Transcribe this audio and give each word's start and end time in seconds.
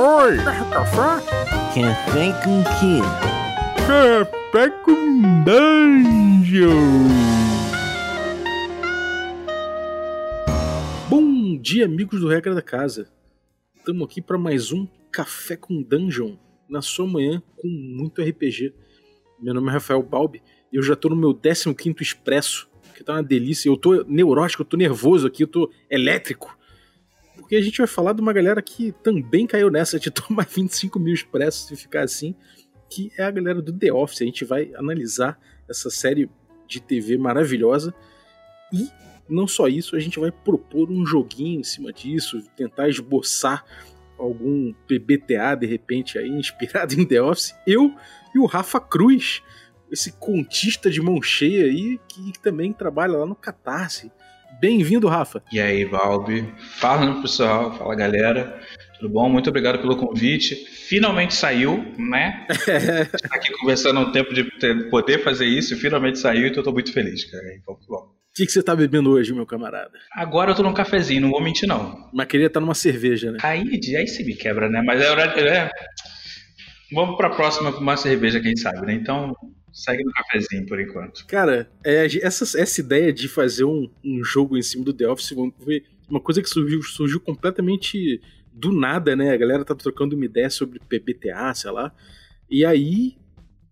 Oi! 0.00 0.36
Quer 0.36 0.70
café? 0.70 1.26
Café 1.74 2.32
com 2.44 2.62
quê? 2.78 3.00
Café 3.84 4.70
com 4.84 5.42
Dungeon! 5.42 6.68
Bom 11.10 11.58
dia, 11.60 11.86
amigos 11.86 12.20
do 12.20 12.28
Regra 12.28 12.54
da 12.54 12.62
Casa. 12.62 13.10
Estamos 13.74 14.04
aqui 14.04 14.22
para 14.22 14.38
mais 14.38 14.70
um 14.70 14.86
Café 15.10 15.56
com 15.56 15.82
Dungeon 15.82 16.36
na 16.70 16.80
sua 16.80 17.08
manhã 17.08 17.42
com 17.56 17.66
muito 17.66 18.22
RPG. 18.22 18.72
Meu 19.40 19.52
nome 19.52 19.68
é 19.68 19.72
Rafael 19.72 20.00
Balbi 20.00 20.40
e 20.72 20.76
eu 20.76 20.82
já 20.84 20.94
tô 20.94 21.08
no 21.08 21.16
meu 21.16 21.34
15 21.34 21.74
expresso, 22.00 22.70
que 22.94 23.02
tá 23.02 23.14
uma 23.14 23.22
delícia. 23.24 23.68
Eu 23.68 23.76
tô 23.76 24.04
neurótico, 24.04 24.62
eu 24.62 24.66
tô 24.66 24.76
nervoso 24.76 25.26
aqui, 25.26 25.42
eu 25.42 25.48
tô 25.48 25.68
elétrico. 25.90 26.56
Porque 27.48 27.56
a 27.56 27.62
gente 27.62 27.78
vai 27.78 27.86
falar 27.86 28.12
de 28.12 28.20
uma 28.20 28.30
galera 28.30 28.60
que 28.60 28.92
também 29.02 29.46
caiu 29.46 29.70
nessa 29.70 29.98
de 29.98 30.10
tomar 30.12 30.44
25 30.44 30.98
mil 30.98 31.14
expressos 31.14 31.70
e 31.70 31.76
ficar 31.76 32.02
assim, 32.02 32.34
que 32.90 33.10
é 33.16 33.24
a 33.24 33.30
galera 33.30 33.62
do 33.62 33.72
The 33.72 33.90
Office. 33.90 34.20
A 34.20 34.26
gente 34.26 34.44
vai 34.44 34.70
analisar 34.74 35.40
essa 35.66 35.88
série 35.88 36.28
de 36.66 36.78
TV 36.78 37.16
maravilhosa 37.16 37.94
e 38.70 38.86
não 39.26 39.48
só 39.48 39.66
isso, 39.66 39.96
a 39.96 39.98
gente 39.98 40.20
vai 40.20 40.30
propor 40.30 40.90
um 40.90 41.06
joguinho 41.06 41.60
em 41.60 41.64
cima 41.64 41.90
disso, 41.90 42.42
tentar 42.54 42.90
esboçar 42.90 43.64
algum 44.18 44.74
PBTA 44.86 45.54
de 45.54 45.66
repente 45.66 46.18
aí, 46.18 46.28
inspirado 46.36 47.00
em 47.00 47.06
The 47.06 47.22
Office. 47.22 47.54
Eu 47.66 47.94
e 48.34 48.38
o 48.38 48.44
Rafa 48.44 48.78
Cruz, 48.78 49.42
esse 49.90 50.12
contista 50.12 50.90
de 50.90 51.00
mão 51.00 51.22
cheia 51.22 51.64
aí, 51.64 51.98
que 52.08 52.30
também 52.42 52.74
trabalha 52.74 53.16
lá 53.16 53.24
no 53.24 53.34
Catarse. 53.34 54.12
Bem-vindo, 54.60 55.06
Rafa. 55.06 55.42
E 55.52 55.60
aí, 55.60 55.84
Balbi? 55.84 56.52
Fala, 56.58 57.20
pessoal. 57.22 57.76
Fala, 57.76 57.94
galera. 57.94 58.60
Tudo 58.98 59.12
bom? 59.12 59.28
Muito 59.28 59.48
obrigado 59.48 59.78
pelo 59.78 59.96
convite. 59.96 60.56
Finalmente 60.56 61.34
saiu, 61.34 61.84
né? 61.96 62.44
Estar 62.50 63.08
aqui 63.36 63.52
conversando 63.52 64.00
um 64.00 64.10
tempo 64.10 64.34
de 64.34 64.44
poder 64.90 65.22
fazer 65.22 65.46
isso, 65.46 65.76
finalmente 65.76 66.18
saiu, 66.18 66.48
então 66.48 66.58
eu 66.60 66.64
tô 66.64 66.72
muito 66.72 66.92
feliz, 66.92 67.24
cara. 67.30 67.44
Então, 67.54 67.78
bom. 67.88 67.96
O 67.96 68.10
que, 68.34 68.46
que 68.46 68.52
você 68.52 68.62
tá 68.62 68.74
bebendo 68.74 69.10
hoje, 69.10 69.32
meu 69.32 69.46
camarada? 69.46 69.92
Agora 70.12 70.50
eu 70.50 70.54
tô 70.54 70.62
num 70.62 70.74
cafezinho, 70.74 71.20
não 71.20 71.30
vou 71.30 71.40
mentir, 71.40 71.68
não. 71.68 72.08
Mas 72.12 72.26
queria 72.26 72.46
estar 72.46 72.60
numa 72.60 72.74
cerveja, 72.74 73.30
né? 73.30 73.38
Aí, 73.42 73.80
aí 73.96 74.06
se 74.08 74.24
me 74.24 74.34
quebra, 74.34 74.68
né? 74.68 74.82
Mas 74.84 75.00
é 75.00 75.10
hora. 75.10 75.24
É... 75.40 75.70
Vamos 76.92 77.16
pra 77.16 77.30
próxima 77.30 77.72
com 77.72 77.80
uma 77.80 77.96
cerveja, 77.96 78.40
quem 78.40 78.56
sabe, 78.56 78.86
né? 78.86 78.94
Então, 78.94 79.34
segue 79.72 80.04
no 80.04 80.12
cafezinho 80.12 80.66
por 80.66 80.80
enquanto. 80.80 81.26
Cara, 81.26 81.70
é, 81.84 82.06
essa, 82.22 82.60
essa 82.60 82.80
ideia 82.80 83.12
de 83.12 83.28
fazer 83.28 83.64
um, 83.64 83.88
um 84.04 84.24
jogo 84.24 84.56
em 84.56 84.62
cima 84.62 84.84
do 84.84 84.92
The 84.92 85.08
Office 85.08 85.34
foi 85.62 85.84
uma 86.08 86.20
coisa 86.20 86.42
que 86.42 86.48
surgiu, 86.48 86.82
surgiu 86.82 87.20
completamente 87.20 88.20
do 88.52 88.72
nada, 88.72 89.14
né? 89.14 89.32
A 89.32 89.36
galera 89.36 89.64
tá 89.64 89.74
trocando 89.74 90.16
uma 90.16 90.24
ideia 90.24 90.50
sobre 90.50 90.80
PBTA, 90.80 91.54
sei 91.54 91.70
lá. 91.70 91.92
E 92.50 92.64
aí, 92.64 93.16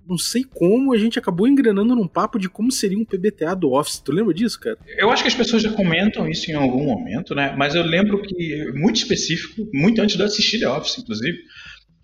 não 0.08 0.16
sei 0.16 0.44
como, 0.44 0.92
a 0.92 0.98
gente 0.98 1.18
acabou 1.18 1.48
engrenando 1.48 1.96
num 1.96 2.06
papo 2.06 2.38
de 2.38 2.48
como 2.48 2.70
seria 2.70 2.98
um 2.98 3.04
PBTA 3.04 3.54
do 3.54 3.72
Office. 3.72 3.98
Tu 3.98 4.12
lembra 4.12 4.32
disso, 4.32 4.60
cara? 4.60 4.78
Eu 4.96 5.10
acho 5.10 5.22
que 5.22 5.28
as 5.28 5.34
pessoas 5.34 5.62
já 5.62 5.72
comentam 5.72 6.28
isso 6.28 6.50
em 6.50 6.54
algum 6.54 6.84
momento, 6.84 7.34
né? 7.34 7.54
Mas 7.56 7.74
eu 7.74 7.82
lembro 7.82 8.22
que, 8.22 8.70
muito 8.74 8.96
específico, 8.96 9.68
muito 9.74 10.00
antes 10.00 10.16
de 10.16 10.22
eu 10.22 10.26
assistir 10.26 10.60
The 10.60 10.68
Office, 10.68 10.98
inclusive, 10.98 11.38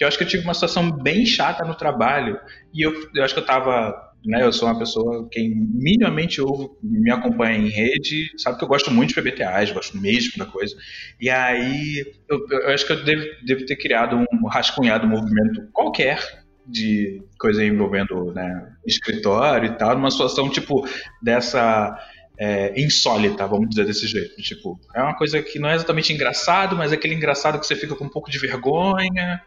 que 0.03 0.05
eu 0.05 0.09
acho 0.09 0.19
que 0.19 0.25
eu 0.25 0.29
tive 0.29 0.43
uma 0.43 0.55
situação 0.55 0.91
bem 0.91 1.25
chata 1.25 1.65
no 1.65 1.75
trabalho. 1.77 2.39
E 2.75 2.83
eu, 2.83 2.93
eu 3.15 3.23
acho 3.23 3.35
que 3.35 3.41
eu 3.41 3.47
tava 3.47 4.11
né, 4.25 4.41
eu 4.45 4.53
sou 4.53 4.69
uma 4.69 4.79
pessoa, 4.79 5.29
quem 5.33 5.53
minimamente 5.53 6.41
ouve, 6.41 6.71
me 6.81 7.11
acompanha 7.11 7.59
em 7.59 7.69
rede, 7.69 8.31
sabe 8.37 8.57
que 8.57 8.63
eu 8.63 8.69
gosto 8.69 8.89
muito 8.89 9.09
de 9.09 9.21
PBTAs, 9.21 9.73
gosto 9.73 9.99
mesmo 9.99 10.39
da 10.39 10.47
coisa. 10.47 10.77
E 11.21 11.29
aí, 11.29 12.05
eu, 12.29 12.47
eu 12.49 12.69
acho 12.69 12.87
que 12.87 12.93
eu 12.93 13.03
devo, 13.03 13.25
devo, 13.45 13.67
ter 13.67 13.75
criado 13.75 14.17
um 14.17 14.47
rascunhado 14.47 15.09
movimento 15.09 15.69
qualquer 15.73 16.45
de 16.65 17.21
coisa 17.37 17.65
envolvendo 17.65 18.33
né, 18.33 18.73
escritório 18.87 19.73
e 19.73 19.77
tal, 19.77 19.97
numa 19.97 20.11
situação 20.11 20.49
tipo 20.49 20.87
dessa 21.21 21.99
é, 22.39 22.81
insólita, 22.81 23.49
vamos 23.49 23.71
dizer 23.71 23.87
desse 23.87 24.07
jeito. 24.07 24.37
Tipo, 24.41 24.79
é 24.95 25.03
uma 25.03 25.17
coisa 25.17 25.43
que 25.43 25.59
não 25.59 25.69
é 25.69 25.75
exatamente 25.75 26.13
engraçado, 26.13 26.77
mas 26.77 26.93
é 26.93 26.95
aquele 26.95 27.15
engraçado 27.17 27.59
que 27.59 27.67
você 27.67 27.75
fica 27.75 27.97
com 27.97 28.05
um 28.05 28.09
pouco 28.09 28.31
de 28.31 28.39
vergonha 28.39 29.43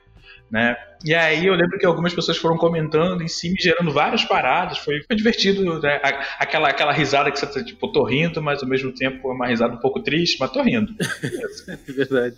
né? 0.50 0.76
E 1.04 1.14
aí 1.14 1.46
eu 1.46 1.54
lembro 1.54 1.78
que 1.78 1.86
algumas 1.86 2.14
pessoas 2.14 2.38
foram 2.38 2.58
comentando 2.58 3.22
em 3.22 3.28
cima, 3.28 3.56
gerando 3.60 3.92
várias 3.92 4.24
paradas, 4.24 4.78
foi, 4.78 5.02
foi 5.04 5.16
divertido, 5.16 5.80
né? 5.80 6.00
Aquela, 6.40 6.70
aquela 6.70 6.92
risada 6.92 7.32
que 7.32 7.40
você 7.40 7.46
tá, 7.46 7.64
tipo, 7.64 7.92
tô 7.92 8.04
rindo, 8.04 8.42
mas 8.42 8.62
ao 8.62 8.70
mesmo 8.70 8.92
tempo 8.94 9.30
é 9.30 9.34
uma 9.34 9.48
risada 9.48 9.74
um 9.74 9.80
pouco 9.80 10.02
triste, 10.02 10.38
mas 10.40 10.52
tô 10.52 10.62
rindo. 10.62 10.94
é 11.68 11.92
verdade. 11.92 12.36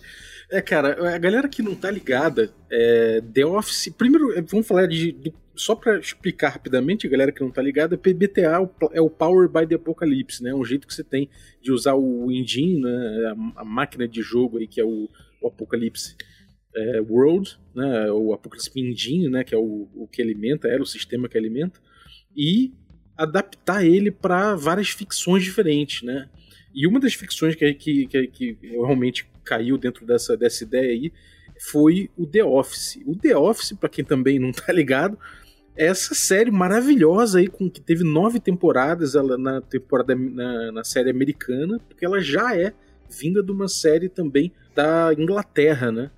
É, 0.50 0.62
cara, 0.62 1.13
a 1.13 1.18
galera 1.18 1.50
que 1.50 1.62
não 1.62 1.75
tá 1.75 1.91
ligada, 1.91 2.50
é, 2.72 3.22
The 3.34 3.45
Office. 3.45 3.90
Primeiro, 3.97 4.38
é, 4.38 4.41
vamos 4.41 4.68
falar 4.68 4.88
de. 4.88 5.12
de 5.12 5.34
só 5.53 5.75
para 5.75 5.97
explicar 5.97 6.50
rapidamente, 6.50 7.07
a 7.07 7.09
galera 7.09 7.31
que 7.31 7.41
não 7.41 7.50
tá 7.50 7.63
ligada, 7.63 7.97
PBTA 7.97 8.69
é 8.94 9.01
o 9.01 9.09
Power 9.09 9.50
by 9.50 9.66
the 9.66 9.75
Apocalypse, 9.75 10.44
né? 10.44 10.51
É 10.51 10.56
um 10.56 10.63
jeito 10.63 10.85
que 10.85 10.94
você 10.94 11.03
tem 11.03 11.28
de 11.62 11.72
usar 11.72 11.95
o 11.95 12.31
engine, 12.31 12.79
né? 12.79 13.34
a, 13.56 13.62
a 13.62 13.66
máquina 13.66 14.07
de 14.07 14.22
jogo 14.22 14.59
aí, 14.59 14.68
que 14.68 14.79
é 14.79 14.85
o, 14.85 15.09
o 15.41 15.47
Apocalipse 15.47 16.16
é, 16.77 17.01
World, 17.01 17.57
né, 17.75 18.11
o 18.11 18.33
Apocalipse 18.33 18.71
Engine, 18.75 19.29
né, 19.29 19.43
que 19.43 19.55
é 19.55 19.57
o, 19.57 19.88
o 19.95 20.07
que 20.07 20.21
alimenta, 20.21 20.67
era 20.67 20.81
o 20.81 20.85
sistema 20.85 21.27
que 21.27 21.38
alimenta, 21.38 21.79
e 22.35 22.73
adaptar 23.17 23.83
ele 23.83 24.11
para 24.11 24.55
várias 24.55 24.89
ficções 24.89 25.43
diferentes, 25.43 26.03
né? 26.03 26.29
E 26.73 26.85
uma 26.85 26.99
das 26.99 27.15
ficções 27.15 27.55
que, 27.55 27.73
que, 27.73 28.05
que, 28.05 28.27
que, 28.27 28.57
realmente 28.61 29.27
caiu 29.43 29.77
dentro 29.77 30.05
dessa, 30.05 30.38
dessa 30.38 30.63
ideia 30.63 30.91
aí 30.91 31.11
foi 31.59 32.11
o 32.15 32.27
The 32.27 32.43
Office. 32.43 32.99
O 33.07 33.15
The 33.15 33.35
Office, 33.35 33.73
para 33.73 33.89
quem 33.89 34.05
também 34.05 34.38
não 34.38 34.51
tá 34.53 34.71
ligado, 34.71 35.17
é 35.75 35.88
essa 35.88 36.13
série 36.13 36.51
maravilhosa 36.51 37.39
aí, 37.39 37.47
com 37.47 37.69
que 37.69 37.81
teve 37.81 38.03
nove 38.03 38.39
temporadas 38.39 39.15
ela, 39.15 39.38
na 39.38 39.61
temporada 39.61 40.15
na, 40.15 40.71
na 40.71 40.83
série 40.83 41.09
americana, 41.09 41.79
porque 41.88 42.05
ela 42.05 42.19
já 42.19 42.55
é 42.55 42.73
vinda 43.09 43.41
de 43.41 43.51
uma 43.51 43.67
série 43.67 44.09
também 44.09 44.51
da 44.75 45.11
Inglaterra, 45.17 45.91
né? 45.91 46.11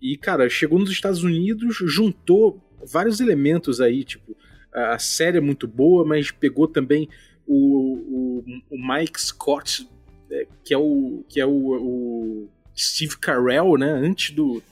E, 0.00 0.16
cara, 0.16 0.48
chegou 0.48 0.78
nos 0.78 0.90
Estados 0.90 1.22
Unidos, 1.22 1.76
juntou 1.86 2.60
vários 2.84 3.20
elementos 3.20 3.80
aí, 3.80 4.04
tipo, 4.04 4.36
a 4.72 4.98
série 4.98 5.38
é 5.38 5.40
muito 5.40 5.66
boa, 5.66 6.04
mas 6.04 6.30
pegou 6.30 6.68
também 6.68 7.08
o, 7.46 8.42
o, 8.44 8.44
o 8.70 8.76
Mike 8.76 9.20
Scott, 9.20 9.88
é, 10.30 10.46
que 10.62 10.74
é 10.74 10.78
o 10.78 11.24
que 11.28 11.40
é 11.40 11.46
o, 11.46 11.50
o, 11.50 12.48
Steve 12.76 13.16
Carell, 13.18 13.76
né, 13.76 13.90
antes 13.90 14.34
do 14.34 14.62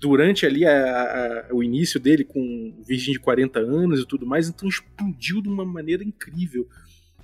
durante 0.00 0.44
ali 0.44 0.64
a, 0.64 1.46
a, 1.50 1.54
o 1.54 1.62
início 1.62 1.98
dele 1.98 2.24
com 2.24 2.74
Virgem 2.86 3.12
de 3.14 3.20
40 3.20 3.60
anos 3.60 4.00
e 4.00 4.06
tudo 4.06 4.26
mais, 4.26 4.48
então 4.48 4.68
explodiu 4.68 5.40
de 5.40 5.48
uma 5.48 5.64
maneira 5.64 6.04
incrível. 6.04 6.68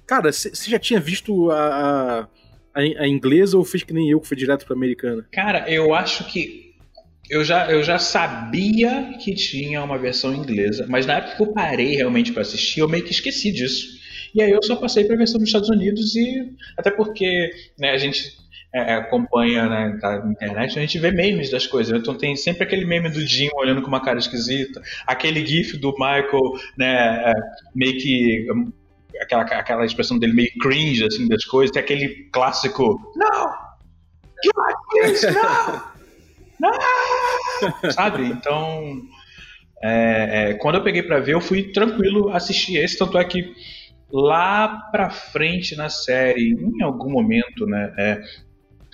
Cara, 0.07 0.33
você 0.33 0.71
já 0.71 0.79
tinha 0.79 1.01
visto 1.01 1.51
a, 1.51 2.29
a, 2.75 2.81
a, 2.81 3.07
inglesa 3.07 3.57
ou 3.59 3.65
fez 3.65 3.83
que 3.83 3.93
nem 3.93 4.11
eu 4.11 4.21
que 4.21 4.29
foi 4.29 4.37
direto 4.37 4.65
pra 4.65 4.75
americana? 4.75 5.27
Cara, 5.31 5.71
eu 5.71 5.95
acho 5.95 6.25
que 6.31 6.62
eu 7.33 7.43
já, 7.43 7.73
eu 7.73 7.83
já 7.83 7.99
sabia 7.99 9.15
que 9.19 9.35
tinha 9.35 9.83
uma 9.83 9.97
versão 9.97 10.35
inglesa, 10.35 10.85
mas 10.87 11.07
na 11.07 11.15
época 11.15 11.37
que 11.37 11.43
eu 11.43 11.53
parei 11.55 11.97
realmente 11.97 12.31
para 12.31 12.43
assistir, 12.43 12.81
eu 12.81 12.89
meio 12.89 13.03
que 13.03 13.11
esqueci 13.11 13.51
disso. 13.51 13.89
E 14.35 14.43
aí 14.43 14.51
eu 14.51 14.63
só 14.63 14.77
passei 14.77 15.03
para 15.05 15.15
a 15.15 15.19
versão 15.19 15.39
dos 15.39 15.49
Estados 15.49 15.71
Unidos 15.71 16.15
e 16.15 16.53
até 16.77 16.91
porque 16.91 17.51
né, 17.79 17.91
a 17.93 17.97
gente 17.97 18.37
é, 18.75 18.97
acompanha 18.97 19.67
né, 19.67 19.99
na 20.03 20.31
internet, 20.31 20.79
a 20.79 20.83
gente 20.83 20.99
vê 20.99 21.11
memes 21.11 21.51
das 21.51 21.67
coisas. 21.67 21.99
Então 21.99 22.15
tem 22.15 22.37
sempre 22.37 22.65
aquele 22.65 22.85
meme 22.85 23.09
do 23.09 23.27
Jim 23.27 23.49
olhando 23.55 23.81
com 23.81 23.89
uma 23.89 24.05
cara 24.05 24.19
esquisita, 24.19 24.83
aquele 25.07 25.45
gif 25.47 25.79
do 25.79 25.93
Michael, 25.93 26.53
né, 26.77 27.31
é, 27.31 27.33
meio 27.75 27.95
que 27.95 28.47
aquela, 29.23 29.43
aquela 29.45 29.87
expressão 29.87 30.19
dele 30.19 30.35
meio 30.35 30.51
cringe 30.61 31.07
assim 31.07 31.27
das 31.29 31.47
coisas, 31.47 31.73
tem 31.73 31.83
aquele 31.83 32.29
clássico, 32.31 33.01
não, 33.17 33.55
please, 34.91 35.31
não. 35.31 35.92
Sabe? 37.93 38.25
Então, 38.27 39.03
é, 39.83 40.51
é, 40.51 40.55
quando 40.55 40.77
eu 40.77 40.85
peguei 40.85 41.03
para 41.03 41.21
ver, 41.21 41.35
eu 41.35 41.41
fui 41.41 41.73
tranquilo 41.73 42.31
assistir 42.31 42.77
esse, 42.77 42.99
tanto 42.99 43.19
é 43.19 43.25
que 43.25 43.53
lá 44.13 44.69
pra 44.91 45.11
frente 45.11 45.75
na 45.75 45.89
série, 45.89 46.53
em 46.53 46.83
algum 46.83 47.11
momento, 47.11 47.67
né, 47.67 47.93
é, 47.99 48.23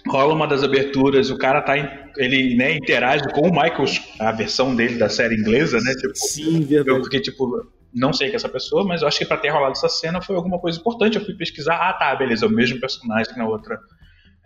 rola 0.07 0.35
uma 0.35 0.47
das 0.47 0.63
aberturas, 0.63 1.31
o 1.31 1.37
cara 1.37 1.61
tá 1.61 1.77
ele 2.17 2.57
né, 2.57 2.73
interage 2.73 3.25
com 3.33 3.43
o 3.43 3.51
Michael, 3.51 3.85
a 4.19 4.33
versão 4.33 4.75
dele 4.75 4.97
da 4.97 5.09
série 5.09 5.37
inglesa, 5.37 5.79
né? 5.81 5.95
Tipo, 5.95 6.15
Sim, 6.15 6.61
verdade. 6.63 6.99
Eu 6.99 7.05
fiquei 7.05 7.21
tipo, 7.21 7.67
não 7.93 8.13
sei 8.13 8.29
que 8.29 8.35
é 8.35 8.37
essa 8.37 8.49
pessoa, 8.49 8.85
mas 8.85 9.03
eu 9.03 9.09
acho 9.09 9.19
que 9.19 9.25
para 9.27 9.37
ter 9.37 9.51
rolado 9.51 9.73
essa 9.73 9.89
cena 9.89 10.23
foi 10.23 10.37
alguma 10.37 10.59
coisa 10.59 10.79
importante. 10.79 11.19
Eu 11.19 11.25
fui 11.25 11.35
pesquisar, 11.35 11.75
ah, 11.77 11.93
tá, 11.93 12.15
beleza, 12.15 12.47
é 12.47 12.49
o 12.49 12.53
mesmo 12.53 12.81
personagem 12.81 13.33
que 13.33 13.39
na 13.39 13.47
outra 13.47 13.79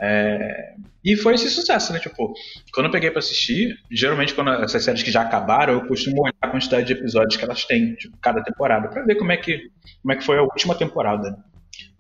é... 0.03 0.75
E 1.05 1.17
foi 1.17 1.35
esse 1.35 1.49
sucesso, 1.51 1.93
né? 1.93 1.99
Tipo, 1.99 2.33
quando 2.73 2.87
eu 2.87 2.93
peguei 2.93 3.11
para 3.11 3.19
assistir, 3.19 3.77
geralmente 3.91 4.35
quando 4.35 4.51
essas 4.51 4.85
séries 4.85 5.03
que 5.03 5.11
já 5.11 5.23
acabaram, 5.23 5.75
eu 5.75 5.87
costumo 5.87 6.23
olhar 6.23 6.35
a 6.41 6.49
quantidade 6.49 6.87
de 6.87 6.93
episódios 6.93 7.37
que 7.37 7.45
elas 7.45 7.65
têm, 7.65 7.95
tipo, 7.95 8.17
cada 8.19 8.43
temporada, 8.43 8.89
para 8.89 9.05
ver 9.05 9.17
como 9.17 9.33
é 9.33 9.37
que 9.37 9.71
como 10.01 10.13
é 10.13 10.17
que 10.17 10.25
foi 10.25 10.39
a 10.39 10.43
última 10.43 10.75
temporada. 10.75 11.37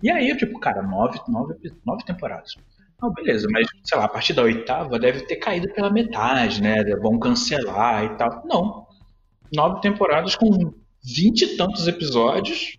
E 0.02 0.10
aí, 0.10 0.36
tipo, 0.36 0.58
cara, 0.60 0.82
nove, 0.82 1.20
nove, 1.28 1.54
nove 1.84 2.04
temporadas. 2.04 2.54
Não, 3.00 3.12
beleza, 3.12 3.48
mas, 3.50 3.66
sei 3.82 3.98
lá, 3.98 4.04
a 4.04 4.08
partir 4.08 4.32
da 4.32 4.42
oitava 4.42 4.98
deve 4.98 5.26
ter 5.26 5.36
caído 5.36 5.72
pela 5.72 5.90
metade, 5.90 6.62
né? 6.62 6.84
Vão 7.00 7.18
cancelar 7.18 8.04
e 8.04 8.16
tal. 8.16 8.42
Não. 8.46 8.86
Nove 9.52 9.80
temporadas 9.80 10.36
com 10.36 10.72
vinte 11.04 11.42
e 11.42 11.56
tantos 11.56 11.88
episódios, 11.88 12.78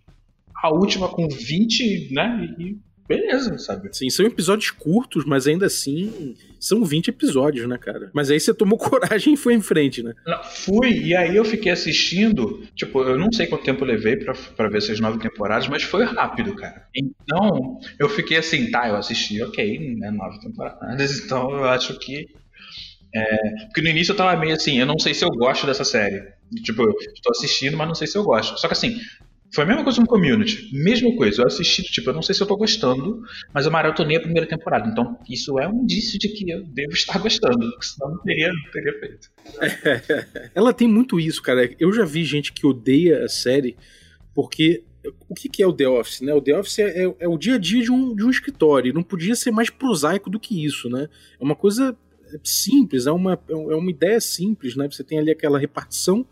a 0.62 0.70
última 0.70 1.08
com 1.08 1.28
vinte, 1.28 2.08
né? 2.12 2.48
E 2.58 2.78
beleza, 3.06 3.56
sabe? 3.58 3.88
Sim, 3.92 4.08
são 4.10 4.24
episódios 4.26 4.70
curtos, 4.70 5.24
mas 5.24 5.46
ainda 5.46 5.66
assim 5.66 6.34
são 6.58 6.84
20 6.84 7.08
episódios, 7.08 7.68
né, 7.68 7.76
cara? 7.76 8.10
Mas 8.14 8.30
aí 8.30 8.40
você 8.40 8.54
tomou 8.54 8.78
coragem 8.78 9.34
e 9.34 9.36
foi 9.36 9.54
em 9.54 9.60
frente, 9.60 10.02
né? 10.02 10.14
Não, 10.26 10.42
fui, 10.42 10.90
e 10.90 11.14
aí 11.14 11.36
eu 11.36 11.44
fiquei 11.44 11.70
assistindo, 11.70 12.62
tipo, 12.74 13.02
eu 13.02 13.18
não 13.18 13.30
sei 13.32 13.46
quanto 13.46 13.64
tempo 13.64 13.84
eu 13.84 13.88
levei 13.88 14.16
pra, 14.16 14.34
pra 14.56 14.68
ver 14.68 14.78
essas 14.78 14.98
nove 15.00 15.18
temporadas, 15.18 15.68
mas 15.68 15.82
foi 15.82 16.04
rápido, 16.04 16.54
cara. 16.54 16.86
Então, 16.94 17.78
eu 17.98 18.08
fiquei 18.08 18.38
assim, 18.38 18.70
tá, 18.70 18.88
eu 18.88 18.96
assisti, 18.96 19.42
ok, 19.42 19.96
né, 19.96 20.10
nove 20.10 20.40
temporadas, 20.40 21.20
então 21.20 21.50
eu 21.50 21.64
acho 21.64 21.98
que 21.98 22.26
é, 23.14 23.66
porque 23.66 23.80
no 23.80 23.90
início 23.90 24.10
eu 24.10 24.16
tava 24.16 24.38
meio 24.40 24.54
assim, 24.54 24.78
eu 24.78 24.86
não 24.86 24.98
sei 24.98 25.14
se 25.14 25.24
eu 25.24 25.30
gosto 25.30 25.66
dessa 25.66 25.84
série. 25.84 26.20
Tipo, 26.64 26.82
eu 26.82 26.90
estou 27.14 27.30
assistindo, 27.30 27.76
mas 27.76 27.86
não 27.86 27.94
sei 27.94 28.08
se 28.08 28.18
eu 28.18 28.24
gosto. 28.24 28.58
Só 28.58 28.66
que 28.66 28.72
assim, 28.72 28.98
foi 29.54 29.64
a 29.64 29.66
mesma 29.66 29.84
coisa 29.84 30.00
no 30.00 30.06
Community. 30.06 30.68
Mesma 30.72 31.14
coisa. 31.16 31.42
Eu 31.42 31.46
assisti, 31.46 31.82
tipo, 31.84 32.10
eu 32.10 32.14
não 32.14 32.22
sei 32.22 32.34
se 32.34 32.42
eu 32.42 32.46
tô 32.46 32.56
gostando, 32.56 33.22
mas 33.52 33.66
eu 33.66 33.72
maratonei 33.72 34.16
a 34.16 34.20
primeira 34.20 34.48
temporada. 34.48 34.88
Então, 34.88 35.16
isso 35.28 35.58
é 35.60 35.68
um 35.68 35.82
indício 35.82 36.18
de 36.18 36.28
que 36.28 36.50
eu 36.50 36.64
devo 36.64 36.92
estar 36.92 37.18
gostando. 37.18 37.70
Senão 37.80 38.10
não 38.10 38.22
teria, 38.22 38.52
não 38.52 38.70
teria 38.72 38.98
feito. 38.98 39.30
Ela 40.54 40.72
tem 40.72 40.88
muito 40.88 41.20
isso, 41.20 41.40
cara. 41.40 41.70
Eu 41.78 41.92
já 41.92 42.04
vi 42.04 42.24
gente 42.24 42.52
que 42.52 42.66
odeia 42.66 43.24
a 43.24 43.28
série 43.28 43.76
porque. 44.34 44.82
O 45.28 45.34
que, 45.34 45.50
que 45.50 45.62
é 45.62 45.66
o 45.66 45.72
The 45.72 45.86
Office, 45.86 46.22
né? 46.22 46.32
O 46.32 46.40
The 46.40 46.58
Office 46.58 46.78
é, 46.78 47.04
é, 47.04 47.14
é 47.20 47.28
o 47.28 47.36
dia 47.36 47.56
a 47.56 47.58
dia 47.58 47.82
de 47.82 47.92
um, 47.92 48.16
de 48.16 48.24
um 48.24 48.30
escritório. 48.30 48.94
Não 48.94 49.02
podia 49.02 49.34
ser 49.34 49.50
mais 49.50 49.68
prosaico 49.68 50.30
do 50.30 50.40
que 50.40 50.64
isso, 50.64 50.88
né? 50.88 51.10
É 51.38 51.44
uma 51.44 51.54
coisa 51.54 51.94
simples, 52.42 53.06
é 53.06 53.12
uma, 53.12 53.38
é 53.48 53.54
uma 53.54 53.90
ideia 53.90 54.18
simples, 54.18 54.74
né? 54.74 54.88
Você 54.90 55.04
tem 55.04 55.18
ali 55.18 55.30
aquela 55.30 55.58
repartição, 55.58 56.26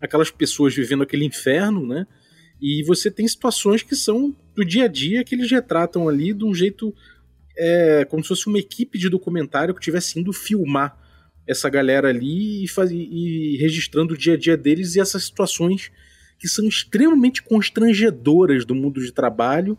aquelas 0.00 0.28
pessoas 0.28 0.74
vivendo 0.74 1.04
aquele 1.04 1.24
inferno, 1.24 1.86
né? 1.86 2.04
E 2.60 2.82
você 2.84 3.10
tem 3.10 3.26
situações 3.26 3.82
que 3.82 3.94
são 3.94 4.34
do 4.54 4.64
dia 4.64 4.84
a 4.84 4.88
dia 4.88 5.22
que 5.22 5.34
eles 5.34 5.50
retratam 5.50 6.08
ali 6.08 6.32
de 6.32 6.44
um 6.44 6.54
jeito 6.54 6.94
é, 7.56 8.04
como 8.08 8.22
se 8.22 8.28
fosse 8.28 8.46
uma 8.46 8.58
equipe 8.58 8.98
de 8.98 9.08
documentário 9.08 9.74
que 9.74 9.80
estivesse 9.80 10.18
indo 10.18 10.32
filmar 10.32 10.98
essa 11.46 11.68
galera 11.70 12.08
ali 12.08 12.64
e, 12.64 12.68
faz, 12.68 12.90
e 12.90 13.56
registrando 13.60 14.14
o 14.14 14.16
dia 14.16 14.34
a 14.34 14.36
dia 14.36 14.56
deles 14.56 14.94
e 14.94 15.00
essas 15.00 15.24
situações 15.24 15.90
que 16.38 16.48
são 16.48 16.66
extremamente 16.66 17.42
constrangedoras 17.42 18.64
do 18.64 18.74
mundo 18.74 19.00
de 19.00 19.12
trabalho 19.12 19.78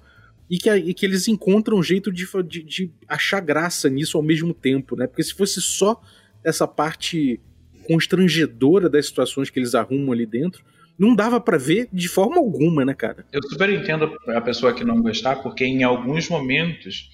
e 0.49 0.57
que, 0.57 0.73
e 0.73 0.93
que 0.93 1.05
eles 1.05 1.27
encontram 1.27 1.77
um 1.77 1.83
jeito 1.83 2.11
de, 2.11 2.25
de, 2.47 2.63
de, 2.63 2.91
achar 3.07 3.41
graça 3.41 3.89
nisso 3.89 4.17
ao 4.17 4.23
mesmo 4.23 4.53
tempo, 4.53 4.95
né? 4.95 5.05
Porque 5.05 5.23
se 5.23 5.33
fosse 5.33 5.61
só 5.61 6.01
essa 6.43 6.65
parte 6.65 7.39
constrangedora 7.85 8.89
das 8.89 9.07
situações 9.07 9.49
que 9.49 9.59
eles 9.59 9.75
arrumam 9.75 10.13
ali 10.13 10.25
dentro, 10.25 10.63
não 10.97 11.15
dava 11.15 11.39
para 11.39 11.57
ver 11.57 11.87
de 11.91 12.07
forma 12.07 12.37
alguma, 12.37 12.83
né, 12.83 12.93
cara? 12.93 13.25
Eu 13.31 13.41
super 13.43 13.69
entendo 13.69 14.11
a 14.29 14.41
pessoa 14.41 14.73
que 14.73 14.83
não 14.83 15.01
gostar, 15.01 15.37
porque 15.37 15.63
em 15.65 15.83
alguns 15.83 16.27
momentos 16.27 17.09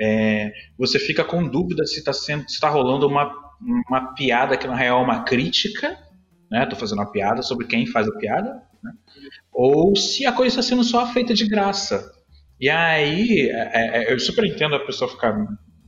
é, 0.00 0.52
você 0.78 0.98
fica 0.98 1.22
com 1.22 1.46
dúvida 1.46 1.86
se 1.86 1.98
está 1.98 2.12
tá 2.60 2.68
rolando 2.68 3.06
uma, 3.06 3.32
uma 3.88 4.14
piada 4.14 4.56
que 4.56 4.66
na 4.66 4.74
real 4.74 5.00
é 5.00 5.04
uma 5.04 5.22
crítica, 5.24 5.96
né? 6.50 6.66
Tô 6.66 6.74
fazendo 6.74 6.98
uma 6.98 7.12
piada 7.12 7.42
sobre 7.42 7.66
quem 7.66 7.86
faz 7.86 8.08
a 8.08 8.18
piada, 8.18 8.62
né? 8.82 8.92
Ou 9.52 9.94
se 9.94 10.26
a 10.26 10.32
coisa 10.32 10.58
está 10.58 10.62
sendo 10.62 10.82
só 10.82 11.06
feita 11.12 11.34
de 11.34 11.46
graça. 11.46 12.10
E 12.60 12.68
aí, 12.68 13.48
é, 13.50 14.04
é, 14.04 14.12
eu 14.12 14.18
super 14.18 14.44
entendo 14.44 14.74
a 14.74 14.84
pessoa 14.84 15.10
ficar 15.10 15.34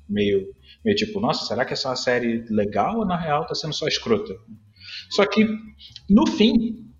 meio, 0.08 0.46
meio 0.84 0.96
tipo, 0.96 1.20
nossa, 1.20 1.46
será 1.46 1.64
que 1.64 1.72
essa 1.72 1.88
é 1.88 1.90
uma 1.90 1.96
série 1.96 2.44
legal 2.48 2.98
ou 2.98 3.06
na 3.06 3.16
real 3.16 3.42
está 3.42 3.54
sendo 3.54 3.74
só 3.74 3.86
escrota? 3.88 4.32
Só 5.10 5.26
que, 5.26 5.46
no 6.08 6.26
fim, 6.26 6.91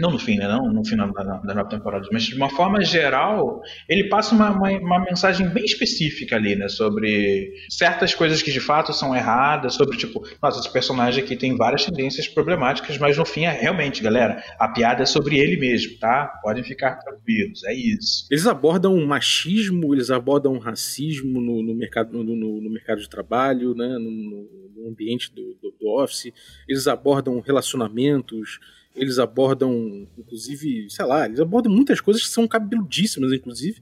não 0.00 0.10
no 0.10 0.18
fim, 0.18 0.36
né? 0.36 0.48
Não 0.48 0.72
no 0.72 0.84
final 0.84 1.12
da, 1.12 1.22
da 1.22 1.54
nova 1.54 1.68
temporada, 1.68 2.08
mas 2.12 2.24
de 2.24 2.34
uma 2.34 2.48
forma 2.48 2.82
geral, 2.82 3.60
ele 3.88 4.08
passa 4.08 4.34
uma, 4.34 4.50
uma, 4.50 4.70
uma, 4.70 4.98
mensagem 5.00 5.48
bem 5.48 5.64
específica 5.64 6.36
ali, 6.36 6.56
né? 6.56 6.68
Sobre 6.68 7.52
certas 7.68 8.14
coisas 8.14 8.42
que 8.42 8.50
de 8.50 8.60
fato 8.60 8.92
são 8.92 9.14
erradas, 9.14 9.74
sobre 9.74 9.96
tipo, 9.96 10.22
nossa, 10.42 10.60
esse 10.60 10.72
personagem 10.72 11.22
aqui 11.22 11.36
tem 11.36 11.56
várias 11.56 11.84
tendências 11.84 12.26
problemáticas, 12.26 12.98
mas 12.98 13.16
no 13.16 13.24
fim 13.24 13.44
é 13.44 13.50
realmente, 13.50 14.02
galera, 14.02 14.42
a 14.58 14.68
piada 14.68 15.02
é 15.02 15.06
sobre 15.06 15.38
ele 15.38 15.56
mesmo, 15.56 15.98
tá? 15.98 16.26
Podem 16.42 16.64
ficar 16.64 16.96
tranquilos, 16.96 17.62
é 17.64 17.74
isso. 17.74 18.26
Eles 18.30 18.46
abordam 18.46 18.98
machismo, 19.06 19.94
eles 19.94 20.10
abordam 20.10 20.58
racismo 20.58 21.40
no, 21.40 21.62
no 21.62 21.74
mercado, 21.74 22.12
no, 22.12 22.24
no, 22.24 22.60
no, 22.60 22.70
mercado 22.70 23.00
de 23.00 23.08
trabalho, 23.08 23.74
né? 23.74 23.88
No, 23.98 24.70
ambiente 24.88 25.32
do, 25.34 25.54
do, 25.62 25.74
do 25.78 25.88
office, 25.88 26.32
eles 26.68 26.86
abordam 26.86 27.38
relacionamentos 27.40 28.58
eles 29.00 29.18
abordam, 29.18 30.06
inclusive, 30.18 30.88
sei 30.90 31.04
lá, 31.06 31.24
eles 31.24 31.40
abordam 31.40 31.72
muitas 31.72 32.00
coisas 32.02 32.22
que 32.22 32.28
são 32.28 32.46
cabeludíssimas, 32.46 33.32
inclusive. 33.32 33.80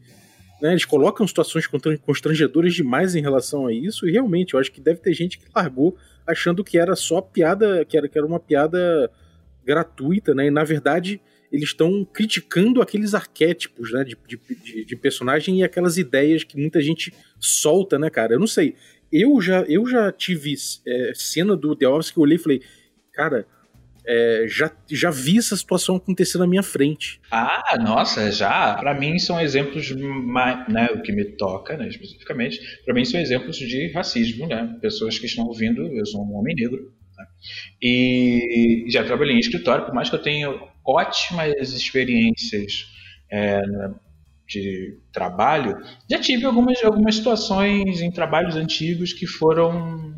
Né? 0.63 0.71
Eles 0.71 0.85
colocam 0.85 1.27
situações 1.27 1.67
constrangedoras 1.67 2.73
demais 2.73 3.17
em 3.17 3.21
relação 3.21 3.67
a 3.67 3.73
isso, 3.73 4.09
e 4.09 4.13
realmente, 4.13 4.55
eu 4.55 4.61
acho 4.61 4.71
que 4.71 4.81
deve 4.81 5.01
ter 5.01 5.13
gente 5.13 5.39
que 5.39 5.47
largou 5.55 5.97
achando 6.25 6.63
que 6.63 6.79
era 6.79 6.95
só 6.95 7.21
piada, 7.21 7.85
que 7.85 7.97
era, 7.97 8.09
que 8.09 8.17
era 8.17 8.27
uma 8.27 8.39
piada 8.39 9.11
gratuita, 9.65 10.35
né? 10.35 10.47
E 10.47 10.51
na 10.51 10.63
verdade 10.63 11.21
eles 11.51 11.71
estão 11.71 12.05
criticando 12.05 12.81
aqueles 12.81 13.15
arquétipos 13.15 13.91
né, 13.93 14.05
de, 14.05 14.17
de, 14.27 14.85
de, 14.85 14.97
personagem 14.97 15.61
e 15.61 15.65
aquelas 15.65 15.97
ideias 15.97 16.45
que 16.45 16.59
muita 16.59 16.81
gente 16.81 17.13
solta, 17.41 17.99
né, 17.99 18.11
cara? 18.11 18.35
Eu 18.35 18.39
não 18.39 18.47
sei. 18.47 18.77
Eu 19.11 19.41
já, 19.41 19.63
eu 19.63 19.87
já 19.87 20.13
tive 20.13 20.55
é, 20.87 21.13
cena 21.15 21.57
do 21.57 21.75
The 21.75 21.89
Office 21.89 22.11
que 22.11 22.19
eu 22.19 22.23
olhei 22.23 22.37
e 22.37 22.41
falei, 22.41 22.63
cara, 23.15 23.47
é, 24.09 24.47
já, 24.49 24.73
já 24.91 25.11
vi 25.11 25.37
essa 25.37 25.55
situação 25.55 25.97
acontecer 25.97 26.39
na 26.39 26.47
minha 26.47 26.63
frente. 26.63 27.21
Ah, 27.31 27.77
nossa, 27.79 28.33
já. 28.33 28.75
Para 28.75 28.95
mim 28.95 29.19
são 29.19 29.39
exemplos, 29.39 29.91
né, 29.91 30.89
o 30.95 31.03
que 31.03 31.13
me 31.13 31.25
toca, 31.37 31.77
né, 31.77 31.89
especificamente, 31.89 32.59
para 32.87 32.95
mim 32.95 33.05
são 33.05 33.21
exemplos 33.21 33.57
de 33.57 33.93
racismo, 33.93 34.47
né? 34.47 34.77
Pessoas 34.81 35.19
que 35.19 35.27
estão 35.27 35.45
ouvindo, 35.47 35.87
eu 35.87 36.07
sou 36.07 36.25
um 36.25 36.37
homem 36.37 36.55
negro, 36.55 36.91
né? 37.17 37.27
e 37.83 38.87
já 38.89 39.05
trabalhei 39.05 39.37
em 39.37 39.41
escritório, 39.41 39.85
por 39.85 39.95
mais 39.95 40.09
que 40.09 40.17
eu 40.17 40.23
tenha 40.23 40.49
ótimas 40.87 41.73
experiências 41.75 42.87
é, 43.31 43.61
de 44.47 44.99
trabalho, 45.13 45.77
já 46.11 46.19
tive 46.19 46.47
algumas, 46.47 46.83
algumas 46.83 47.17
situações 47.17 48.01
em 48.01 48.11
trabalhos 48.11 48.57
antigos 48.57 49.13
que 49.13 49.27
foram 49.27 50.15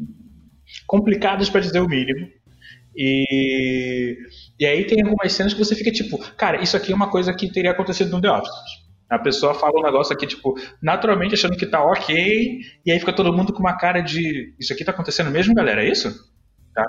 complicadas 0.87 1.51
para 1.51 1.61
dizer 1.61 1.81
o 1.81 1.89
mínimo. 1.89 2.29
E, 2.97 4.17
e 4.59 4.67
aí 4.67 4.85
tem 4.87 5.03
algumas 5.03 5.33
cenas 5.33 5.53
que 5.53 5.59
você 5.59 5.75
fica 5.75 5.91
tipo, 5.91 6.19
cara, 6.37 6.62
isso 6.62 6.76
aqui 6.76 6.93
é 6.93 6.95
uma 6.95 7.11
coisa 7.11 7.33
que 7.33 7.50
teria 7.53 7.71
acontecido 7.71 8.11
no 8.11 8.21
The 8.21 8.31
Office. 8.31 8.50
A 9.09 9.19
pessoa 9.19 9.55
fala 9.55 9.81
um 9.81 9.83
negócio 9.83 10.12
aqui, 10.12 10.26
tipo, 10.26 10.55
naturalmente 10.81 11.35
achando 11.35 11.57
que 11.57 11.67
tá 11.67 11.83
ok, 11.85 12.61
e 12.87 12.93
aí 12.93 12.99
fica 12.99 13.12
todo 13.12 13.33
mundo 13.33 13.53
com 13.53 13.59
uma 13.59 13.76
cara 13.76 14.00
de. 14.00 14.55
Isso 14.59 14.73
aqui 14.73 14.85
tá 14.85 14.93
acontecendo 14.93 15.31
mesmo, 15.31 15.53
galera? 15.53 15.85
É 15.85 15.91
isso? 15.91 16.12
Tá? 16.73 16.87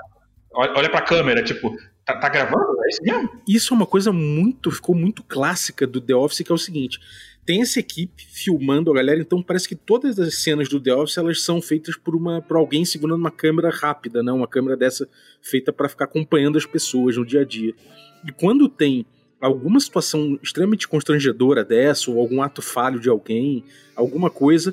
Olha 0.54 0.88
pra 0.88 1.02
câmera, 1.02 1.42
tipo, 1.42 1.74
tá, 2.04 2.16
tá 2.16 2.28
gravando? 2.28 2.82
É 2.84 2.88
isso 2.88 3.02
mesmo? 3.02 3.30
Isso 3.48 3.74
é 3.74 3.76
uma 3.76 3.86
coisa 3.86 4.12
muito. 4.12 4.70
ficou 4.70 4.94
muito 4.94 5.22
clássica 5.22 5.86
do 5.86 6.00
The 6.00 6.14
Office, 6.14 6.42
que 6.44 6.52
é 6.52 6.54
o 6.54 6.58
seguinte: 6.58 6.98
tem 7.44 7.62
essa 7.62 7.80
equipe 7.80 8.24
filmando 8.30 8.90
a 8.90 8.94
galera, 8.94 9.20
então 9.20 9.42
parece 9.42 9.68
que 9.68 9.74
todas 9.74 10.18
as 10.18 10.36
cenas 10.36 10.68
do 10.68 10.80
The 10.80 10.94
Office 10.94 11.18
elas 11.18 11.42
são 11.42 11.60
feitas 11.60 11.96
por 11.96 12.14
uma 12.14 12.40
por 12.40 12.56
alguém 12.56 12.84
segurando 12.84 13.20
uma 13.20 13.30
câmera 13.30 13.70
rápida, 13.70 14.22
né? 14.22 14.30
Uma 14.30 14.46
câmera 14.46 14.76
dessa 14.76 15.08
feita 15.40 15.72
para 15.72 15.88
ficar 15.88 16.04
acompanhando 16.04 16.56
as 16.56 16.66
pessoas 16.66 17.16
no 17.16 17.26
dia 17.26 17.40
a 17.40 17.44
dia. 17.44 17.74
E 18.26 18.30
quando 18.30 18.68
tem 18.68 19.04
alguma 19.40 19.80
situação 19.80 20.38
extremamente 20.40 20.86
constrangedora 20.86 21.64
dessa 21.64 22.10
ou 22.10 22.20
algum 22.20 22.40
ato 22.40 22.62
falho 22.62 23.00
de 23.00 23.08
alguém, 23.08 23.64
alguma 23.96 24.30
coisa, 24.30 24.72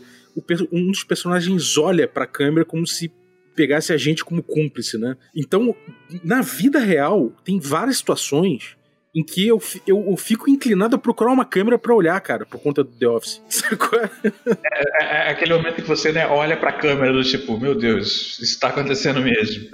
um 0.71 0.91
dos 0.91 1.03
personagens 1.03 1.75
olha 1.75 2.07
para 2.07 2.25
a 2.25 2.27
câmera 2.27 2.63
como 2.63 2.85
se 2.85 3.11
pegasse 3.55 3.91
a 3.93 3.97
gente 3.97 4.23
como 4.23 4.43
cúmplice, 4.43 4.97
né? 4.97 5.15
Então, 5.35 5.75
na 6.23 6.41
vida 6.41 6.79
real, 6.79 7.31
tem 7.43 7.59
várias 7.59 7.97
situações 7.97 8.77
em 9.13 9.23
que 9.23 9.47
eu, 9.47 9.61
eu, 9.87 10.05
eu, 10.07 10.17
fico 10.17 10.49
inclinado 10.49 10.95
a 10.95 10.99
procurar 10.99 11.31
uma 11.31 11.45
câmera 11.45 11.79
para 11.79 11.95
olhar, 11.95 12.19
cara, 12.21 12.45
por 12.45 12.59
conta 12.61 12.83
do 12.83 12.91
The 12.91 13.07
Office. 13.07 13.41
É, 14.63 15.03
é, 15.03 15.27
é, 15.27 15.29
aquele 15.31 15.53
momento 15.53 15.75
que 15.75 15.81
você 15.81 16.11
né, 16.11 16.27
olha 16.27 16.55
pra 16.55 16.71
câmera 16.71 17.11
do 17.11 17.23
tipo, 17.23 17.59
meu 17.59 17.75
Deus, 17.75 18.39
isso 18.39 18.59
tá 18.59 18.69
acontecendo 18.69 19.21
mesmo. 19.21 19.69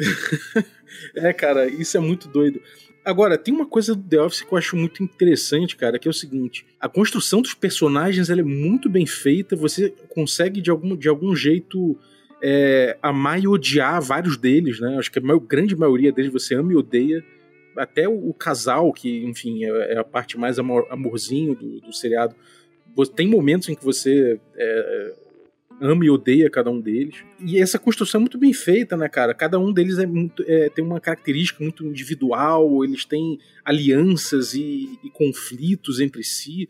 é, 1.15 1.34
cara, 1.34 1.67
isso 1.67 1.98
é 1.98 2.00
muito 2.00 2.27
doido. 2.27 2.62
Agora, 3.03 3.38
tem 3.38 3.53
uma 3.53 3.67
coisa 3.67 3.94
do 3.94 4.01
The 4.01 4.22
Office 4.22 4.41
que 4.41 4.51
eu 4.51 4.58
acho 4.58 4.75
muito 4.75 5.03
interessante, 5.03 5.75
cara, 5.75 6.00
que 6.00 6.08
é 6.08 6.12
o 6.12 6.13
seguinte: 6.13 6.65
a 6.79 6.89
construção 6.89 7.41
dos 7.41 7.53
personagens 7.53 8.29
ela 8.29 8.41
é 8.41 8.44
muito 8.44 8.89
bem 8.89 9.05
feita, 9.05 9.55
você 9.55 9.94
consegue 10.10 10.60
de 10.60 10.72
algum, 10.72 10.96
de 10.96 11.08
algum 11.08 11.36
jeito 11.36 12.00
é, 12.48 12.96
amar 13.02 13.42
e 13.42 13.48
odiar 13.48 14.00
vários 14.00 14.38
deles, 14.38 14.80
né? 14.80 14.98
Acho 15.00 15.12
que 15.12 15.18
a 15.18 15.22
maior, 15.22 15.40
grande 15.40 15.75
maioria 15.75 16.12
deles 16.12 16.32
você 16.32 16.54
ama 16.54 16.72
e 16.72 16.75
odeia 16.75 17.25
até 17.75 18.08
o, 18.08 18.30
o, 18.30 18.34
casal, 18.36 18.94
que, 18.94 19.25
enfim, 19.25 19.66
é, 19.66 19.94
é, 19.94 19.98
a 19.98 20.04
parte 20.04 20.38
mais 20.38 20.60
amor, 20.60 20.86
amorzinho 20.92 21.56
do, 21.56 21.82
do 21.82 21.92
seriado, 21.92 22.36
tem 23.16 23.28
momentos 23.28 23.68
em 23.68 23.74
que 23.74 23.84
você 23.84 24.40
é, 24.56 25.14
ama 25.82 26.06
e 26.06 26.10
odeia 26.12 26.48
cada 26.48 26.70
um 26.70 26.80
deles. 26.80 27.16
E 27.40 27.60
essa 27.60 27.80
construção 27.80 28.20
é 28.20 28.22
muito 28.22 28.38
bem 28.38 28.54
feita, 28.54 28.96
né, 28.96 29.10
cara? 29.10 29.34
Cada 29.34 29.58
um 29.58 29.74
deles 29.74 29.98
é 29.98 30.06
muito, 30.06 30.44
é, 30.48 30.70
tem 30.70 30.86
uma 30.86 31.00
característica 31.00 31.64
muito 31.64 31.84
individual, 31.84 32.86
eles 32.86 33.06
têm 33.06 33.40
alianças 33.66 34.54
e, 34.54 35.00
e 35.04 35.10
conflitos 35.10 36.00
entre 36.00 36.24
si. 36.24 36.70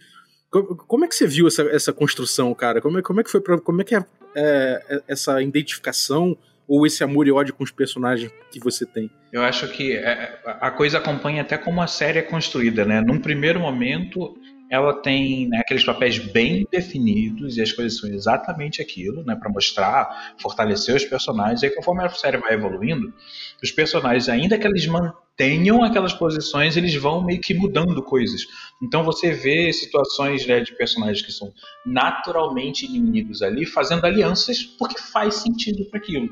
Como, 0.63 1.05
é 1.05 1.07
que 1.07 1.15
você 1.15 1.27
viu 1.27 1.47
essa, 1.47 1.63
essa 1.63 1.93
construção, 1.93 2.53
cara? 2.53 2.81
Como 2.81 2.99
é, 2.99 3.01
como 3.01 3.19
é 3.19 3.23
que 3.23 3.31
foi 3.31 3.41
pra, 3.41 3.59
como 3.59 3.81
é 3.81 3.83
que 3.83 3.95
é, 3.95 4.05
é 4.35 5.01
essa 5.07 5.41
identificação 5.41 6.37
ou 6.67 6.85
esse 6.85 7.03
amor 7.03 7.27
e 7.27 7.31
ódio 7.31 7.53
com 7.53 7.63
os 7.63 7.71
personagens 7.71 8.31
que 8.51 8.59
você 8.59 8.85
tem? 8.85 9.09
Eu 9.31 9.43
acho 9.43 9.67
que 9.67 9.93
é, 9.93 10.39
a 10.45 10.71
coisa 10.71 10.97
acompanha 10.97 11.41
até 11.41 11.57
como 11.57 11.81
a 11.81 11.87
série 11.87 12.19
é 12.19 12.21
construída, 12.21 12.85
né? 12.85 13.01
Num 13.01 13.19
primeiro 13.19 13.59
momento, 13.59 14.37
ela 14.69 14.93
tem 15.01 15.47
né, 15.47 15.59
aqueles 15.59 15.83
papéis 15.83 16.17
bem 16.17 16.67
definidos 16.71 17.57
e 17.57 17.61
as 17.61 17.71
coisas 17.71 17.99
são 17.99 18.09
exatamente 18.09 18.81
aquilo, 18.81 19.23
né, 19.23 19.35
para 19.35 19.49
mostrar, 19.49 20.35
fortalecer 20.39 20.95
os 20.95 21.05
personagens. 21.05 21.61
E 21.61 21.67
aí, 21.67 21.71
conforme 21.71 22.03
a 22.03 22.09
série 22.09 22.37
vai 22.37 22.53
evoluindo, 22.53 23.13
os 23.61 23.71
personagens, 23.71 24.27
ainda 24.27 24.57
que 24.57 24.67
eles 24.67 24.87
mantenham 24.87 25.83
aquelas 25.83 26.13
posições, 26.13 26.75
eles 26.77 26.95
vão 26.95 27.23
meio 27.23 27.39
que 27.39 27.53
mudando 27.53 28.01
coisas. 28.01 28.41
Então 28.81 29.03
você 29.03 29.31
vê 29.31 29.71
situações 29.71 30.45
né, 30.45 30.59
de 30.59 30.75
personagens 30.75 31.21
que 31.21 31.31
são 31.31 31.53
naturalmente 31.85 32.85
inimigos 32.85 33.41
ali, 33.41 33.65
fazendo 33.65 34.05
alianças 34.05 34.63
porque 34.63 34.99
faz 34.99 35.35
sentido 35.35 35.85
para 35.85 35.99
aquilo. 35.99 36.29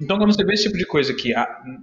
Então, 0.00 0.18
quando 0.18 0.34
você 0.34 0.44
vê 0.44 0.54
esse 0.54 0.64
tipo 0.64 0.78
de 0.78 0.86
coisa 0.86 1.12
que 1.14 1.32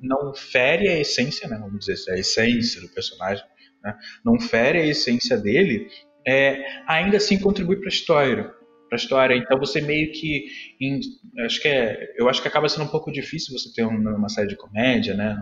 não 0.02 0.34
fere 0.34 0.88
a 0.88 1.00
essência, 1.00 1.48
né, 1.48 1.58
vamos 1.58 1.86
dizer 1.86 2.12
a 2.12 2.18
essência 2.18 2.82
do 2.82 2.90
personagem, 2.90 3.44
né, 3.84 3.96
não 4.24 4.40
fere 4.40 4.80
a 4.80 4.86
essência 4.86 5.38
dele, 5.38 5.88
é, 6.28 6.64
ainda 6.88 7.18
assim 7.18 7.40
contribui 7.40 7.78
para 7.78 7.88
a 7.88 7.90
história. 7.90 8.44
Para 8.88 8.96
a 8.96 9.02
história. 9.02 9.36
Então, 9.36 9.60
você 9.60 9.82
meio 9.82 10.12
que. 10.12 10.48
Em, 10.82 11.00
acho 11.46 11.62
que 11.62 11.68
é, 11.68 12.14
eu 12.18 12.28
acho 12.28 12.42
que 12.42 12.48
acaba 12.48 12.68
sendo 12.68 12.86
um 12.86 12.90
pouco 12.90 13.12
difícil 13.12 13.58
você 13.58 13.72
ter 13.74 13.84
uma, 13.84 14.16
uma 14.16 14.30
série 14.30 14.48
de 14.48 14.56
comédia, 14.56 15.14
né? 15.14 15.38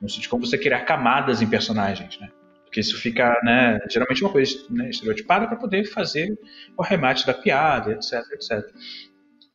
No 0.00 0.08
sitcom, 0.08 0.40
você 0.40 0.58
criar 0.58 0.80
camadas 0.80 1.40
em 1.40 1.48
personagens, 1.48 2.18
né? 2.18 2.28
Porque 2.64 2.80
isso 2.80 2.98
fica, 2.98 3.38
né, 3.44 3.78
geralmente 3.90 4.24
uma 4.24 4.32
coisa 4.32 4.56
né, 4.70 4.88
estereotipada 4.88 5.46
para 5.46 5.58
poder 5.58 5.84
fazer 5.84 6.34
o 6.74 6.82
remate 6.82 7.26
da 7.26 7.34
piada, 7.34 7.92
etc, 7.92 8.14
etc. 8.32 8.66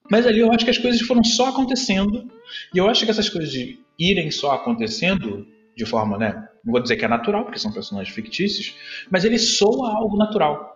Mas 0.09 0.27
ali 0.27 0.39
eu 0.39 0.51
acho 0.51 0.63
que 0.63 0.69
as 0.69 0.77
coisas 0.77 1.01
foram 1.01 1.23
só 1.23 1.49
acontecendo, 1.49 2.31
e 2.75 2.77
eu 2.77 2.87
acho 2.87 3.03
que 3.03 3.09
essas 3.09 3.27
coisas 3.27 3.51
de 3.51 3.79
irem 3.97 4.29
só 4.29 4.51
acontecendo 4.51 5.47
de 5.75 5.83
forma, 5.83 6.15
né, 6.15 6.47
não 6.67 6.73
vou 6.73 6.81
dizer 6.81 6.97
que 6.97 7.05
é 7.05 7.07
natural, 7.07 7.45
porque 7.45 7.57
são 7.57 7.71
personagens 7.71 8.13
fictícios, 8.13 8.75
mas 9.09 9.23
ele 9.23 9.39
soa 9.39 9.95
algo 9.95 10.17
natural. 10.17 10.75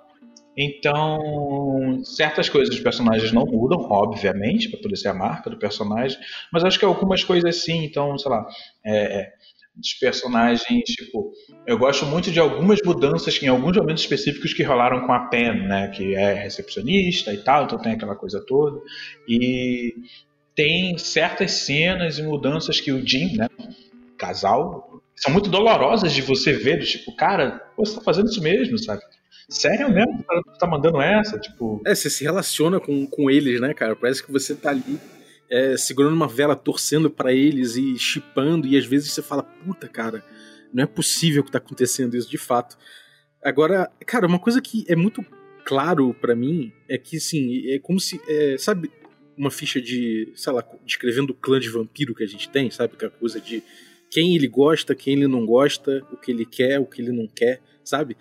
Então, 0.58 2.02
certas 2.04 2.48
coisas 2.48 2.70
dos 2.70 2.80
personagens 2.80 3.32
não 3.34 3.46
mudam, 3.46 3.80
obviamente, 3.90 4.70
para 4.70 4.80
poder 4.80 4.96
ser 4.96 5.10
a 5.10 5.14
marca 5.14 5.50
do 5.50 5.58
personagem, 5.58 6.18
mas 6.52 6.64
acho 6.64 6.80
que 6.80 6.86
algumas 6.86 7.24
coisas 7.24 7.64
sim. 7.64 7.84
Então, 7.84 8.18
sei 8.18 8.32
lá, 8.32 8.48
é, 8.86 9.22
é 9.22 9.32
dos 9.76 9.94
personagens, 9.94 10.84
tipo, 10.84 11.32
eu 11.66 11.78
gosto 11.78 12.06
muito 12.06 12.32
de 12.32 12.40
algumas 12.40 12.80
mudanças 12.86 13.42
em 13.42 13.48
alguns 13.48 13.78
momentos 13.78 14.04
específicos 14.04 14.54
que 14.54 14.64
rolaram 14.64 15.06
com 15.06 15.14
a 15.14 15.28
Pen, 15.28 15.68
né, 15.68 15.88
que 15.90 16.14
é 16.14 16.34
recepcionista 16.34 17.34
e 17.34 17.38
tal, 17.38 17.64
então 17.64 17.80
tem 17.80 17.94
aquela 17.94 18.16
coisa 18.16 18.44
toda. 18.46 18.80
E 19.28 19.94
tem 20.54 20.98
certas 20.98 21.52
cenas 21.52 22.20
e 22.20 22.24
mudanças 22.24 22.82
que 22.82 22.92
o 22.92 23.06
Jim, 23.06 23.38
né, 23.38 23.48
casal, 24.18 24.91
são 25.22 25.32
muito 25.32 25.50
dolorosas 25.52 26.12
de 26.12 26.22
você 26.22 26.52
ver, 26.52 26.80
do 26.80 26.86
tipo, 26.86 27.16
cara, 27.16 27.62
você 27.78 27.96
tá 27.96 28.02
fazendo 28.02 28.30
isso 28.30 28.42
mesmo, 28.42 28.78
sabe? 28.80 29.02
Sério 29.48 29.94
mesmo? 29.94 30.26
Você 30.48 30.60
tá 30.60 30.66
mandando 30.66 31.00
essa? 31.00 31.38
Tipo. 31.38 31.80
É, 31.86 31.94
você 31.94 32.10
se 32.10 32.24
relaciona 32.24 32.80
com, 32.80 33.06
com 33.06 33.30
eles, 33.30 33.62
né, 33.62 33.74
cara? 33.74 33.96
Parece 33.96 34.24
que 34.24 34.32
você 34.32 34.56
tá 34.56 34.72
ali 34.72 35.00
é, 35.50 35.78
segurando 35.78 36.16
uma 36.16 36.28
vela, 36.28 36.56
torcendo 36.56 37.10
para 37.10 37.32
eles 37.32 37.76
e 37.76 38.00
chipando, 38.00 38.66
e 38.68 38.76
às 38.76 38.86
vezes 38.86 39.12
você 39.12 39.22
fala, 39.22 39.44
puta, 39.44 39.88
cara, 39.88 40.24
não 40.74 40.84
é 40.84 40.88
possível 40.88 41.44
que 41.44 41.52
tá 41.52 41.60
acontecendo 41.60 42.18
isso 42.18 42.30
de 42.30 42.38
fato. 42.40 42.76
Agora, 43.44 43.92
cara, 44.08 44.26
uma 44.26 44.40
coisa 44.40 44.60
que 44.60 44.86
é 44.88 44.96
muito 44.96 45.24
claro 45.64 46.16
para 46.20 46.36
mim 46.36 46.72
é 46.90 46.98
que, 46.98 47.18
assim, 47.18 47.70
é 47.70 47.78
como 47.78 48.00
se, 48.00 48.20
é, 48.28 48.56
sabe, 48.58 48.90
uma 49.38 49.52
ficha 49.52 49.80
de, 49.80 50.32
sei 50.36 50.52
lá, 50.52 50.66
descrevendo 50.84 51.32
o 51.32 51.36
clã 51.36 51.60
de 51.60 51.70
vampiro 51.70 52.16
que 52.16 52.24
a 52.24 52.28
gente 52.28 52.50
tem, 52.50 52.72
sabe, 52.72 52.96
aquela 52.96 53.12
coisa 53.12 53.40
de 53.40 53.62
quem 54.12 54.36
ele 54.36 54.48
gosta, 54.48 54.94
quem 54.94 55.14
ele 55.14 55.28
não 55.28 55.46
gosta, 55.46 56.06
o 56.12 56.18
que 56.18 56.32
ele 56.32 56.46
quer, 56.46 56.78
o 56.80 56.86
que 56.86 57.02
ele 57.02 57.14
não 57.14 57.26
quer, 57.26 57.62
sabe? 57.82 58.18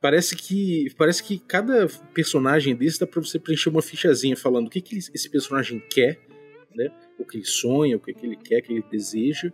Parece 0.00 0.36
que 0.36 0.88
parece 0.96 1.22
que 1.22 1.38
cada 1.38 1.88
personagem 2.14 2.76
desse 2.76 3.00
dá 3.00 3.06
pra 3.06 3.20
você 3.20 3.40
preencher 3.40 3.68
uma 3.68 3.82
fichazinha 3.82 4.36
falando 4.36 4.68
o 4.68 4.70
que, 4.70 4.80
que 4.80 4.96
esse 4.96 5.28
personagem 5.28 5.82
quer, 5.90 6.20
né? 6.74 6.90
O 7.18 7.24
que 7.24 7.38
ele 7.38 7.44
sonha, 7.44 7.96
o 7.96 8.00
que, 8.00 8.14
ele 8.22 8.36
quer, 8.36 8.60
o 8.60 8.62
que 8.62 8.72
ele 8.72 8.84
deseja, 8.90 9.52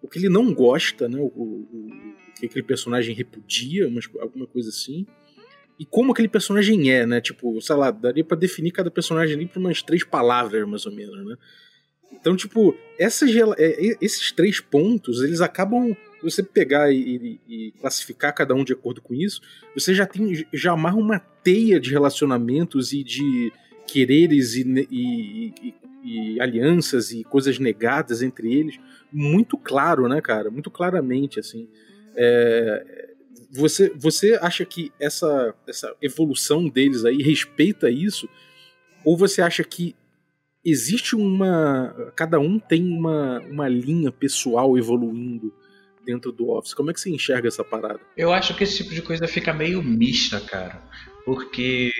o 0.00 0.08
que 0.08 0.18
ele 0.18 0.28
não 0.28 0.54
gosta, 0.54 1.08
né? 1.08 1.18
O, 1.18 1.26
o, 1.26 1.66
o 1.72 2.34
que 2.38 2.46
aquele 2.46 2.64
personagem 2.64 3.14
repudia, 3.14 3.88
umas, 3.88 4.08
alguma 4.20 4.46
coisa 4.46 4.68
assim. 4.68 5.04
E 5.78 5.84
como 5.84 6.12
aquele 6.12 6.28
personagem 6.28 6.90
é, 6.92 7.06
né? 7.06 7.20
Tipo, 7.20 7.60
sei 7.60 7.76
lá, 7.76 7.90
daria 7.90 8.24
para 8.24 8.36
definir 8.36 8.70
cada 8.70 8.90
personagem 8.90 9.36
ali 9.36 9.46
por 9.46 9.58
umas 9.58 9.82
três 9.82 10.04
palavras, 10.04 10.66
mais 10.68 10.86
ou 10.86 10.92
menos, 10.92 11.24
né? 11.26 11.36
Então, 12.12 12.36
tipo, 12.36 12.74
é, 12.98 13.06
esses 14.00 14.32
três 14.32 14.60
pontos, 14.60 15.22
eles 15.22 15.40
acabam. 15.40 15.96
Você 16.20 16.42
pegar 16.42 16.92
e, 16.92 17.38
e, 17.48 17.72
classificar 17.80 18.34
cada 18.34 18.52
um 18.52 18.64
de 18.64 18.72
acordo 18.72 19.00
com 19.00 19.14
isso, 19.14 19.40
você 19.72 19.94
já 19.94 20.04
tem 20.04 20.44
já 20.52 20.72
amarra 20.72 20.96
uma 20.96 21.20
teia 21.20 21.78
de 21.78 21.90
relacionamentos 21.92 22.92
e 22.92 23.04
de 23.04 23.52
quereres 23.86 24.56
e, 24.56 24.88
e, 24.90 25.74
e, 26.02 26.40
alianças 26.40 27.12
e 27.12 27.22
coisas 27.22 27.60
negadas 27.60 28.20
entre 28.20 28.52
eles 28.52 28.80
muito 29.12 29.56
claro, 29.56 30.08
né, 30.08 30.20
cara? 30.20 30.50
Muito 30.50 30.70
claramente, 30.70 31.40
assim. 31.40 31.68
É, 32.16 33.14
você, 33.50 33.90
você 33.96 34.38
acha 34.40 34.64
que 34.64 34.92
essa, 35.00 35.54
essa 35.66 35.94
evolução 36.02 36.68
deles 36.68 37.04
aí 37.04 37.22
respeita 37.22 37.90
isso? 37.90 38.28
Ou 39.04 39.16
você 39.16 39.40
acha 39.40 39.64
que 39.64 39.94
existe 40.64 41.16
uma. 41.16 42.12
Cada 42.16 42.38
um 42.38 42.58
tem 42.58 42.86
uma, 42.86 43.40
uma 43.40 43.68
linha 43.68 44.10
pessoal 44.10 44.76
evoluindo 44.76 45.52
dentro 46.04 46.32
do 46.32 46.50
Office. 46.50 46.74
Como 46.74 46.90
é 46.90 46.94
que 46.94 47.00
você 47.00 47.10
enxerga 47.10 47.48
essa 47.48 47.64
parada? 47.64 48.00
Eu 48.16 48.32
acho 48.32 48.54
que 48.56 48.64
esse 48.64 48.78
tipo 48.78 48.94
de 48.94 49.02
coisa 49.02 49.28
fica 49.28 49.52
meio 49.52 49.82
mista, 49.82 50.40
cara 50.40 50.82
porque 51.28 51.92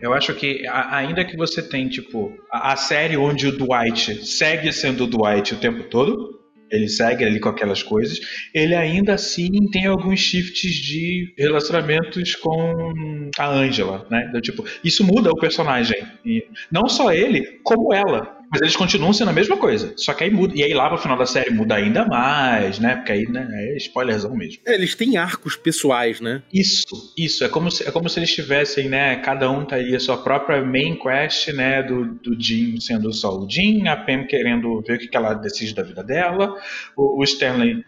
eu 0.00 0.14
acho 0.14 0.34
que 0.34 0.66
ainda 0.66 1.26
que 1.26 1.36
você 1.36 1.60
tem 1.60 1.90
tipo 1.90 2.32
a, 2.50 2.74
série 2.74 3.18
onde 3.18 3.46
o 3.46 3.52
Dwight 3.52 4.26
segue 4.26 4.72
sendo 4.72 5.04
o 5.04 5.06
Dwight 5.06 5.52
o 5.52 5.58
tempo 5.58 5.82
todo, 5.90 6.41
ele 6.72 6.88
segue 6.88 7.24
ali 7.24 7.38
com 7.38 7.50
aquelas 7.50 7.82
coisas, 7.82 8.18
ele 8.54 8.74
ainda 8.74 9.14
assim 9.14 9.50
tem 9.70 9.86
alguns 9.86 10.18
shifts 10.18 10.74
de 10.74 11.32
relacionamentos 11.38 12.34
com 12.34 13.30
a 13.38 13.48
Angela, 13.48 14.06
né? 14.10 14.26
Então, 14.28 14.40
tipo, 14.40 14.64
isso 14.82 15.04
muda 15.04 15.30
o 15.30 15.38
personagem, 15.38 16.02
e 16.24 16.44
não 16.70 16.88
só 16.88 17.12
ele, 17.12 17.60
como 17.62 17.92
ela. 17.92 18.41
Mas 18.52 18.60
eles 18.60 18.76
continuam 18.76 19.14
sendo 19.14 19.30
a 19.30 19.32
mesma 19.32 19.56
coisa. 19.56 19.94
Só 19.96 20.12
que 20.12 20.24
aí 20.24 20.30
muda. 20.30 20.52
E 20.54 20.62
aí 20.62 20.74
lá 20.74 20.86
pro 20.90 20.98
final 20.98 21.16
da 21.16 21.24
série 21.24 21.50
muda 21.50 21.74
ainda 21.74 22.04
mais, 22.04 22.78
né? 22.78 22.96
Porque 22.96 23.12
aí, 23.12 23.26
né, 23.26 23.48
é 23.50 23.76
spoilerzão 23.78 24.36
mesmo. 24.36 24.60
É, 24.66 24.74
eles 24.74 24.94
têm 24.94 25.16
arcos 25.16 25.56
pessoais, 25.56 26.20
né? 26.20 26.42
Isso, 26.52 27.14
isso. 27.16 27.44
É 27.44 27.48
como 27.48 27.70
se, 27.70 27.88
é 27.88 27.90
como 27.90 28.10
se 28.10 28.18
eles 28.18 28.34
tivessem, 28.34 28.90
né? 28.90 29.16
Cada 29.16 29.50
um 29.50 29.64
teria 29.64 29.98
sua 29.98 30.22
própria 30.22 30.62
main 30.62 30.98
quest, 30.98 31.48
né? 31.48 31.82
Do, 31.82 32.04
do 32.16 32.38
Jim 32.38 32.78
sendo 32.78 33.10
só 33.14 33.38
o 33.38 33.48
Jim, 33.48 33.88
a 33.88 33.96
Pam 33.96 34.26
querendo 34.26 34.82
ver 34.86 34.96
o 34.96 34.98
que, 34.98 35.08
que 35.08 35.16
ela 35.16 35.32
decide 35.32 35.74
da 35.74 35.82
vida 35.82 36.04
dela, 36.04 36.54
o, 36.94 37.20
o 37.20 37.24
Stanley 37.24 37.82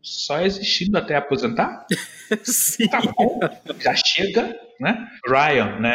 só 0.00 0.40
existindo 0.42 0.96
até 0.96 1.16
aposentar. 1.16 1.84
Sim. 2.44 2.86
Tá 2.86 3.00
bom, 3.00 3.40
já 3.80 3.94
chega, 3.96 4.56
né? 4.80 5.08
Ryan, 5.26 5.80
né? 5.80 5.94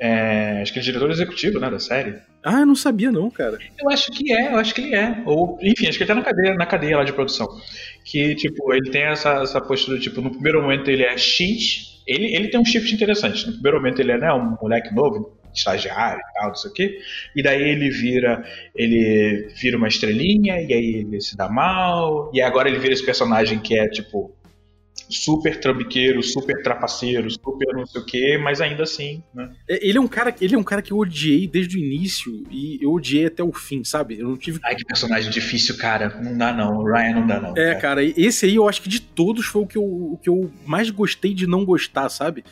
É, 0.00 0.60
acho 0.60 0.72
que 0.72 0.78
é 0.78 0.82
diretor 0.82 1.10
executivo 1.10 1.60
né, 1.60 1.70
da 1.70 1.78
série. 1.78 2.16
Ah, 2.42 2.60
eu 2.60 2.66
não 2.66 2.74
sabia 2.74 3.10
não, 3.10 3.30
cara. 3.30 3.58
Eu 3.80 3.90
acho 3.90 4.10
que 4.10 4.32
é, 4.32 4.52
eu 4.52 4.56
acho 4.56 4.74
que 4.74 4.80
ele 4.82 4.94
é. 4.94 5.22
Ou, 5.24 5.58
enfim, 5.62 5.86
acho 5.86 5.96
que 5.96 6.04
ele 6.04 6.08
tá 6.08 6.14
na 6.14 6.22
cadeia, 6.22 6.54
na 6.54 6.66
cadeia 6.66 6.96
lá 6.98 7.04
de 7.04 7.12
produção. 7.12 7.48
Que, 8.04 8.34
tipo, 8.34 8.72
ele 8.74 8.90
tem 8.90 9.02
essa, 9.02 9.42
essa 9.42 9.60
postura, 9.60 9.98
tipo, 9.98 10.20
no 10.20 10.30
primeiro 10.30 10.60
momento 10.60 10.90
ele 10.90 11.04
é 11.04 11.16
X, 11.16 12.02
ele, 12.06 12.34
ele 12.34 12.48
tem 12.48 12.60
um 12.60 12.64
shift 12.64 12.92
interessante. 12.94 13.46
No 13.46 13.54
primeiro 13.54 13.78
momento 13.78 14.00
ele 14.00 14.12
é 14.12 14.18
né, 14.18 14.32
um 14.32 14.56
moleque 14.60 14.94
novo, 14.94 15.38
estagiário 15.54 16.20
e 16.20 16.38
tal, 16.38 16.48
não 16.48 16.54
sei 16.54 16.70
o 16.70 16.74
quê. 16.74 16.98
E 17.34 17.42
daí 17.42 17.62
ele 17.62 17.88
vira, 17.90 18.44
ele 18.74 19.48
vira 19.56 19.76
uma 19.76 19.88
estrelinha, 19.88 20.60
e 20.60 20.72
aí 20.72 20.94
ele 20.96 21.20
se 21.20 21.36
dá 21.36 21.48
mal, 21.48 22.30
e 22.34 22.42
agora 22.42 22.68
ele 22.68 22.78
vira 22.78 22.92
esse 22.92 23.04
personagem 23.04 23.58
que 23.58 23.78
é, 23.78 23.88
tipo, 23.88 24.33
super 25.08 25.58
trambiqueiro, 25.60 26.22
super 26.22 26.62
trapaceiro, 26.62 27.30
super 27.30 27.74
não 27.74 27.86
sei 27.86 28.00
o 28.00 28.04
quê, 28.04 28.38
mas 28.42 28.60
ainda 28.60 28.82
assim, 28.82 29.22
né? 29.34 29.50
É, 29.68 29.86
ele 29.86 29.98
é 29.98 30.00
um 30.00 30.08
cara, 30.08 30.34
ele 30.40 30.54
é 30.54 30.58
um 30.58 30.62
cara 30.62 30.82
que 30.82 30.92
eu 30.92 30.98
odiei 30.98 31.46
desde 31.46 31.76
o 31.76 31.80
início 31.80 32.44
e 32.50 32.78
eu 32.82 32.92
odiei 32.92 33.26
até 33.26 33.42
o 33.42 33.52
fim, 33.52 33.84
sabe? 33.84 34.18
Eu 34.18 34.28
não 34.28 34.36
tive 34.36 34.60
Ai, 34.64 34.74
que 34.74 34.84
personagem 34.84 35.30
difícil, 35.30 35.76
cara. 35.76 36.20
Não 36.22 36.36
dá 36.36 36.52
não, 36.52 36.78
o 36.78 36.84
Ryan 36.84 37.14
não 37.14 37.26
dá 37.26 37.40
não. 37.40 37.50
É, 37.50 37.74
cara. 37.74 37.80
cara, 37.80 38.04
esse 38.04 38.46
aí 38.46 38.56
eu 38.56 38.68
acho 38.68 38.82
que 38.82 38.88
de 38.88 39.00
todos 39.00 39.46
foi 39.46 39.62
o 39.62 39.66
que 39.66 39.78
eu, 39.78 39.84
o 39.84 40.18
que 40.22 40.28
eu 40.28 40.50
mais 40.66 40.90
gostei 40.90 41.34
de 41.34 41.46
não 41.46 41.64
gostar, 41.64 42.08
sabe? 42.08 42.44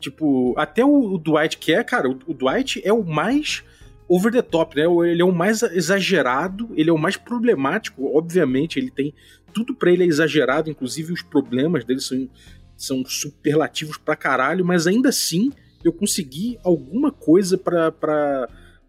Tipo, 0.00 0.54
até 0.56 0.84
o, 0.84 1.14
o 1.14 1.18
Dwight 1.18 1.58
que 1.58 1.72
é, 1.72 1.82
cara, 1.82 2.08
o, 2.08 2.18
o 2.26 2.34
Dwight 2.34 2.80
é 2.84 2.92
o 2.92 3.04
mais 3.04 3.64
over 4.08 4.32
the 4.32 4.42
top, 4.42 4.76
né? 4.76 4.84
Ele 5.10 5.20
é 5.20 5.24
o 5.24 5.32
mais 5.32 5.62
exagerado, 5.62 6.70
ele 6.74 6.88
é 6.88 6.92
o 6.92 6.98
mais 6.98 7.16
problemático, 7.16 8.16
obviamente, 8.16 8.78
ele 8.78 8.90
tem 8.90 9.12
tudo 9.52 9.74
para 9.74 9.90
ele 9.90 10.04
é 10.04 10.06
exagerado, 10.06 10.70
inclusive 10.70 11.12
os 11.12 11.22
problemas 11.22 11.84
dele 11.84 12.00
são, 12.00 12.28
são 12.76 13.04
superlativos 13.04 13.96
pra 13.96 14.16
caralho, 14.16 14.64
mas 14.64 14.86
ainda 14.86 15.08
assim 15.08 15.50
eu 15.84 15.92
consegui 15.92 16.58
alguma 16.62 17.12
coisa 17.12 17.56
para 17.56 17.92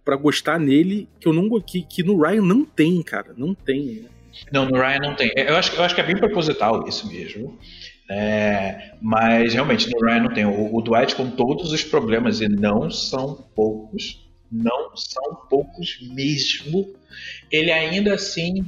para 0.10 0.16
gostar 0.16 0.60
nele 0.60 1.08
que 1.20 1.28
eu 1.28 1.34
não 1.34 1.62
que, 1.62 1.84
que 1.84 2.01
no 2.01 2.20
Ryan 2.20 2.42
não 2.42 2.66
tem, 2.66 3.00
cara, 3.04 3.32
não 3.38 3.54
tem. 3.54 3.86
Né? 3.86 4.10
Não, 4.51 4.66
no 4.66 4.75
Ryan 4.75 5.00
não 5.01 5.16
tem. 5.16 5.32
Eu 5.36 5.56
acho, 5.56 5.75
eu 5.75 5.84
acho 5.84 5.94
que 5.94 6.01
é 6.01 6.04
bem 6.04 6.18
proposital 6.18 6.88
isso 6.88 7.08
mesmo. 7.08 7.60
É, 8.10 8.96
mas 9.00 9.54
realmente 9.54 9.88
no 9.88 10.04
Ryan 10.04 10.24
não 10.24 10.34
tem. 10.34 10.46
O, 10.46 10.75
o 10.75 10.82
Dwight 10.82 11.16
com 11.16 11.30
todos 11.30 11.72
os 11.72 11.84
problemas, 11.84 12.42
e 12.42 12.48
não 12.50 12.89
são 12.89 13.36
poucos, 13.56 14.28
não 14.51 14.96
são 14.96 15.36
poucos 15.48 16.00
mesmo, 16.01 16.92
ele 17.51 17.72
ainda 17.72 18.16
assim 18.16 18.66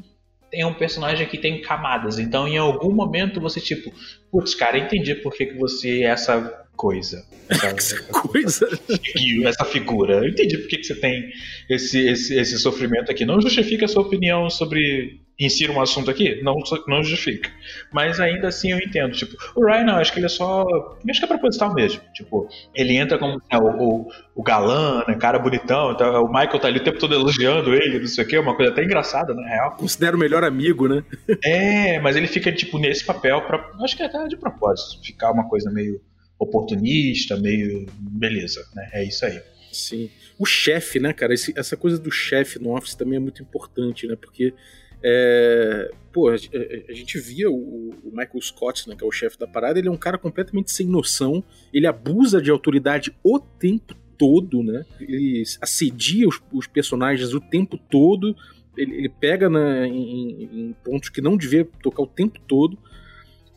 tem 0.51 0.65
um 0.65 0.73
personagem 0.73 1.25
que 1.27 1.37
tem 1.37 1.61
camadas. 1.61 2.19
Então, 2.19 2.47
em 2.47 2.57
algum 2.57 2.93
momento, 2.93 3.39
você, 3.39 3.61
tipo, 3.61 3.91
putz, 4.29 4.53
cara, 4.53 4.77
entendi 4.77 5.15
por 5.15 5.33
que, 5.33 5.45
que 5.45 5.57
você 5.57 6.03
é 6.03 6.07
essa 6.07 6.67
coisa. 6.75 7.25
Essa, 7.49 8.01
coisa? 8.11 8.67
Essa 9.47 9.65
figura. 9.65 10.17
Eu 10.17 10.29
entendi 10.29 10.57
por 10.57 10.67
que, 10.67 10.77
que 10.77 10.83
você 10.83 10.95
tem 10.95 11.31
esse, 11.69 11.99
esse, 12.05 12.37
esse 12.37 12.59
sofrimento 12.59 13.09
aqui. 13.09 13.25
Não 13.25 13.39
justifica 13.39 13.85
a 13.85 13.87
sua 13.87 14.01
opinião 14.01 14.49
sobre 14.49 15.20
insira 15.45 15.71
um 15.71 15.81
assunto 15.81 16.11
aqui, 16.11 16.41
não, 16.43 16.57
não 16.87 17.03
justifica. 17.03 17.49
Mas 17.91 18.19
ainda 18.19 18.47
assim 18.47 18.71
eu 18.71 18.77
entendo. 18.77 19.13
Tipo, 19.13 19.35
o 19.55 19.65
Ryan, 19.65 19.83
não, 19.85 19.95
acho 19.95 20.13
que 20.13 20.19
ele 20.19 20.27
é 20.27 20.29
só. 20.29 20.65
Acho 21.09 21.19
que 21.19 21.25
é 21.25 21.27
proposital 21.27 21.73
mesmo. 21.73 22.01
Tipo, 22.13 22.47
ele 22.75 22.95
entra 22.95 23.17
como 23.17 23.41
né, 23.51 23.57
o, 23.57 23.65
o, 23.65 24.11
o, 24.35 24.43
galã, 24.43 25.03
né, 25.07 25.15
cara 25.15 25.39
bonitão. 25.39 25.91
Então, 25.91 26.23
o 26.23 26.27
Michael 26.27 26.59
tá 26.59 26.67
ali 26.67 26.79
o 26.79 26.83
tempo 26.83 26.99
todo 26.99 27.13
elogiando 27.13 27.73
ele, 27.73 27.99
não 27.99 28.07
sei 28.07 28.23
o 28.23 28.27
quê, 28.27 28.37
uma 28.37 28.55
coisa 28.55 28.71
até 28.71 28.83
engraçada, 28.83 29.33
na 29.33 29.47
real. 29.47 29.75
Considera 29.75 30.15
o 30.15 30.19
melhor 30.19 30.43
amigo, 30.43 30.87
né? 30.87 31.03
é, 31.43 31.99
mas 31.99 32.15
ele 32.15 32.27
fica, 32.27 32.51
tipo, 32.51 32.77
nesse 32.77 33.05
papel, 33.05 33.41
pra, 33.41 33.71
acho 33.83 33.97
que 33.97 34.03
é 34.03 34.05
até 34.05 34.27
de 34.27 34.37
propósito, 34.37 35.03
ficar 35.03 35.31
uma 35.31 35.49
coisa 35.49 35.71
meio 35.71 35.99
oportunista, 36.37 37.37
meio. 37.37 37.85
beleza, 37.99 38.65
né? 38.75 38.89
É 38.93 39.03
isso 39.03 39.25
aí. 39.25 39.41
Sim. 39.71 40.09
O 40.37 40.45
chefe, 40.45 40.99
né, 40.99 41.13
cara? 41.13 41.33
Esse, 41.33 41.53
essa 41.57 41.77
coisa 41.77 41.97
do 41.97 42.11
chefe 42.11 42.59
no 42.59 42.75
Office 42.75 42.95
também 42.95 43.17
é 43.17 43.19
muito 43.19 43.41
importante, 43.41 44.07
né? 44.07 44.15
Porque 44.15 44.53
é, 45.03 45.91
pô, 46.11 46.29
a, 46.29 46.35
a, 46.35 46.93
gente 46.93 47.19
via 47.19 47.49
o, 47.49 47.89
o, 48.03 48.11
Michael 48.11 48.41
Scott, 48.41 48.87
né, 48.87 48.95
que 48.95 49.03
é 49.03 49.07
o 49.07 49.11
chefe 49.11 49.37
da 49.37 49.47
parada, 49.47 49.79
ele 49.79 49.87
é 49.87 49.91
um 49.91 49.97
cara 49.97 50.17
completamente 50.17 50.71
sem 50.71 50.85
noção, 50.85 51.43
ele 51.73 51.87
abusa 51.87 52.41
de 52.41 52.51
autoridade 52.51 53.15
o 53.23 53.39
tempo 53.39 53.95
todo, 54.17 54.61
né? 54.61 54.85
Ele 54.99 55.43
assedia 55.59 56.27
os, 56.27 56.39
os 56.53 56.67
personagens 56.67 57.33
o 57.33 57.41
tempo 57.41 57.77
todo, 57.89 58.35
ele, 58.77 58.95
ele 58.95 59.09
pega 59.09 59.49
na, 59.49 59.87
em, 59.87 60.43
em, 60.43 60.75
pontos 60.83 61.09
que 61.09 61.21
não 61.21 61.35
devia 61.35 61.65
tocar 61.81 62.03
o 62.03 62.07
tempo 62.07 62.39
todo, 62.47 62.77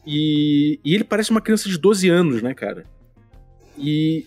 e, 0.07 0.81
e 0.83 0.95
ele 0.95 1.05
parece 1.05 1.31
uma 1.31 1.41
criança 1.41 1.69
de 1.69 1.79
12 1.79 2.09
anos, 2.09 2.43
né, 2.43 2.55
cara? 2.55 2.87
E 3.79 4.25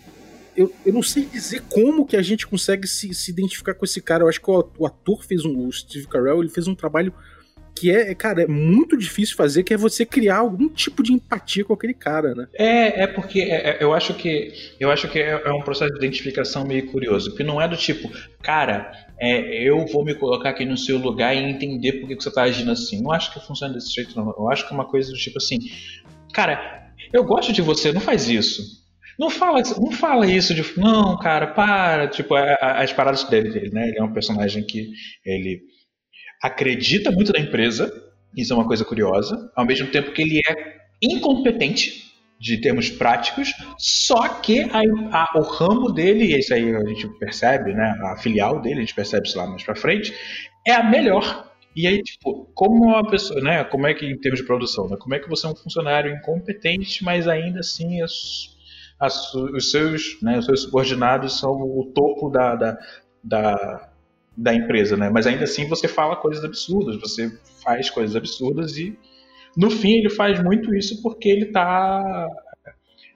eu, 0.58 0.74
eu 0.84 0.92
não 0.92 1.04
sei 1.04 1.24
dizer 1.24 1.62
como 1.70 2.06
que 2.06 2.18
a 2.18 2.22
gente 2.22 2.48
consegue 2.48 2.88
se, 2.88 3.14
se 3.14 3.30
identificar 3.30 3.76
com 3.76 3.86
esse 3.86 4.02
cara. 4.02 4.24
Eu 4.24 4.28
acho 4.28 4.42
que 4.42 4.50
o, 4.50 4.70
o 4.80 4.86
ator 4.88 5.24
fez 5.24 5.46
um. 5.46 5.68
O 5.68 5.72
Steve 5.72 6.08
Carell, 6.08 6.42
ele 6.42 6.50
fez 6.50 6.68
um 6.68 6.74
trabalho 6.74 7.14
que 7.76 7.92
é, 7.92 8.16
cara, 8.16 8.42
é 8.42 8.48
muito 8.48 8.98
difícil 8.98 9.36
fazer, 9.36 9.62
que 9.62 9.72
é 9.72 9.78
você 9.78 10.04
criar 10.04 10.38
algum 10.38 10.68
tipo 10.68 11.04
de 11.04 11.14
empatia 11.14 11.64
com 11.64 11.74
aquele 11.74 11.94
cara, 11.94 12.34
né? 12.34 12.48
É, 12.56 13.04
é 13.04 13.08
porque 13.08 13.42
é, 13.42 13.70
é 13.70 13.78
eu 13.80 13.94
acho 13.94 14.16
que 14.16 14.52
eu 14.80 14.90
acho 14.90 15.08
que 15.08 15.20
é, 15.20 15.44
é, 15.46 15.52
um 15.52 15.62
processo 15.62 15.92
de 15.94 16.00
identificação 16.00 16.66
meio 16.66 16.88
curioso, 16.88 17.30
porque 17.30 17.44
não 17.44 17.62
é 17.62 17.68
do 17.68 17.78
tipo, 17.78 18.10
cara, 18.42 18.92
é, 19.20 19.64
eu 19.64 19.86
vou 19.86 20.04
me 20.04 20.16
colocar 20.16 20.50
aqui 20.50 20.66
no 20.66 20.76
seu 20.76 20.98
lugar 20.98 21.36
e 21.36 21.40
entender 21.40 21.94
por 21.94 22.08
que 22.08 22.16
você 22.16 22.32
tá 22.32 22.44
agindo 22.44 22.72
assim. 22.72 23.00
Não 23.00 23.12
acho 23.12 23.32
que 23.32 23.40
funciona 23.46 23.76
desse 23.76 23.94
jeito, 23.94 24.16
não. 24.16 24.34
Eu 24.36 24.50
acho 24.50 24.66
que 24.68 24.74
é 24.74 24.76
uma 24.76 24.86
coisa 24.86 25.12
do 25.12 25.18
tipo 25.18 25.38
assim, 25.38 25.60
cara, 26.34 26.92
eu 27.14 27.24
gosto 27.24 27.54
de 27.54 27.62
você, 27.62 27.92
não 27.92 28.02
faz 28.02 28.28
isso. 28.28 28.87
Não 29.18 29.30
fala, 29.30 29.62
não 29.80 29.92
fala 29.92 30.28
isso 30.28 30.54
de. 30.54 30.64
Não, 30.80 31.18
cara, 31.18 31.48
para. 31.48 32.08
Tipo, 32.08 32.38
é, 32.38 32.56
as 32.62 32.94
paradas 32.94 33.24
dele, 33.24 33.70
né? 33.72 33.90
Ele 33.90 34.00
é 34.00 34.04
um 34.04 34.14
personagem 34.14 34.64
que 34.64 34.90
ele 35.26 35.62
acredita 36.42 37.12
muito 37.12 37.34
na 37.34 37.40
empresa. 37.40 37.92
Isso 38.36 38.54
é 38.54 38.56
uma 38.56 38.68
coisa 38.68 38.86
curiosa. 38.86 39.52
Ao 39.56 39.66
mesmo 39.66 39.88
tempo 39.88 40.12
que 40.12 40.22
ele 40.22 40.42
é 40.48 40.78
incompetente 41.02 42.06
de 42.40 42.62
termos 42.62 42.90
práticos, 42.90 43.52
só 43.80 44.28
que 44.28 44.62
a, 44.62 44.82
a, 45.12 45.40
o 45.40 45.42
ramo 45.42 45.92
dele, 45.92 46.26
e 46.26 46.38
isso 46.38 46.54
aí 46.54 46.76
a 46.76 46.86
gente 46.86 47.08
percebe, 47.18 47.74
né? 47.74 47.96
A 48.04 48.18
filial 48.18 48.62
dele, 48.62 48.78
a 48.78 48.82
gente 48.82 48.94
percebe 48.94 49.28
isso 49.28 49.38
lá 49.38 49.48
mais 49.48 49.64
pra 49.64 49.76
frente, 49.76 50.14
é 50.66 50.74
a 50.74 50.84
melhor. 50.84 51.52
E 51.76 51.88
aí, 51.88 52.02
tipo, 52.02 52.52
como 52.54 52.86
uma 52.86 53.08
pessoa, 53.10 53.42
né? 53.42 53.64
Como 53.64 53.88
é 53.88 53.94
que, 53.94 54.06
em 54.06 54.20
termos 54.20 54.40
de 54.40 54.46
produção, 54.46 54.88
né? 54.88 54.98
Como 55.00 55.16
é 55.16 55.20
que 55.20 55.30
você 55.30 55.48
é 55.48 55.50
um 55.50 55.56
funcionário 55.56 56.12
incompetente, 56.14 57.04
mas 57.04 57.28
ainda 57.28 57.60
assim 57.60 58.02
é 58.02 58.06
as, 59.00 59.34
os, 59.34 59.72
seus, 59.72 60.22
né, 60.22 60.40
os 60.40 60.46
seus 60.46 60.64
subordinados 60.64 61.40
são 61.40 61.52
o 61.52 61.92
topo 61.94 62.30
da, 62.30 62.56
da, 62.56 62.78
da, 63.24 63.90
da, 64.36 64.54
empresa, 64.54 64.98
né? 64.98 65.10
Mas 65.10 65.28
ainda 65.28 65.44
assim 65.44 65.68
você 65.68 65.88
fala 65.88 66.16
coisas 66.16 66.44
absurdas, 66.44 67.00
você 67.00 67.32
faz 67.64 67.90
coisas 67.90 68.16
absurdas 68.16 68.78
e 68.78 68.98
no 69.56 69.70
fim 69.70 69.94
ele 69.94 70.10
faz 70.10 70.42
muito 70.42 70.74
isso 70.76 71.02
porque 71.02 71.30
ele 71.30 71.46
tá, 71.48 72.28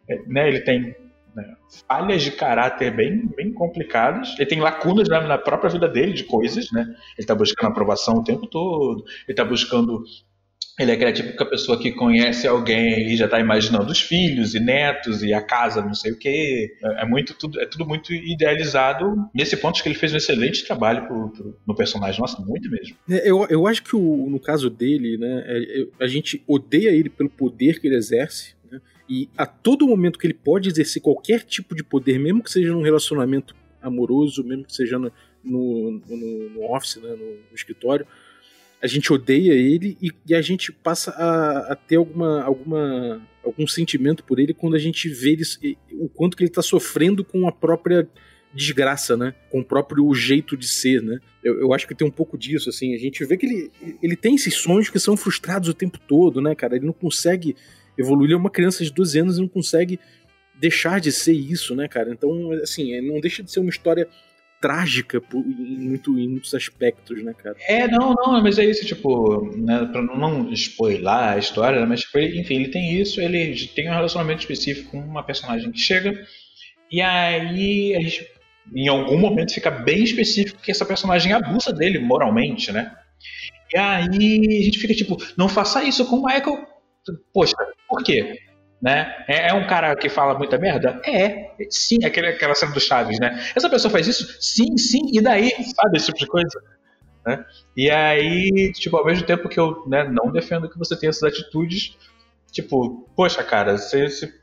é, 0.08 0.20
né? 0.28 0.48
Ele 0.48 0.62
tem 0.62 0.96
né, 1.36 1.56
falhas 1.88 2.22
de 2.22 2.32
caráter 2.32 2.96
bem, 2.96 3.28
bem 3.36 3.54
complicadas. 3.54 4.36
Ele 4.38 4.50
tem 4.50 4.60
lacunas 4.60 5.08
na, 5.08 5.22
na, 5.22 5.38
própria 5.38 5.70
vida 5.70 5.88
dele 5.88 6.14
de 6.14 6.26
coisas, 6.26 6.72
né? 6.72 6.82
Ele 6.82 6.96
está 7.20 7.34
buscando 7.34 7.72
aprovação 7.72 8.16
o 8.16 8.24
tempo 8.24 8.48
todo. 8.48 9.04
Ele 9.28 9.32
está 9.32 9.46
buscando 9.46 10.04
ele 10.82 10.92
é 10.92 10.94
aquela 10.96 11.12
típica 11.12 11.46
pessoa 11.46 11.80
que 11.80 11.92
conhece 11.92 12.48
alguém 12.48 13.14
e 13.14 13.16
já 13.16 13.26
está 13.26 13.40
imaginando 13.40 13.92
os 13.92 14.02
filhos 14.02 14.56
e 14.56 14.60
netos 14.60 15.24
e 15.24 15.34
a 15.34 15.42
casa, 15.42 15.82
não 15.82 15.94
sei 15.94 16.12
o 16.12 16.18
quê. 16.18 16.76
É, 16.84 17.04
é, 17.04 17.06
muito 17.06 17.34
tudo, 17.34 17.60
é 17.60 17.66
tudo 17.66 17.86
muito 17.86 18.14
idealizado. 18.14 19.30
Nesse 19.34 19.56
ponto 19.58 19.76
acho 19.76 19.84
que 19.84 19.90
ele 19.90 19.98
fez 19.98 20.14
um 20.14 20.18
excelente 20.18 20.66
trabalho 20.66 21.08
pro, 21.08 21.30
pro, 21.30 21.58
no 21.66 21.76
personagem, 21.76 22.20
nossa, 22.20 22.42
muito 22.42 22.70
mesmo. 22.70 22.96
É, 23.10 23.30
eu, 23.30 23.46
eu 23.50 23.68
acho 23.68 23.84
que 23.84 23.96
o, 23.96 24.28
no 24.30 24.40
caso 24.40 24.70
dele, 24.70 25.18
né, 25.18 25.44
é, 25.46 25.88
a 26.00 26.08
gente 26.08 26.44
odeia 26.48 26.90
ele 26.90 27.10
pelo 27.10 27.30
poder 27.30 27.80
que 27.80 27.88
ele 27.88 27.96
exerce. 27.96 28.56
Né, 28.72 28.82
e 29.10 29.30
a 29.38 29.46
todo 29.46 29.88
momento 29.88 30.18
que 30.20 30.28
ele 30.28 30.34
pode 30.34 30.70
exercer 30.70 31.02
qualquer 31.02 31.44
tipo 31.44 31.76
de 31.76 31.84
poder, 31.84 32.20
mesmo 32.20 32.44
que 32.44 32.52
seja 32.52 32.72
num 32.72 32.82
relacionamento 32.82 33.56
amoroso, 33.82 34.44
mesmo 34.44 34.66
que 34.66 34.74
seja 34.74 35.00
no, 35.00 35.12
no, 35.44 36.02
no, 36.08 36.72
office, 36.72 36.98
né, 36.98 37.10
no, 37.10 37.18
no 37.18 37.56
escritório, 37.56 38.06
a 38.82 38.88
gente 38.88 39.14
odeia 39.14 39.54
ele 39.54 39.98
e, 40.02 40.12
e 40.28 40.34
a 40.34 40.42
gente 40.42 40.72
passa 40.72 41.12
a, 41.12 41.74
a, 41.74 41.76
ter 41.76 41.98
alguma, 41.98 42.42
alguma, 42.42 43.22
algum 43.44 43.68
sentimento 43.68 44.24
por 44.24 44.40
ele 44.40 44.54
quando 44.54 44.76
a 44.76 44.80
gente 44.80 45.08
vê 45.08 45.34
ele, 45.34 45.78
o 45.94 46.10
quanto 46.10 46.36
que 46.36 46.44
ele 46.44 46.50
está 46.50 46.62
sofrendo 46.62 47.24
com 47.24 47.48
a 47.48 47.52
própria 47.52 48.10
desgraça, 48.54 49.16
né? 49.16 49.34
Com 49.50 49.62
o 49.62 49.66
próprio 49.66 50.14
jeito 50.14 50.58
de 50.58 50.68
ser, 50.68 51.02
né? 51.02 51.20
Eu, 51.44 51.60
eu 51.60 51.74
acho 51.74 51.88
que 51.88 51.96
tem 51.96 52.08
um 52.08 52.12
pouco 52.12 52.38
disso, 52.38 52.70
assim. 52.70 52.94
A 52.94 52.98
gente 52.98 53.24
vê 53.24 53.38
que 53.38 53.46
ele, 53.46 53.72
ele 54.02 54.16
tem 54.16 54.36
esses 54.36 54.56
sonhos 54.56 54.90
que 54.90 55.00
são 55.00 55.16
frustrados 55.16 55.70
o 55.70 55.74
tempo 55.74 56.00
todo, 56.00 56.42
né, 56.42 56.54
cara? 56.54 56.76
Ele 56.76 56.86
não 56.86 56.94
consegue 56.94 57.56
evoluir. 57.98 58.28
Ele 58.28 58.34
é 58.34 58.38
uma 58.38 58.50
criança 58.50 58.84
de 58.84 58.92
12 58.92 59.20
anos 59.20 59.38
e 59.38 59.42
não 59.42 59.48
consegue 59.48 60.00
deixar 60.60 61.00
de 61.00 61.12
ser 61.12 61.34
isso, 61.34 61.76
né, 61.76 61.88
cara? 61.88 62.12
Então, 62.12 62.52
assim, 62.62 63.00
não 63.02 63.20
deixa 63.20 63.42
de 63.42 63.52
ser 63.52 63.60
uma 63.60 63.70
história 63.70 64.08
trágica 64.62 65.22
em, 65.34 65.80
muito, 65.90 66.18
em 66.18 66.30
muitos 66.30 66.54
aspectos, 66.54 67.22
né, 67.24 67.34
cara? 67.34 67.58
É, 67.68 67.88
não, 67.88 68.14
não, 68.14 68.42
mas 68.42 68.60
é 68.60 68.64
isso, 68.64 68.86
tipo, 68.86 69.52
né, 69.58 69.90
pra 69.92 70.02
não 70.02 70.54
spoiler 70.54 71.08
a 71.08 71.38
história, 71.38 71.80
né, 71.80 71.86
mas, 71.86 72.02
tipo, 72.02 72.20
enfim, 72.20 72.56
ele 72.56 72.68
tem 72.70 73.02
isso, 73.02 73.20
ele 73.20 73.68
tem 73.76 73.90
um 73.90 73.94
relacionamento 73.94 74.42
específico 74.42 74.92
com 74.92 75.00
uma 75.00 75.24
personagem 75.24 75.72
que 75.72 75.80
chega, 75.80 76.26
e 76.92 77.02
aí 77.02 77.96
a 77.96 78.02
gente, 78.02 78.28
em 78.74 78.88
algum 78.88 79.18
momento, 79.18 79.54
fica 79.54 79.72
bem 79.72 80.04
específico 80.04 80.62
que 80.62 80.72
essa 80.72 80.86
personagem 80.86 81.34
abusa 81.34 81.74
dele 81.74 81.98
moralmente, 81.98 82.72
né? 82.72 82.96
E 83.74 83.78
aí 83.78 84.08
a 84.08 84.64
gente 84.64 84.78
fica 84.78 84.94
tipo, 84.94 85.18
não 85.38 85.48
faça 85.48 85.84
isso 85.84 86.06
com 86.06 86.18
o 86.18 86.26
Michael. 86.26 86.68
Poxa, 87.34 87.56
por 87.88 88.04
quê? 88.04 88.38
Né? 88.82 89.14
É, 89.28 89.50
é, 89.50 89.54
um 89.54 89.68
cara 89.68 89.96
que 89.96 90.10
fala 90.10 90.36
muita 90.36 90.58
merda? 90.58 91.00
É, 91.06 91.52
sim, 91.70 92.00
é 92.02 92.08
aquele, 92.08 92.28
aquela 92.28 92.56
cena 92.56 92.72
do 92.72 92.80
Chaves, 92.80 93.20
né? 93.20 93.40
Essa 93.56 93.70
pessoa 93.70 93.92
faz 93.92 94.08
isso? 94.08 94.38
Sim, 94.42 94.76
sim, 94.76 95.02
e 95.14 95.22
daí? 95.22 95.52
Sabe, 95.76 95.98
esse 95.98 96.08
tipo 96.08 96.18
de 96.18 96.26
coisa? 96.26 96.64
Né? 97.26 97.46
E 97.78 97.92
aí, 97.92 98.72
tipo, 98.74 98.98
ao 98.98 99.06
mesmo 99.06 99.26
tempo 99.26 99.48
que 99.48 99.60
eu 99.60 99.84
né, 99.88 100.04
não 100.04 100.32
defendo 100.32 100.68
que 100.68 100.80
você 100.80 100.98
tenha 100.98 101.12
essas 101.12 101.24
atitudes, 101.24 101.96
tipo, 102.52 103.08
poxa, 103.16 103.44
cara, 103.44 103.78
você, 103.78 104.10
você 104.10 104.34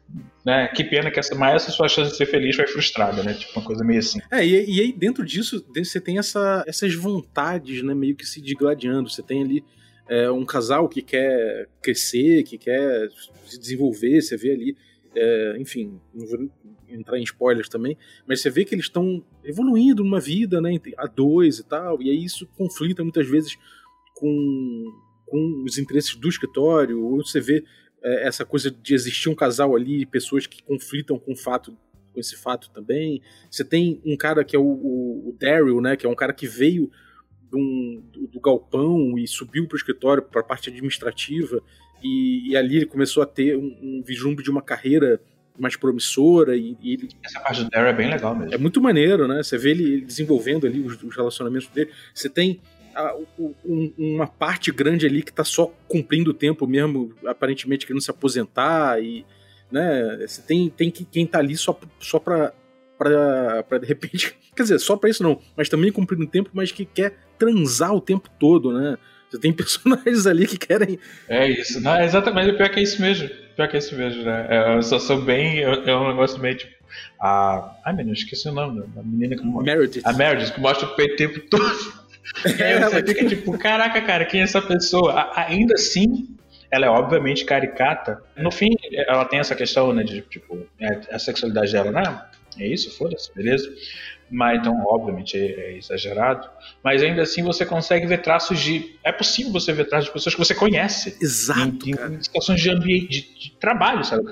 né, 0.44 0.68
que 0.68 0.84
pena 0.84 1.10
que 1.10 1.18
essa, 1.18 1.34
mais 1.34 1.56
essa 1.56 1.72
sua 1.72 1.88
chance 1.88 2.12
de 2.12 2.16
ser 2.16 2.26
feliz 2.26 2.54
foi 2.54 2.68
frustrada, 2.68 3.24
né? 3.24 3.34
Tipo, 3.34 3.58
uma 3.58 3.66
coisa 3.66 3.84
meio 3.84 3.98
assim. 3.98 4.20
É, 4.30 4.46
e, 4.46 4.76
e 4.76 4.80
aí 4.80 4.92
dentro 4.92 5.24
disso, 5.24 5.64
você 5.74 6.00
tem 6.00 6.18
essa, 6.18 6.64
essas 6.66 6.94
vontades, 6.94 7.82
né, 7.82 7.92
meio 7.92 8.14
que 8.14 8.24
se 8.24 8.40
digladiando. 8.40 9.10
Você 9.10 9.22
tem 9.22 9.42
ali 9.42 9.64
é, 10.08 10.30
um 10.30 10.44
casal 10.44 10.88
que 10.88 11.02
quer 11.02 11.68
crescer, 11.82 12.42
que 12.44 12.56
quer 12.58 13.08
se 13.46 13.58
desenvolver, 13.58 14.20
você 14.20 14.36
vê 14.36 14.52
ali 14.52 14.76
é, 15.14 15.56
enfim, 15.58 16.00
não 16.14 16.26
vou 16.26 16.50
entrar 16.88 17.18
em 17.18 17.22
spoilers 17.22 17.68
também, 17.68 17.96
mas 18.26 18.40
você 18.40 18.50
vê 18.50 18.64
que 18.64 18.74
eles 18.74 18.86
estão 18.86 19.24
evoluindo 19.44 20.02
numa 20.02 20.20
vida, 20.20 20.60
né, 20.60 20.78
a 20.96 21.06
dois 21.06 21.58
e 21.58 21.64
tal, 21.64 22.00
e 22.02 22.10
aí 22.10 22.24
isso 22.24 22.46
conflita 22.56 23.02
muitas 23.02 23.26
vezes 23.26 23.56
com, 24.14 24.84
com 25.26 25.64
os 25.66 25.78
interesses 25.78 26.14
do 26.14 26.28
escritório, 26.28 27.02
ou 27.02 27.24
você 27.24 27.40
vê 27.40 27.64
é, 28.02 28.26
essa 28.26 28.44
coisa 28.44 28.70
de 28.70 28.94
existir 28.94 29.28
um 29.28 29.34
casal 29.34 29.74
ali, 29.74 30.06
pessoas 30.06 30.46
que 30.46 30.62
conflitam 30.62 31.18
com 31.18 31.32
o 31.32 31.36
fato 31.36 31.76
esse 32.16 32.36
fato 32.36 32.68
também. 32.70 33.22
Você 33.48 33.64
tem 33.64 34.00
um 34.04 34.16
cara 34.16 34.42
que 34.42 34.56
é 34.56 34.58
o, 34.58 34.64
o, 34.64 35.28
o 35.28 35.36
Daryl, 35.38 35.80
né, 35.80 35.96
que 35.96 36.04
é 36.04 36.08
um 36.08 36.16
cara 36.16 36.32
que 36.32 36.48
veio 36.48 36.90
do, 37.50 38.28
do, 38.28 38.40
galpão 38.40 39.18
e 39.18 39.26
subiu 39.26 39.66
para 39.66 39.74
o 39.74 39.78
escritório, 39.78 40.22
para 40.22 40.40
a 40.40 40.44
parte 40.44 40.70
administrativa, 40.70 41.62
e, 42.02 42.50
e, 42.50 42.56
ali 42.56 42.76
ele 42.76 42.86
começou 42.86 43.22
a 43.22 43.26
ter 43.26 43.56
um, 43.56 43.76
um 43.82 44.02
vislumbre 44.04 44.44
de 44.44 44.50
uma 44.50 44.62
carreira 44.62 45.20
mais 45.58 45.74
promissora 45.74 46.56
e, 46.56 46.76
e 46.80 46.92
ele... 46.92 47.08
Essa 47.24 47.40
parte 47.40 47.64
do 47.64 47.70
Daryl 47.70 47.88
é 47.88 47.92
bem 47.92 48.08
legal 48.08 48.36
mesmo. 48.36 48.54
É 48.54 48.58
muito 48.58 48.80
maneiro, 48.80 49.26
né? 49.26 49.42
Você 49.42 49.58
vê 49.58 49.70
ele 49.70 50.00
desenvolvendo 50.02 50.66
ali 50.66 50.80
os, 50.80 51.02
os 51.02 51.16
relacionamentos 51.16 51.68
dele. 51.68 51.90
Você 52.14 52.28
tem 52.28 52.60
a, 52.94 53.16
um, 53.64 53.92
uma 53.98 54.26
parte 54.26 54.70
grande 54.70 55.06
ali 55.06 55.22
que 55.22 55.32
tá 55.32 55.44
só 55.44 55.66
cumprindo 55.88 56.30
o 56.30 56.34
tempo 56.34 56.66
mesmo, 56.66 57.12
aparentemente 57.26 57.86
querendo 57.86 58.02
se 58.02 58.10
aposentar 58.10 59.02
e, 59.02 59.24
né? 59.70 60.18
Você 60.26 60.42
tem, 60.42 60.68
tem 60.70 60.90
que, 60.90 61.04
quem 61.04 61.26
tá 61.26 61.38
ali 61.38 61.56
só, 61.56 61.78
só 61.98 62.18
pra, 62.18 62.52
pra, 62.98 63.62
pra 63.62 63.78
de 63.78 63.86
repente, 63.86 64.34
quer 64.56 64.62
dizer, 64.64 64.78
só 64.78 64.96
pra 64.96 65.08
isso 65.08 65.22
não, 65.22 65.40
mas 65.56 65.68
também 65.68 65.92
cumprindo 65.92 66.24
o 66.24 66.28
tempo, 66.28 66.50
mas 66.52 66.72
que 66.72 66.84
quer 66.84 67.14
transar 67.38 67.94
o 67.94 68.00
tempo 68.00 68.28
todo, 68.38 68.72
né? 68.72 68.98
Você 69.30 69.38
tem 69.38 69.52
personagens 69.54 70.26
ali 70.26 70.46
que 70.46 70.58
querem. 70.58 70.98
É 71.28 71.48
isso, 71.48 71.80
não, 71.80 72.00
exatamente, 72.00 72.56
pior 72.56 72.68
que 72.70 72.80
é 72.80 72.82
isso 72.82 73.00
mesmo. 73.00 73.28
Pior 73.54 73.68
que 73.68 73.76
é 73.76 73.78
isso 73.78 73.96
mesmo, 73.96 74.22
né? 74.24 74.46
É 74.48 74.72
uma 74.72 74.82
situação 74.82 75.20
bem. 75.20 75.60
É 75.62 75.96
um 75.96 76.08
negócio 76.08 76.40
meio 76.40 76.56
tipo. 76.56 76.72
A. 77.20 77.76
Ai, 77.84 77.92
menino, 77.92 78.14
esqueci 78.14 78.48
o 78.48 78.52
nome 78.52 78.82
da 78.94 79.02
menina 79.02 79.36
que 79.36 79.44
mostra. 79.44 79.76
Meredith. 79.76 80.02
A 80.04 80.12
Meredith, 80.12 80.52
que 80.54 80.60
mostra 80.60 80.86
o 80.86 80.94
peito 80.94 81.14
o 81.14 81.16
tempo 81.16 81.40
todo. 81.48 81.98
É, 82.58 82.78
você 82.78 83.02
fica 83.02 83.26
tipo, 83.26 83.56
caraca, 83.56 84.02
cara, 84.02 84.26
quem 84.26 84.42
é 84.42 84.44
essa 84.44 84.60
pessoa? 84.60 85.32
Ainda 85.34 85.72
assim, 85.74 86.28
ela 86.70 86.86
é 86.86 86.88
obviamente 86.90 87.44
caricata. 87.44 88.22
No 88.36 88.50
fim, 88.50 88.68
ela 88.92 89.24
tem 89.24 89.38
essa 89.38 89.54
questão, 89.54 89.92
né, 89.94 90.02
de 90.02 90.20
tipo, 90.20 90.66
é, 90.78 91.00
a 91.10 91.18
sexualidade 91.18 91.72
dela, 91.72 91.90
né? 91.90 92.22
É 92.58 92.66
isso, 92.66 92.90
foda-se, 92.96 93.32
beleza? 93.34 93.72
Mas 94.30 94.60
então, 94.60 94.74
obviamente, 94.86 95.36
é, 95.36 95.46
é, 95.46 95.78
exagerado. 95.78 96.48
Mas 96.82 97.02
ainda 97.02 97.22
assim 97.22 97.42
você 97.42 97.64
consegue 97.64 98.06
ver 98.06 98.18
traços 98.18 98.60
de. 98.60 98.96
É 99.02 99.10
possível 99.10 99.52
você 99.52 99.72
ver 99.72 99.86
traços 99.86 100.06
de 100.06 100.12
pessoas 100.12 100.34
que 100.34 100.38
você 100.38 100.54
conhece. 100.54 101.16
Exato. 101.20 101.88
Em, 101.88 102.14
em 102.14 102.22
situações 102.22 102.60
de 102.60 102.70
ambiente, 102.70 103.08
de, 103.08 103.20
de, 103.38 103.50
trabalho, 103.58 104.04
sabe? 104.04 104.22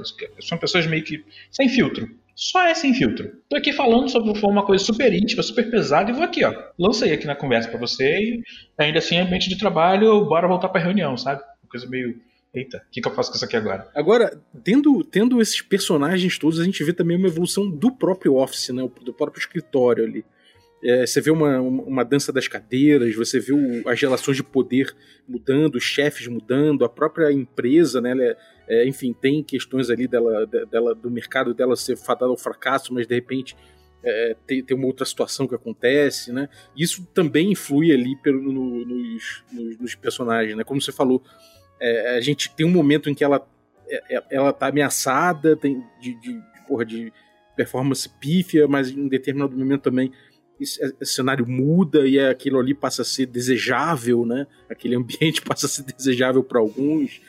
São 0.40 0.58
pessoas 0.58 0.86
meio 0.86 1.02
que 1.02 1.24
sem 1.50 1.68
filtro. 1.68 2.08
Só 2.34 2.62
é 2.64 2.74
sem 2.74 2.92
filtro. 2.92 3.32
Tô 3.48 3.56
aqui 3.56 3.72
falando 3.72 4.10
sobre 4.10 4.38
uma 4.44 4.66
coisa 4.66 4.84
super 4.84 5.10
íntima, 5.10 5.42
super 5.42 5.70
pesada, 5.70 6.10
e 6.10 6.14
vou 6.14 6.22
aqui, 6.22 6.44
ó. 6.44 6.52
Lancei 6.78 7.10
aqui 7.12 7.26
na 7.26 7.34
conversa 7.34 7.70
para 7.70 7.80
você 7.80 8.18
e 8.18 8.42
ainda 8.76 8.98
assim, 8.98 9.16
ambiente 9.16 9.48
de 9.48 9.56
trabalho, 9.56 10.26
bora 10.26 10.46
voltar 10.46 10.68
pra 10.68 10.82
reunião, 10.82 11.16
sabe? 11.16 11.40
Uma 11.62 11.70
coisa 11.70 11.88
meio 11.88 12.20
eita, 12.54 12.78
o 12.78 12.90
que, 12.90 13.00
que, 13.00 13.08
eu 13.08 13.12
faço 13.12 13.30
com 13.30 13.36
isso 13.36 13.44
aqui 13.44 13.56
agora? 13.56 13.88
Agora, 13.94 14.40
tendo, 14.64 15.02
tendo 15.04 15.40
esses 15.40 15.60
personagens 15.62 16.38
todos, 16.38 16.60
a 16.60 16.64
gente 16.64 16.82
vê 16.82 16.92
também 16.92 17.16
uma 17.16 17.28
evolução 17.28 17.70
do 17.70 17.90
próprio 17.90 18.34
Office, 18.34 18.70
né? 18.70 18.88
Do 19.02 19.12
próprio 19.12 19.40
escritório 19.40 20.04
ali. 20.04 20.24
É, 20.84 21.06
você 21.06 21.20
vê 21.20 21.30
uma, 21.30 21.60
uma 21.60 22.04
dança 22.04 22.32
das 22.32 22.46
cadeiras, 22.46 23.14
você 23.14 23.40
vê 23.40 23.52
o, 23.52 23.88
as 23.88 24.00
relações 24.00 24.36
de 24.36 24.42
poder 24.42 24.94
mudando, 25.26 25.76
os 25.76 25.82
chefes 25.82 26.28
mudando, 26.28 26.84
a 26.84 26.88
própria 26.88 27.32
empresa, 27.32 28.00
né? 28.00 28.14
É, 28.18 28.36
é, 28.68 28.88
enfim, 28.88 29.12
tem 29.12 29.42
questões 29.42 29.90
ali 29.90 30.06
dela, 30.06 30.46
dela, 30.46 30.94
do 30.94 31.10
mercado 31.10 31.54
dela 31.54 31.76
ser 31.76 31.96
fadada 31.96 32.30
ao 32.30 32.36
fracasso, 32.36 32.92
mas 32.92 33.06
de 33.06 33.14
repente 33.14 33.56
é, 34.04 34.36
tem, 34.46 34.62
tem, 34.62 34.76
uma 34.76 34.86
outra 34.86 35.04
situação 35.04 35.48
que 35.48 35.54
acontece, 35.54 36.32
né? 36.32 36.48
Isso 36.76 37.06
também 37.12 37.52
influi 37.52 37.92
ali 37.92 38.14
pelo, 38.16 38.40
no, 38.52 38.84
nos, 38.84 39.44
nos, 39.52 39.78
nos, 39.78 39.94
personagens, 39.94 40.56
né? 40.56 40.62
Como 40.62 40.80
você 40.80 40.92
falou, 40.92 41.22
é, 41.80 42.16
a 42.16 42.20
gente 42.20 42.50
tem 42.54 42.66
um 42.66 42.70
momento 42.70 43.10
em 43.10 43.14
que 43.14 43.24
ela 43.24 43.46
é, 43.88 44.16
é, 44.16 44.22
ela 44.30 44.52
tá 44.52 44.68
ameaçada 44.68 45.56
tem, 45.56 45.82
de, 46.00 46.14
de, 46.20 46.42
porra, 46.66 46.84
de 46.84 47.12
performance 47.56 48.08
pífia, 48.08 48.66
mas 48.66 48.90
em 48.90 49.00
um 49.00 49.08
determinado 49.08 49.56
momento 49.56 49.82
também 49.82 50.12
esse, 50.60 50.82
esse, 51.00 51.14
cenário 51.14 51.46
muda 51.46 52.06
e 52.06 52.18
aquilo 52.18 52.58
ali 52.58 52.74
passa 52.74 53.02
a 53.02 53.04
ser 53.04 53.26
desejável, 53.26 54.24
né? 54.24 54.46
Aquele 54.68 54.96
ambiente 54.96 55.40
passa 55.42 55.66
a 55.66 55.68
ser 55.68 55.82
desejável 55.84 56.42
para 56.42 56.60
alguns. 56.60 57.20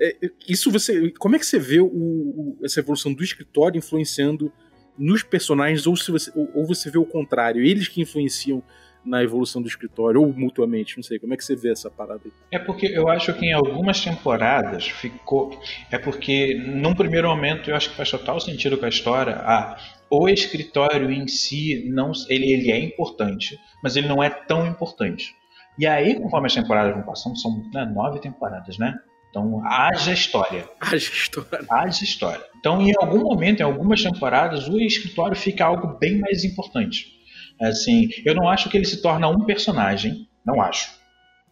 É, 0.00 0.16
isso 0.48 0.70
você, 0.70 1.10
como 1.12 1.36
é 1.36 1.38
que 1.38 1.46
você 1.46 1.58
vê 1.58 1.80
o, 1.80 1.86
o, 1.86 2.58
essa 2.64 2.80
evolução 2.80 3.12
do 3.12 3.22
escritório 3.22 3.78
influenciando 3.78 4.52
nos 4.98 5.22
personagens 5.22 5.86
ou 5.86 5.96
se 5.96 6.10
você, 6.10 6.32
ou, 6.34 6.50
ou 6.54 6.66
você 6.66 6.90
vê 6.90 6.98
o 6.98 7.06
contrário, 7.06 7.62
eles 7.64 7.88
que 7.88 8.00
influenciam 8.00 8.62
na 9.04 9.22
evolução 9.22 9.60
do 9.60 9.68
escritório, 9.68 10.20
ou 10.20 10.32
mutuamente, 10.32 10.96
não 10.96 11.02
sei, 11.02 11.18
como 11.18 11.34
é 11.34 11.36
que 11.36 11.44
você 11.44 11.54
vê 11.54 11.70
essa 11.70 11.90
parada 11.90 12.22
aí? 12.24 12.32
É 12.50 12.58
porque 12.58 12.86
eu 12.86 13.08
acho 13.08 13.32
que 13.34 13.46
em 13.46 13.52
algumas 13.52 14.00
temporadas 14.02 14.88
ficou. 14.88 15.60
É 15.90 15.98
porque 15.98 16.54
num 16.54 16.94
primeiro 16.94 17.28
momento 17.28 17.70
eu 17.70 17.76
acho 17.76 17.90
que 17.90 17.96
faz 17.96 18.10
total 18.10 18.40
sentido 18.40 18.78
com 18.78 18.86
a 18.86 18.88
história. 18.88 19.36
Ah, 19.36 19.76
o 20.10 20.28
escritório 20.28 21.10
em 21.10 21.26
si 21.26 21.88
não 21.90 22.12
ele, 22.28 22.52
ele 22.52 22.70
é 22.70 22.78
importante, 22.78 23.58
mas 23.82 23.96
ele 23.96 24.08
não 24.08 24.22
é 24.22 24.30
tão 24.30 24.66
importante. 24.66 25.34
E 25.78 25.86
aí, 25.86 26.18
conforme 26.20 26.46
as 26.46 26.54
temporadas 26.54 26.94
vão 26.94 27.02
passando, 27.02 27.38
são 27.38 27.62
né, 27.72 27.84
nove 27.84 28.20
temporadas, 28.20 28.78
né? 28.78 28.94
Então, 29.28 29.60
haja 29.66 30.12
história. 30.12 30.68
Haja 30.80 30.96
história. 30.96 31.66
Haja 31.68 32.04
história. 32.04 32.44
Então, 32.56 32.80
em 32.80 32.92
algum 32.96 33.18
momento, 33.24 33.60
em 33.60 33.64
algumas 33.64 34.00
temporadas, 34.00 34.68
o 34.68 34.78
escritório 34.78 35.36
fica 35.36 35.64
algo 35.64 35.98
bem 35.98 36.20
mais 36.20 36.44
importante. 36.44 37.13
Assim, 37.60 38.08
eu 38.24 38.34
não 38.34 38.48
acho 38.48 38.68
que 38.68 38.76
ele 38.76 38.84
se 38.84 39.00
torna 39.00 39.28
um 39.28 39.44
personagem, 39.44 40.28
não 40.44 40.60
acho. 40.60 40.90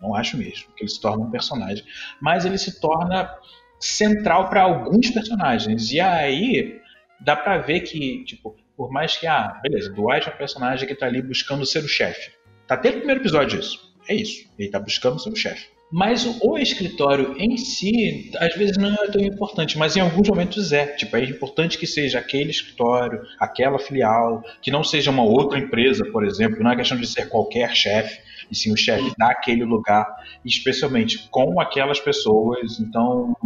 Não 0.00 0.14
acho 0.14 0.36
mesmo 0.36 0.72
que 0.74 0.82
ele 0.82 0.90
se 0.90 1.00
torna 1.00 1.24
um 1.24 1.30
personagem, 1.30 1.84
mas 2.20 2.44
ele 2.44 2.58
se 2.58 2.80
torna 2.80 3.32
central 3.78 4.48
para 4.48 4.62
alguns 4.62 5.10
personagens. 5.10 5.92
E 5.92 6.00
aí 6.00 6.80
dá 7.20 7.36
para 7.36 7.58
ver 7.58 7.80
que, 7.80 8.24
tipo, 8.24 8.56
por 8.76 8.90
mais 8.90 9.16
que 9.16 9.26
ah, 9.26 9.60
beleza, 9.62 9.92
Dwight 9.92 10.28
é 10.28 10.32
um 10.32 10.36
personagem 10.36 10.88
que 10.88 10.94
tá 10.94 11.06
ali 11.06 11.22
buscando 11.22 11.64
ser 11.64 11.84
o 11.84 11.88
chefe. 11.88 12.32
Tá 12.66 12.74
até 12.74 12.90
no 12.90 12.98
primeiro 12.98 13.20
episódio 13.20 13.60
isso. 13.60 13.92
É 14.08 14.14
isso. 14.14 14.48
Ele 14.58 14.70
tá 14.70 14.80
buscando 14.80 15.20
ser 15.20 15.30
o 15.30 15.36
chefe. 15.36 15.68
Mas 15.92 16.24
o, 16.24 16.52
o, 16.52 16.58
escritório 16.58 17.34
em 17.36 17.54
si, 17.58 18.30
às 18.38 18.56
vezes 18.56 18.78
não 18.78 18.94
é 18.94 19.10
tão 19.10 19.20
importante, 19.20 19.76
mas 19.76 19.94
em 19.94 20.00
alguns 20.00 20.26
momentos 20.26 20.72
é. 20.72 20.86
Tipo, 20.86 21.18
é 21.18 21.24
importante 21.24 21.76
que 21.76 21.86
seja 21.86 22.18
aquele 22.18 22.50
escritório, 22.50 23.20
aquela 23.38 23.78
filial, 23.78 24.42
que 24.62 24.70
não 24.70 24.82
seja 24.82 25.10
uma 25.10 25.22
outra 25.22 25.58
empresa, 25.58 26.02
por 26.10 26.24
exemplo. 26.24 26.62
Não 26.62 26.70
é 26.70 26.76
questão 26.76 26.96
de 26.96 27.06
ser 27.06 27.28
qualquer 27.28 27.76
chefe, 27.76 28.20
e 28.50 28.56
sim 28.56 28.72
o 28.72 28.76
chefe 28.76 29.12
daquele 29.18 29.64
lugar, 29.64 30.06
especialmente 30.42 31.28
com 31.30 31.60
aquelas 31.60 32.00
pessoas. 32.00 32.80
Então, 32.80 33.36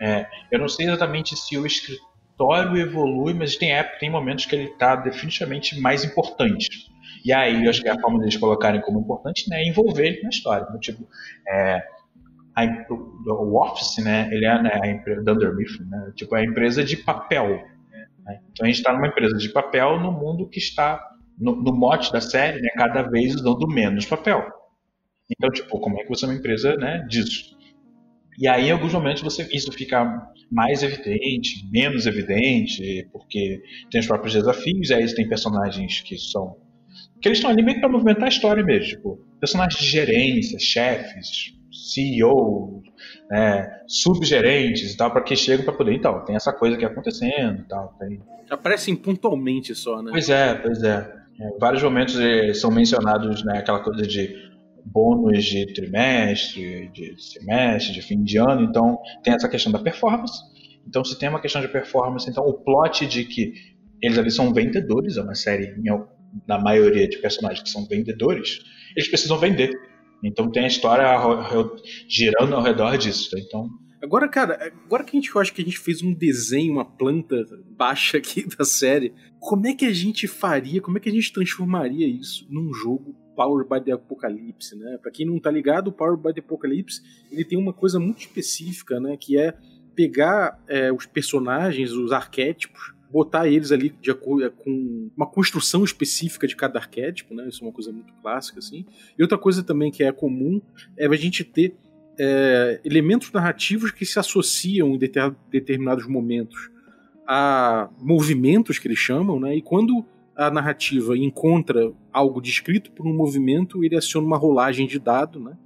é, 0.00 0.26
eu 0.50 0.58
não 0.58 0.68
sei 0.68 0.86
exatamente 0.86 1.36
se 1.36 1.56
o 1.56 1.64
escritório 1.64 2.76
evolui, 2.76 3.32
mas 3.32 3.54
tem 3.54 3.72
época, 3.72 4.00
tem 4.00 4.10
momentos 4.10 4.44
que 4.44 4.56
ele 4.56 4.64
está 4.64 4.96
definitivamente 4.96 5.78
mais 5.80 6.04
importante. 6.04 6.90
E 7.24 7.32
aí, 7.32 7.64
eu 7.64 7.70
acho 7.70 7.82
que 7.82 7.88
a 7.88 7.98
forma 7.98 8.18
deles 8.18 8.36
colocarem 8.36 8.80
como 8.80 9.00
importante 9.00 9.48
né, 9.48 9.62
é 9.62 9.68
envolver 9.68 10.06
ele 10.06 10.22
na 10.22 10.28
história. 10.28 10.64
Então, 10.68 10.80
tipo, 10.80 11.06
é, 11.48 11.82
a, 12.54 12.64
o 12.90 13.62
Office, 13.62 14.02
né, 14.02 14.28
ele 14.32 14.46
é 14.46 14.62
né, 14.62 14.80
a 14.82 14.86
empresa 14.88 15.22
Dunder 15.22 15.54
Mifflin, 15.54 15.86
né, 15.88 16.12
tipo, 16.14 16.36
é 16.36 16.40
a 16.40 16.44
empresa 16.44 16.84
de 16.84 16.96
papel. 16.96 17.48
Né? 18.24 18.40
Então, 18.50 18.64
a 18.64 18.66
gente 18.66 18.78
está 18.78 18.92
numa 18.92 19.08
empresa 19.08 19.36
de 19.36 19.48
papel 19.50 20.00
no 20.00 20.12
mundo 20.12 20.48
que 20.48 20.58
está, 20.58 21.00
no, 21.38 21.56
no 21.56 21.72
mote 21.72 22.12
da 22.12 22.20
série, 22.20 22.60
né, 22.60 22.70
cada 22.76 23.02
vez 23.02 23.34
usando 23.34 23.66
menos 23.68 24.06
papel. 24.06 24.44
Então, 25.30 25.50
tipo, 25.50 25.78
como 25.80 26.00
é 26.00 26.04
que 26.04 26.08
você 26.08 26.24
é 26.24 26.28
uma 26.28 26.34
empresa 26.34 26.76
né, 26.76 27.04
disso? 27.08 27.56
E 28.38 28.46
aí, 28.46 28.68
em 28.68 28.70
alguns 28.70 28.92
momentos, 28.92 29.22
você, 29.22 29.48
isso 29.52 29.72
fica 29.72 30.30
mais 30.50 30.82
evidente, 30.82 31.66
menos 31.70 32.06
evidente, 32.06 33.08
porque 33.10 33.62
tem 33.90 34.00
os 34.00 34.06
próprios 34.06 34.34
desafios, 34.34 34.90
aí 34.90 35.14
tem 35.14 35.28
personagens 35.28 36.02
que 36.02 36.18
são 36.18 36.56
que 37.20 37.28
eles 37.28 37.38
estão 37.38 37.50
ali 37.50 37.62
meio 37.62 37.80
para 37.80 37.88
movimentar 37.88 38.24
a 38.24 38.28
história 38.28 38.62
mesmo. 38.62 38.88
Tipo, 38.88 39.26
personagens 39.40 39.80
de 39.80 39.88
gerência, 39.88 40.58
chefes, 40.58 41.54
CEO, 41.70 42.82
né, 43.30 43.80
subgerentes 43.86 44.92
e 44.92 44.96
tal, 44.96 45.10
para 45.10 45.22
que 45.22 45.36
chegam 45.36 45.64
para 45.64 45.74
poder. 45.74 45.94
Então, 45.94 46.24
tem 46.24 46.36
essa 46.36 46.52
coisa 46.52 46.76
que 46.76 46.84
é 46.84 46.88
acontecendo 46.88 47.60
e 47.60 47.68
tal. 47.68 47.94
Tem... 47.98 48.20
Aparecem 48.50 48.94
pontualmente 48.96 49.74
só, 49.74 50.02
né? 50.02 50.10
Pois 50.10 50.28
é, 50.28 50.54
pois 50.54 50.82
é. 50.82 51.12
é 51.40 51.58
vários 51.58 51.82
momentos 51.82 52.18
eh, 52.18 52.54
são 52.54 52.70
mencionados 52.70 53.44
né, 53.44 53.58
aquela 53.58 53.80
coisa 53.80 54.02
de 54.02 54.46
bônus 54.84 55.44
de 55.44 55.72
trimestre, 55.74 56.88
de 56.92 57.14
semestre, 57.20 57.92
de 57.92 58.02
fim 58.02 58.22
de 58.22 58.38
ano. 58.38 58.62
Então, 58.62 58.98
tem 59.22 59.34
essa 59.34 59.48
questão 59.48 59.72
da 59.72 59.78
performance. 59.78 60.40
Então, 60.86 61.04
se 61.04 61.18
tem 61.18 61.28
uma 61.28 61.40
questão 61.40 61.60
de 61.60 61.68
performance, 61.68 62.30
então 62.30 62.44
o 62.44 62.54
plot 62.54 63.06
de 63.06 63.24
que 63.24 63.52
eles 64.00 64.18
ali 64.18 64.30
são 64.30 64.52
vendedores, 64.52 65.16
é 65.16 65.22
uma 65.22 65.34
série 65.34 65.74
na 66.46 66.58
maioria 66.58 67.08
de 67.08 67.18
personagens 67.18 67.62
que 67.62 67.70
são 67.70 67.86
vendedores, 67.86 68.60
eles 68.96 69.08
precisam 69.08 69.38
vender. 69.38 69.70
Então 70.22 70.50
tem 70.50 70.64
a 70.64 70.68
história 70.68 71.06
girando 72.08 72.54
ao 72.54 72.62
redor 72.62 72.96
disso. 72.96 73.30
Tá? 73.30 73.38
Então 73.38 73.68
Agora, 74.02 74.28
cara, 74.28 74.72
agora 74.84 75.02
que 75.02 75.16
a 75.16 75.20
gente 75.20 75.36
acha 75.36 75.52
que 75.52 75.62
a 75.62 75.64
gente 75.64 75.78
fez 75.78 76.02
um 76.02 76.12
desenho, 76.12 76.74
uma 76.74 76.84
planta 76.84 77.44
baixa 77.76 78.18
aqui 78.18 78.46
da 78.56 78.64
série, 78.64 79.12
como 79.40 79.66
é 79.66 79.74
que 79.74 79.84
a 79.84 79.92
gente 79.92 80.28
faria, 80.28 80.80
como 80.80 80.98
é 80.98 81.00
que 81.00 81.08
a 81.08 81.12
gente 81.12 81.32
transformaria 81.32 82.06
isso 82.06 82.46
num 82.50 82.72
jogo 82.72 83.16
Power 83.34 83.66
by 83.68 83.84
the 83.84 83.92
Apocalypse, 83.92 84.76
né? 84.76 84.98
Quem 85.12 85.26
não 85.26 85.38
tá 85.38 85.50
ligado, 85.50 85.88
o 85.88 85.92
Power 85.92 86.16
by 86.16 86.32
the 86.32 86.40
Apocalypse 86.40 87.02
ele 87.30 87.44
tem 87.44 87.58
uma 87.58 87.72
coisa 87.72 87.98
muito 87.98 88.20
específica, 88.20 89.00
né? 89.00 89.16
Que 89.16 89.38
é 89.38 89.54
pegar 89.94 90.62
é, 90.68 90.92
os 90.92 91.04
personagens, 91.06 91.92
os 91.92 92.12
arquétipos, 92.12 92.94
botar 93.10 93.48
eles 93.48 93.72
ali 93.72 93.90
de 94.00 94.10
acordo 94.10 94.44
é, 94.44 94.50
com 94.50 95.10
uma 95.16 95.26
construção 95.26 95.84
específica 95.84 96.46
de 96.46 96.56
cada 96.56 96.78
arquétipo, 96.78 97.34
né? 97.34 97.48
Isso 97.48 97.62
é 97.62 97.66
uma 97.66 97.72
coisa 97.72 97.92
muito 97.92 98.12
clássica, 98.22 98.58
assim. 98.58 98.84
E 99.18 99.22
outra 99.22 99.38
coisa 99.38 99.62
também 99.62 99.90
que 99.90 100.02
é 100.02 100.12
comum 100.12 100.60
é 100.96 101.06
a 101.06 101.16
gente 101.16 101.44
ter 101.44 101.74
é, 102.18 102.80
elementos 102.84 103.30
narrativos 103.32 103.90
que 103.90 104.04
se 104.04 104.18
associam 104.18 104.94
em 104.94 104.98
determinados 105.50 106.06
momentos 106.06 106.70
a 107.26 107.90
movimentos 108.00 108.78
que 108.78 108.86
eles 108.88 108.98
chamam, 108.98 109.40
né? 109.40 109.56
E 109.56 109.62
quando 109.62 110.04
a 110.36 110.50
narrativa 110.50 111.16
encontra 111.16 111.92
algo 112.12 112.40
descrito 112.40 112.92
por 112.92 113.06
um 113.06 113.14
movimento, 113.14 113.82
ele 113.82 113.96
aciona 113.96 114.26
uma 114.26 114.36
rolagem 114.36 114.86
de 114.86 114.98
dado, 114.98 115.40
né? 115.40 115.56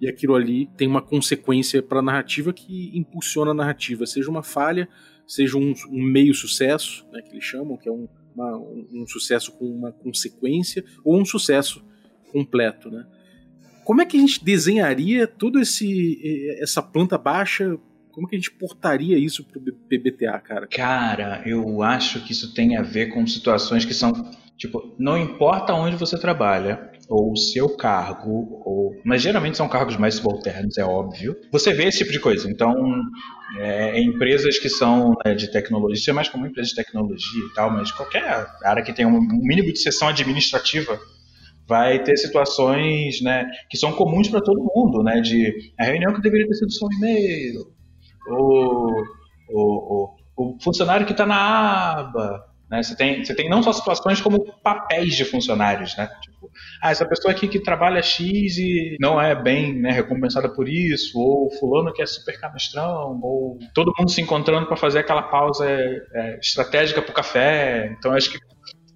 E 0.00 0.08
aquilo 0.08 0.34
ali 0.34 0.66
tem 0.76 0.88
uma 0.88 1.02
consequência 1.02 1.82
para 1.82 1.98
a 1.98 2.02
narrativa 2.02 2.52
que 2.52 2.90
impulsiona 2.96 3.50
a 3.50 3.54
narrativa, 3.54 4.06
seja 4.06 4.30
uma 4.30 4.42
falha, 4.42 4.88
seja 5.30 5.56
um, 5.56 5.72
um 5.88 6.02
meio 6.02 6.34
sucesso, 6.34 7.06
né, 7.12 7.22
que 7.22 7.30
eles 7.30 7.44
chamam, 7.44 7.76
que 7.76 7.88
é 7.88 7.92
um, 7.92 8.08
uma, 8.34 8.58
um, 8.58 9.06
sucesso 9.06 9.52
com 9.52 9.64
uma 9.64 9.92
consequência, 9.92 10.84
ou 11.04 11.20
um 11.20 11.24
sucesso 11.24 11.84
completo, 12.32 12.90
né? 12.90 13.06
Como 13.84 14.02
é 14.02 14.06
que 14.06 14.16
a 14.16 14.20
gente 14.20 14.44
desenharia 14.44 15.26
toda 15.26 15.60
essa 15.60 16.82
planta 16.82 17.16
baixa 17.16 17.78
como 18.12 18.28
que 18.28 18.34
a 18.34 18.38
gente 18.38 18.50
portaria 18.50 19.16
isso 19.16 19.44
pro 19.44 19.60
PBTA, 19.60 20.38
cara? 20.40 20.66
Cara, 20.66 21.42
eu 21.46 21.82
acho 21.82 22.20
que 22.24 22.32
isso 22.32 22.52
tem 22.52 22.76
a 22.76 22.82
ver 22.82 23.06
com 23.06 23.26
situações 23.26 23.84
que 23.84 23.94
são, 23.94 24.12
tipo, 24.56 24.94
não 24.98 25.16
importa 25.16 25.72
onde 25.74 25.96
você 25.96 26.18
trabalha, 26.18 26.89
ou 27.10 27.36
seu 27.36 27.68
cargo, 27.68 28.62
ou... 28.64 28.94
mas 29.04 29.20
geralmente 29.20 29.56
são 29.56 29.68
cargos 29.68 29.96
mais 29.96 30.14
subalternos, 30.14 30.78
é 30.78 30.84
óbvio. 30.84 31.36
Você 31.50 31.74
vê 31.74 31.88
esse 31.88 31.98
tipo 31.98 32.12
de 32.12 32.20
coisa. 32.20 32.48
Então, 32.48 32.72
é, 33.58 34.00
empresas 34.00 34.60
que 34.60 34.68
são 34.68 35.16
né, 35.24 35.34
de 35.34 35.50
tecnologia, 35.50 35.98
isso 35.98 36.08
é 36.08 36.12
mais 36.12 36.28
como 36.28 36.46
empresa 36.46 36.68
de 36.68 36.76
tecnologia 36.76 37.44
e 37.44 37.52
tal, 37.52 37.68
mas 37.72 37.90
qualquer 37.90 38.46
área 38.62 38.82
que 38.84 38.92
tenha 38.92 39.08
um 39.08 39.20
mínimo 39.20 39.72
de 39.72 39.80
sessão 39.80 40.06
administrativa 40.06 41.00
vai 41.66 42.00
ter 42.00 42.16
situações 42.16 43.20
né, 43.20 43.44
que 43.68 43.76
são 43.76 43.92
comuns 43.92 44.28
para 44.28 44.40
todo 44.40 44.70
mundo, 44.72 45.02
né, 45.02 45.20
de 45.20 45.72
a 45.80 45.84
reunião 45.86 46.14
que 46.14 46.20
deveria 46.20 46.46
ter 46.46 46.54
sido 46.54 46.72
só 46.72 46.86
um 46.86 46.92
e-mail, 46.92 47.60
o, 48.28 49.02
o, 49.48 50.14
o, 50.36 50.54
o 50.54 50.58
funcionário 50.62 51.06
que 51.06 51.12
está 51.12 51.26
na 51.26 51.98
aba. 51.98 52.49
Né? 52.70 52.82
Você, 52.82 52.96
tem, 52.96 53.24
você 53.24 53.34
tem 53.34 53.48
não 53.48 53.62
só 53.62 53.72
situações 53.72 54.20
como 54.20 54.44
papéis 54.62 55.16
de 55.16 55.24
funcionários. 55.24 55.96
Né? 55.96 56.08
Tipo, 56.22 56.50
ah, 56.80 56.90
essa 56.90 57.04
pessoa 57.06 57.32
aqui 57.32 57.48
que 57.48 57.58
trabalha 57.58 58.00
X 58.00 58.56
e 58.58 58.96
não 59.00 59.20
é 59.20 59.34
bem 59.34 59.74
né, 59.80 59.90
recompensada 59.90 60.48
por 60.48 60.68
isso, 60.68 61.18
ou 61.18 61.50
fulano 61.58 61.92
que 61.92 62.00
é 62.00 62.06
super 62.06 62.38
canastrão, 62.40 63.18
ou 63.22 63.58
todo 63.74 63.92
mundo 63.98 64.10
se 64.10 64.20
encontrando 64.20 64.66
para 64.66 64.76
fazer 64.76 65.00
aquela 65.00 65.22
pausa 65.22 65.68
é, 65.68 66.02
é, 66.14 66.38
estratégica 66.38 67.02
para 67.02 67.10
o 67.10 67.14
café. 67.14 67.94
Então, 67.98 68.12
acho 68.12 68.30
que 68.30 68.38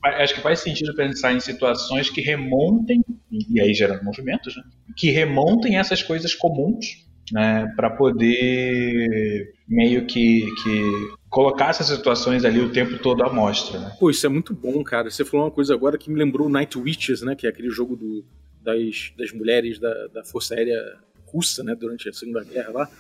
acho 0.05 0.35
que 0.35 0.43
faz 0.43 0.61
sentido 0.61 0.95
pensar 0.95 1.33
em 1.33 1.41
situações 1.41 2.11
que 2.11 2.21
remontem, 2.21 3.03
e 3.31 3.59
aí 3.59 3.73
gerando 3.73 4.05
movimentos, 4.05 4.55
né? 4.55 4.63
que 4.95 5.11
remontem 5.11 5.79
essas 5.79 6.03
coisas 6.03 6.35
comuns 6.35 7.05
né, 7.33 7.73
para 7.75 7.91
poder 7.91 9.55
meio 9.67 10.07
que, 10.07 10.47
que 10.63 11.15
colocar 11.29 11.71
essas 11.71 11.87
situações 11.87 12.45
ali 12.45 12.61
o 12.61 12.73
tempo 12.73 12.99
todo 12.99 13.23
à 13.25 13.33
mostra. 13.33 13.79
Né? 13.79 13.97
Pô, 13.99 14.11
isso 14.11 14.27
é 14.27 14.29
muito 14.29 14.55
bom, 14.55 14.83
cara. 14.85 15.11
Você 15.11 15.25
falou 15.25 15.47
uma 15.47 15.53
coisa 15.53 15.75
agora 15.75 15.99
que 15.99 16.11
me 16.11 16.19
lembrou 16.19 16.49
Night 16.49 16.79
Witches, 16.79 17.23
né, 17.23 17.35
que 17.35 17.47
é 17.47 17.51
aquele 17.51 17.71
jogo 17.71 17.97
do, 17.97 18.25
das, 18.63 19.13
das 19.17 19.33
mulheres 19.33 19.79
da, 19.79 20.07
da 20.09 20.25
Força 20.25 20.55
Aérea 20.55 20.81
Russa, 21.27 21.63
né, 21.65 21.75
durante 21.75 22.09
a 22.09 22.13
Segunda 22.13 22.45
Guerra 22.45 22.71
lá, 22.73 22.91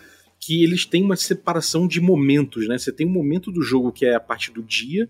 que 0.40 0.62
eles 0.62 0.84
têm 0.84 1.02
uma 1.02 1.16
separação 1.16 1.86
de 1.86 2.00
momentos, 2.00 2.68
né? 2.68 2.76
Você 2.76 2.92
tem 2.92 3.06
um 3.06 3.12
momento 3.12 3.50
do 3.50 3.62
jogo 3.62 3.90
que 3.90 4.04
é 4.04 4.14
a 4.14 4.20
parte 4.20 4.52
do 4.52 4.62
dia, 4.62 5.08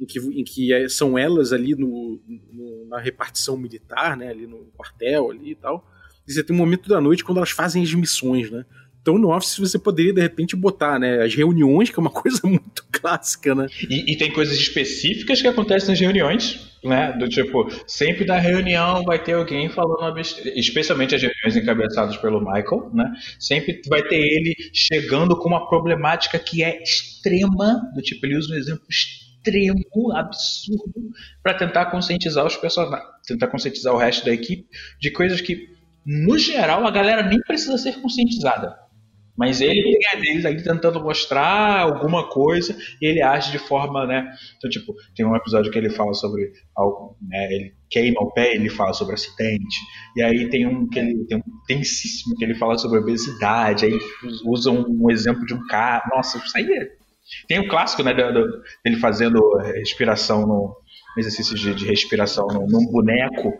em 0.00 0.06
que, 0.06 0.18
em 0.18 0.44
que 0.44 0.72
é, 0.72 0.88
são 0.88 1.18
elas 1.18 1.52
ali 1.52 1.74
no, 1.74 2.20
no, 2.50 2.86
na 2.86 2.98
repartição 2.98 3.56
militar, 3.56 4.16
né, 4.16 4.28
ali 4.28 4.46
no 4.46 4.58
quartel 4.76 5.30
ali 5.30 5.50
e 5.50 5.54
tal, 5.54 5.86
você 6.32 6.42
tem 6.42 6.54
um 6.54 6.58
momento 6.58 6.88
da 6.88 7.00
noite 7.00 7.24
quando 7.24 7.38
elas 7.38 7.50
fazem 7.50 7.82
as 7.82 7.92
missões, 7.94 8.50
né? 8.50 8.64
Então 9.04 9.18
no 9.18 9.36
Office 9.36 9.58
você 9.58 9.78
poderia 9.78 10.14
de 10.14 10.22
repente 10.22 10.56
botar, 10.56 10.98
né, 10.98 11.22
as 11.22 11.34
reuniões, 11.34 11.90
que 11.90 11.98
é 11.98 12.00
uma 12.00 12.08
coisa 12.10 12.40
muito 12.44 12.86
clássica, 12.90 13.54
né? 13.54 13.66
E, 13.90 14.12
e, 14.12 14.16
tem 14.16 14.32
coisas 14.32 14.56
específicas 14.56 15.42
que 15.42 15.46
acontecem 15.46 15.90
nas 15.90 16.00
reuniões, 16.00 16.72
né? 16.82 17.12
Do 17.12 17.28
tipo, 17.28 17.68
sempre 17.86 18.24
na 18.24 18.38
reunião 18.38 19.04
vai 19.04 19.22
ter 19.22 19.34
alguém 19.34 19.68
falando 19.68 20.14
besteira, 20.14 20.58
especialmente 20.58 21.14
as 21.14 21.20
reuniões 21.20 21.54
encabeçadas 21.54 22.16
pelo 22.16 22.40
Michael, 22.40 22.90
né? 22.94 23.12
Sempre 23.38 23.82
vai 23.86 24.02
ter 24.02 24.16
ele 24.16 24.56
chegando 24.72 25.36
com 25.36 25.48
uma 25.50 25.68
problemática 25.68 26.38
que 26.38 26.64
é 26.64 26.82
extrema, 26.82 27.82
do 27.94 28.00
tipo, 28.00 28.24
ele 28.24 28.38
usa 28.38 28.54
um 28.54 28.56
exemplo 28.56 28.86
extremo, 28.88 30.12
absurdo, 30.14 31.10
para 31.42 31.52
tentar 31.52 31.86
conscientizar 31.86 32.46
os 32.46 32.56
personagens, 32.56 33.06
tentar 33.26 33.48
conscientizar 33.48 33.92
o 33.92 33.98
resto 33.98 34.24
da 34.24 34.32
equipe 34.32 34.66
de 34.98 35.10
coisas 35.10 35.42
que 35.42 35.73
no 36.06 36.38
geral, 36.38 36.86
a 36.86 36.90
galera 36.90 37.22
nem 37.22 37.40
precisa 37.40 37.78
ser 37.78 38.00
conscientizada. 38.00 38.84
Mas 39.36 39.60
ele 39.60 39.82
tem 39.82 40.44
a 40.44 40.48
ali 40.48 40.62
tentando 40.62 41.02
mostrar 41.02 41.80
alguma 41.80 42.28
coisa 42.28 42.76
e 43.02 43.06
ele 43.06 43.20
age 43.20 43.50
de 43.50 43.58
forma, 43.58 44.06
né? 44.06 44.30
Então, 44.56 44.70
tipo, 44.70 44.94
tem 45.16 45.26
um 45.26 45.34
episódio 45.34 45.72
que 45.72 45.78
ele 45.78 45.90
fala 45.90 46.14
sobre 46.14 46.52
algo, 46.76 47.16
né? 47.20 47.52
Ele 47.52 47.74
queima 47.90 48.20
o 48.20 48.30
pé, 48.32 48.54
ele 48.54 48.70
fala 48.70 48.92
sobre 48.92 49.14
acidente. 49.14 49.76
E 50.16 50.22
aí 50.22 50.48
tem 50.48 50.66
um 50.66 50.88
que 50.88 51.00
ele 51.00 51.24
tem 51.26 51.38
um 51.38 51.42
tensíssimo 51.66 52.36
que 52.36 52.44
ele 52.44 52.54
fala 52.54 52.78
sobre 52.78 53.00
obesidade. 53.00 53.86
Aí 53.86 53.98
usa 54.44 54.70
um, 54.70 54.84
um 54.88 55.10
exemplo 55.10 55.44
de 55.44 55.54
um 55.54 55.66
cara. 55.66 56.04
Nossa, 56.14 56.38
isso 56.38 56.56
aí 56.56 56.72
é... 56.72 57.04
Tem 57.48 57.58
o 57.58 57.64
um 57.64 57.68
clássico, 57.68 58.04
né? 58.04 58.14
Dele 58.14 59.00
fazendo 59.00 59.40
respiração 59.74 60.46
no 60.46 60.76
exercício 61.18 61.56
de, 61.56 61.74
de 61.74 61.86
respiração 61.86 62.46
num 62.46 62.86
boneco 62.90 63.52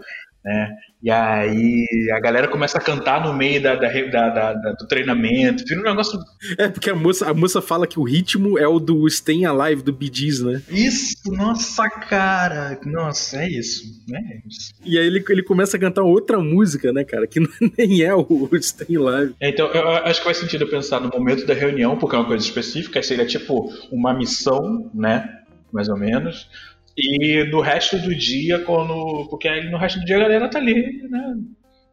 né? 0.44 0.76
E 1.02 1.10
aí 1.10 1.86
a 2.12 2.20
galera 2.20 2.48
começa 2.48 2.76
a 2.76 2.80
cantar 2.80 3.22
no 3.24 3.32
meio 3.32 3.62
da, 3.62 3.74
da, 3.74 3.88
da, 3.88 4.52
da, 4.52 4.72
do 4.72 4.86
treinamento, 4.86 5.64
vira 5.66 5.80
um 5.80 5.84
negócio. 5.84 6.18
É, 6.58 6.68
porque 6.68 6.90
a 6.90 6.94
moça, 6.94 7.30
a 7.30 7.34
moça 7.34 7.62
fala 7.62 7.86
que 7.86 7.98
o 7.98 8.02
ritmo 8.02 8.58
é 8.58 8.68
o 8.68 8.78
do 8.78 9.08
Stay 9.08 9.44
Alive 9.44 9.82
do 9.82 9.92
Bee 9.92 10.10
Gees, 10.12 10.40
né? 10.42 10.62
Isso, 10.70 11.14
nossa, 11.32 11.88
cara. 11.88 12.78
Nossa, 12.84 13.38
é 13.38 13.48
isso. 13.48 13.82
É 14.12 14.46
isso. 14.46 14.72
E 14.84 14.98
aí 14.98 15.06
ele, 15.06 15.24
ele 15.28 15.42
começa 15.42 15.76
a 15.76 15.80
cantar 15.80 16.02
outra 16.02 16.38
música, 16.38 16.92
né, 16.92 17.04
cara? 17.04 17.26
Que 17.26 17.40
nem 17.78 18.02
é 18.02 18.14
o, 18.14 18.20
o 18.28 18.62
Stay 18.62 18.96
Alive. 18.96 19.34
É, 19.40 19.48
então, 19.48 19.66
eu 19.68 19.88
acho 19.88 20.20
que 20.20 20.24
faz 20.24 20.36
sentido 20.36 20.66
pensar 20.66 21.00
no 21.00 21.08
momento 21.08 21.46
da 21.46 21.54
reunião, 21.54 21.96
porque 21.96 22.16
é 22.16 22.18
uma 22.18 22.28
coisa 22.28 22.44
específica, 22.44 23.02
seria 23.02 23.26
tipo 23.26 23.70
uma 23.90 24.12
missão, 24.12 24.90
né? 24.94 25.40
Mais 25.72 25.88
ou 25.88 25.96
menos 25.96 26.48
e 26.96 27.44
no 27.50 27.60
resto 27.60 27.98
do 27.98 28.14
dia, 28.14 28.60
quando. 28.60 29.26
Porque 29.28 29.48
aí 29.48 29.68
no 29.70 29.78
resto 29.78 29.98
do 29.98 30.04
dia 30.04 30.16
a 30.16 30.20
galera 30.20 30.48
tá 30.48 30.58
ali, 30.58 31.02
né? 31.08 31.36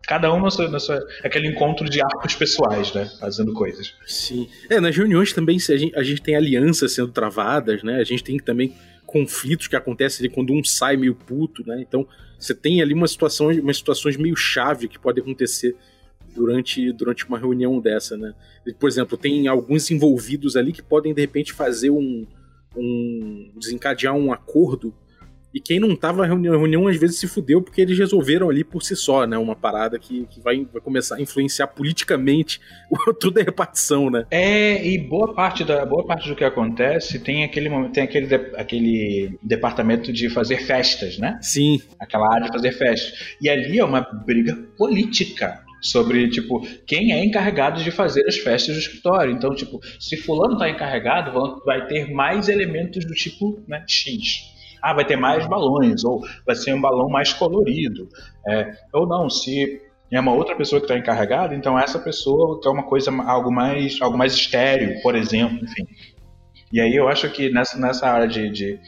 Cada 0.07 0.33
um 0.33 0.41
na 0.41 0.49
sua, 0.49 0.67
na 0.67 0.79
sua, 0.79 0.99
aquele 1.23 1.47
encontro 1.47 1.87
de 1.87 2.01
arcos 2.01 2.35
pessoais, 2.35 2.93
né? 2.93 3.09
Fazendo 3.19 3.53
coisas. 3.53 3.93
Sim. 4.05 4.47
É, 4.69 4.79
nas 4.79 4.95
reuniões 4.95 5.31
também 5.31 5.57
a 5.57 5.77
gente, 5.77 5.95
a 5.95 6.03
gente 6.03 6.21
tem 6.21 6.35
alianças 6.35 6.93
sendo 6.93 7.11
travadas, 7.11 7.83
né? 7.83 7.97
A 7.97 8.03
gente 8.03 8.23
tem 8.23 8.37
também 8.37 8.73
conflitos 9.05 9.67
que 9.67 9.75
acontecem 9.75 10.25
ali 10.25 10.33
quando 10.33 10.53
um 10.53 10.63
sai 10.63 10.97
meio 10.97 11.15
puto, 11.15 11.65
né? 11.65 11.79
Então 11.81 12.07
você 12.37 12.55
tem 12.55 12.81
ali 12.81 12.93
uma 12.93 13.07
situação, 13.07 13.49
umas 13.51 13.77
situações 13.77 14.17
meio 14.17 14.35
chave 14.35 14.87
que 14.87 14.97
podem 14.97 15.21
acontecer 15.21 15.75
durante, 16.33 16.91
durante 16.93 17.25
uma 17.27 17.37
reunião 17.37 17.79
dessa, 17.79 18.17
né? 18.17 18.33
Por 18.79 18.89
exemplo, 18.89 19.17
tem 19.17 19.47
alguns 19.47 19.91
envolvidos 19.91 20.55
ali 20.55 20.71
que 20.71 20.81
podem 20.81 21.13
de 21.13 21.21
repente 21.21 21.53
fazer 21.53 21.89
um, 21.89 22.25
um 22.75 23.51
desencadear 23.57 24.15
um 24.15 24.31
acordo 24.31 24.93
e 25.53 25.59
quem 25.59 25.79
não 25.79 25.95
tava 25.95 26.21
na 26.21 26.27
reunião, 26.27 26.57
reunião 26.57 26.87
às 26.87 26.97
vezes 26.97 27.19
se 27.19 27.27
fudeu 27.27 27.61
porque 27.61 27.81
eles 27.81 27.97
resolveram 27.97 28.49
ali 28.49 28.63
por 28.63 28.81
si 28.81 28.95
só, 28.95 29.25
né? 29.27 29.37
Uma 29.37 29.55
parada 29.55 29.99
que, 29.99 30.25
que 30.27 30.39
vai, 30.39 30.65
vai 30.71 30.81
começar 30.81 31.17
a 31.17 31.21
influenciar 31.21 31.67
politicamente 31.67 32.61
toda 33.19 33.41
a 33.41 33.43
repartição, 33.43 34.09
né? 34.09 34.25
É, 34.31 34.85
e 34.85 34.97
boa 34.97 35.33
parte 35.33 35.63
da 35.63 35.85
boa 35.85 36.05
parte 36.05 36.29
do 36.29 36.35
que 36.35 36.43
acontece 36.43 37.19
tem 37.19 37.43
aquele 37.43 37.69
tem 37.89 38.03
aquele, 38.03 38.27
de, 38.27 38.35
aquele 38.55 39.37
departamento 39.43 40.13
de 40.13 40.29
fazer 40.29 40.65
festas, 40.65 41.17
né? 41.17 41.37
Sim. 41.41 41.81
Aquela 41.99 42.33
área 42.33 42.45
de 42.47 42.53
fazer 42.53 42.71
festas. 42.71 43.35
E 43.41 43.49
ali 43.49 43.79
é 43.79 43.83
uma 43.83 44.01
briga 44.01 44.55
política 44.77 45.61
sobre, 45.81 46.29
tipo, 46.29 46.61
quem 46.85 47.11
é 47.11 47.25
encarregado 47.25 47.83
de 47.83 47.91
fazer 47.91 48.25
as 48.27 48.37
festas 48.37 48.75
do 48.75 48.79
escritório. 48.79 49.33
Então, 49.33 49.53
tipo, 49.55 49.79
se 49.99 50.15
fulano 50.15 50.53
está 50.53 50.69
encarregado, 50.69 51.31
vai 51.65 51.87
ter 51.87 52.11
mais 52.11 52.47
elementos 52.47 53.03
do 53.05 53.13
tipo 53.13 53.61
né, 53.67 53.83
X. 53.87 54.49
Ah, 54.81 54.93
vai 54.93 55.05
ter 55.05 55.15
mais 55.15 55.47
balões, 55.47 56.03
ou 56.03 56.21
vai 56.45 56.55
ser 56.55 56.73
um 56.73 56.81
balão 56.81 57.09
mais 57.09 57.33
colorido. 57.33 58.07
É, 58.47 58.73
ou 58.93 59.07
não, 59.07 59.29
se 59.29 59.81
é 60.11 60.19
uma 60.19 60.33
outra 60.33 60.55
pessoa 60.55 60.79
que 60.79 60.85
está 60.85 60.97
encarregada, 60.97 61.55
então 61.55 61.79
essa 61.79 61.97
pessoa 61.97 62.59
quer 62.61 62.69
uma 62.69 62.83
coisa, 62.83 63.11
algo 63.23 63.51
mais, 63.51 63.99
algo 64.01 64.17
mais 64.17 64.33
estéreo, 64.33 65.01
por 65.01 65.15
exemplo, 65.15 65.63
enfim. 65.63 65.87
E 66.71 66.81
aí 66.81 66.95
eu 66.95 67.07
acho 67.07 67.29
que 67.29 67.49
nessa, 67.49 67.77
nessa 67.79 68.09
área 68.09 68.27
de, 68.27 68.49
de, 68.49 68.79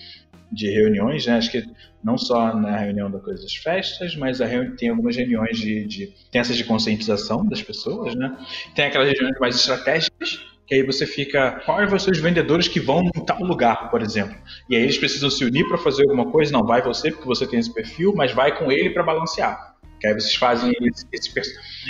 de 0.52 0.70
reuniões, 0.70 1.26
né, 1.26 1.38
acho 1.38 1.52
que 1.52 1.64
não 2.04 2.18
só 2.18 2.56
na 2.56 2.78
reunião 2.78 3.10
da 3.10 3.20
coisa 3.20 3.42
das 3.42 3.56
festas, 3.56 4.16
mas 4.16 4.40
reuni 4.40 4.76
tem 4.76 4.90
algumas 4.90 5.16
reuniões 5.16 5.58
de, 5.58 5.86
de 5.86 6.14
de 6.56 6.64
conscientização 6.64 7.46
das 7.46 7.62
pessoas, 7.62 8.16
né? 8.16 8.36
Tem 8.76 8.86
aquelas 8.86 9.10
reuniões 9.10 9.40
mais 9.40 9.56
estratégicas, 9.56 10.40
que 10.66 10.76
aí 10.76 10.84
você 10.84 11.06
fica, 11.06 11.62
quais 11.66 11.90
vão 11.90 12.00
ser 12.00 12.12
os 12.12 12.20
vendedores 12.20 12.68
que 12.68 12.80
vão 12.80 13.02
em 13.16 13.26
tal 13.26 13.42
lugar, 13.44 13.90
por 13.90 14.02
exemplo. 14.02 14.36
E 14.70 14.76
aí 14.76 14.84
eles 14.84 14.98
precisam 14.98 15.30
se 15.30 15.44
unir 15.46 15.68
para 15.68 15.78
fazer 15.78 16.04
alguma 16.04 16.32
coisa, 16.32 16.52
não 16.52 16.66
vai 16.66 16.82
você 16.82 17.12
porque 17.12 17.26
você 17.26 17.46
tem 17.48 17.60
esse 17.60 17.74
perfil, 17.74 18.14
mas 18.16 18.32
vai 18.32 18.58
com 18.58 18.72
ele 18.72 18.90
para 18.90 19.04
balancear. 19.04 19.73
Que 20.04 20.08
aí 20.08 20.14
vocês 20.16 20.36
fazem 20.36 20.74
esse, 20.82 21.08
esse, 21.14 21.32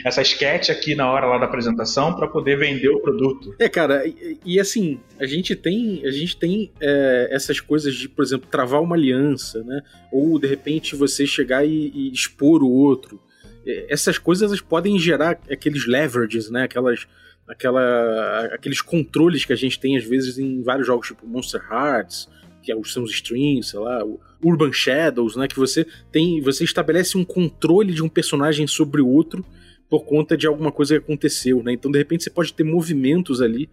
essa 0.05 0.21
sketch 0.21 0.69
aqui 0.69 0.93
na 0.93 1.11
hora 1.11 1.25
lá 1.25 1.39
da 1.39 1.45
apresentação 1.45 2.15
para 2.15 2.27
poder 2.27 2.59
vender 2.59 2.89
o 2.89 2.99
produto. 2.99 3.55
É, 3.57 3.67
cara, 3.67 4.05
e, 4.05 4.37
e, 4.45 4.59
assim, 4.59 4.99
a 5.19 5.25
gente 5.25 5.55
tem, 5.55 6.05
a 6.05 6.11
gente 6.11 6.37
tem 6.37 6.71
é, 6.79 7.29
essas 7.31 7.59
coisas 7.59 7.95
de, 7.95 8.07
por 8.07 8.23
exemplo, 8.23 8.47
travar 8.47 8.83
uma 8.83 8.95
aliança, 8.95 9.63
né? 9.63 9.81
Ou 10.11 10.37
de 10.37 10.45
repente 10.45 10.95
você 10.95 11.25
chegar 11.25 11.65
e, 11.65 11.91
e 11.91 12.13
expor 12.13 12.61
o 12.61 12.69
outro. 12.69 13.19
É, 13.65 13.91
essas 13.91 14.19
coisas 14.19 14.61
podem 14.61 14.99
gerar 14.99 15.39
aqueles 15.49 15.87
leverages, 15.87 16.51
né? 16.51 16.65
Aquelas, 16.65 17.07
aquela, 17.47 18.45
aqueles 18.53 18.79
controles 18.79 19.43
que 19.43 19.53
a 19.53 19.57
gente 19.57 19.79
tem 19.79 19.97
às 19.97 20.03
vezes 20.03 20.37
em 20.37 20.61
vários 20.61 20.85
jogos, 20.85 21.07
tipo 21.07 21.25
Monster 21.25 21.63
Hearts, 21.67 22.29
que 22.63 22.71
é 22.71 22.75
são 22.85 23.03
os 23.03 23.11
streams, 23.11 23.69
sei 23.69 23.79
lá, 23.79 24.01
Urban 24.41 24.71
Shadows, 24.71 25.35
né? 25.35 25.47
Que 25.47 25.57
você 25.57 25.85
tem. 26.11 26.41
Você 26.41 26.63
estabelece 26.63 27.17
um 27.17 27.25
controle 27.25 27.93
de 27.93 28.01
um 28.01 28.09
personagem 28.09 28.65
sobre 28.65 29.01
o 29.01 29.07
outro 29.07 29.45
por 29.89 30.05
conta 30.05 30.35
de 30.35 30.47
alguma 30.47 30.71
coisa 30.71 30.97
que 30.97 31.03
aconteceu, 31.03 31.61
né? 31.61 31.73
Então, 31.73 31.91
de 31.91 31.97
repente, 31.97 32.23
você 32.23 32.29
pode 32.29 32.53
ter 32.53 32.63
movimentos 32.63 33.41
ali 33.41 33.69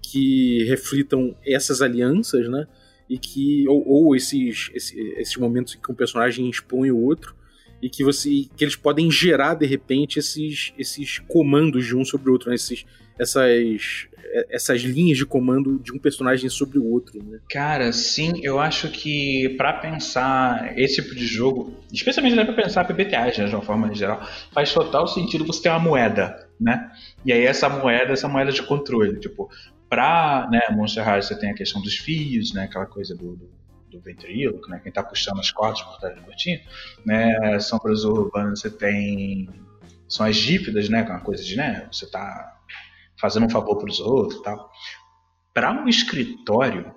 que 0.00 0.64
reflitam 0.64 1.36
essas 1.44 1.82
alianças, 1.82 2.48
né? 2.48 2.66
E 3.08 3.18
que. 3.18 3.68
Ou, 3.68 3.86
ou 3.86 4.16
esses, 4.16 4.70
esses, 4.72 4.96
esses 5.18 5.36
momentos 5.36 5.74
em 5.74 5.80
que 5.80 5.90
um 5.90 5.94
personagem 5.94 6.48
expõe 6.48 6.90
o 6.90 6.98
outro 6.98 7.36
e 7.80 7.88
que 7.88 8.02
você 8.02 8.46
que 8.56 8.64
eles 8.64 8.76
podem 8.76 9.10
gerar 9.10 9.54
de 9.54 9.66
repente 9.66 10.18
esses, 10.18 10.72
esses 10.78 11.18
comandos 11.20 11.86
de 11.86 11.94
um 11.94 12.04
sobre 12.04 12.28
o 12.28 12.32
outro, 12.32 12.48
né? 12.48 12.56
esses, 12.56 12.84
essas, 13.18 14.07
essas 14.50 14.82
linhas 14.82 15.18
de 15.18 15.26
comando 15.26 15.78
de 15.78 15.92
um 15.92 15.98
personagem 15.98 16.48
sobre 16.48 16.78
o 16.78 16.84
outro. 16.84 17.22
Né? 17.22 17.38
Cara, 17.50 17.92
sim, 17.92 18.40
eu 18.42 18.58
acho 18.58 18.90
que 18.90 19.50
para 19.56 19.72
pensar 19.74 20.78
esse 20.78 21.02
tipo 21.02 21.14
de 21.14 21.26
jogo, 21.26 21.74
especialmente 21.92 22.36
dá 22.36 22.44
para 22.44 22.54
pensar 22.54 22.84
PBTA 22.84 23.24
né, 23.24 23.30
de 23.30 23.54
uma 23.54 23.62
forma 23.62 23.92
geral, 23.94 24.26
faz 24.52 24.72
total 24.72 25.06
sentido 25.06 25.44
você 25.44 25.62
ter 25.62 25.70
uma 25.70 25.78
moeda, 25.78 26.48
né? 26.60 26.90
E 27.24 27.32
aí 27.32 27.44
essa 27.44 27.68
moeda, 27.68 28.12
essa 28.12 28.28
moeda 28.28 28.52
de 28.52 28.62
controle, 28.62 29.18
tipo, 29.18 29.50
para 29.88 30.48
né, 30.50 30.60
Monster 30.70 31.04
High 31.04 31.22
você 31.22 31.38
tem 31.38 31.50
a 31.50 31.54
questão 31.54 31.80
dos 31.80 31.96
fios, 31.96 32.52
né? 32.52 32.64
Aquela 32.64 32.86
coisa 32.86 33.14
do, 33.14 33.36
do 33.36 33.58
do 33.90 34.00
ventríloco, 34.00 34.68
né, 34.68 34.78
quem 34.82 34.90
está 34.90 35.02
puxando 35.02 35.40
as 35.40 35.50
cordas 35.50 35.82
por 35.82 35.98
trás 35.98 36.14
do 36.14 36.22
cortinho, 36.22 36.60
né, 37.04 37.58
sombras 37.58 38.04
urbanas 38.04 38.60
você 38.60 38.70
tem 38.70 39.48
são 40.08 40.24
as 40.24 40.36
dívidas, 40.36 40.88
né, 40.88 41.00
é 41.00 41.10
uma 41.10 41.20
coisa 41.20 41.42
de, 41.42 41.56
né, 41.56 41.86
você 41.90 42.04
está 42.04 42.58
fazendo 43.20 43.46
um 43.46 43.50
favor 43.50 43.76
para 43.78 43.90
os 43.90 44.00
outros, 44.00 44.40
tal. 44.42 44.70
Para 45.52 45.72
um 45.72 45.88
escritório, 45.88 46.92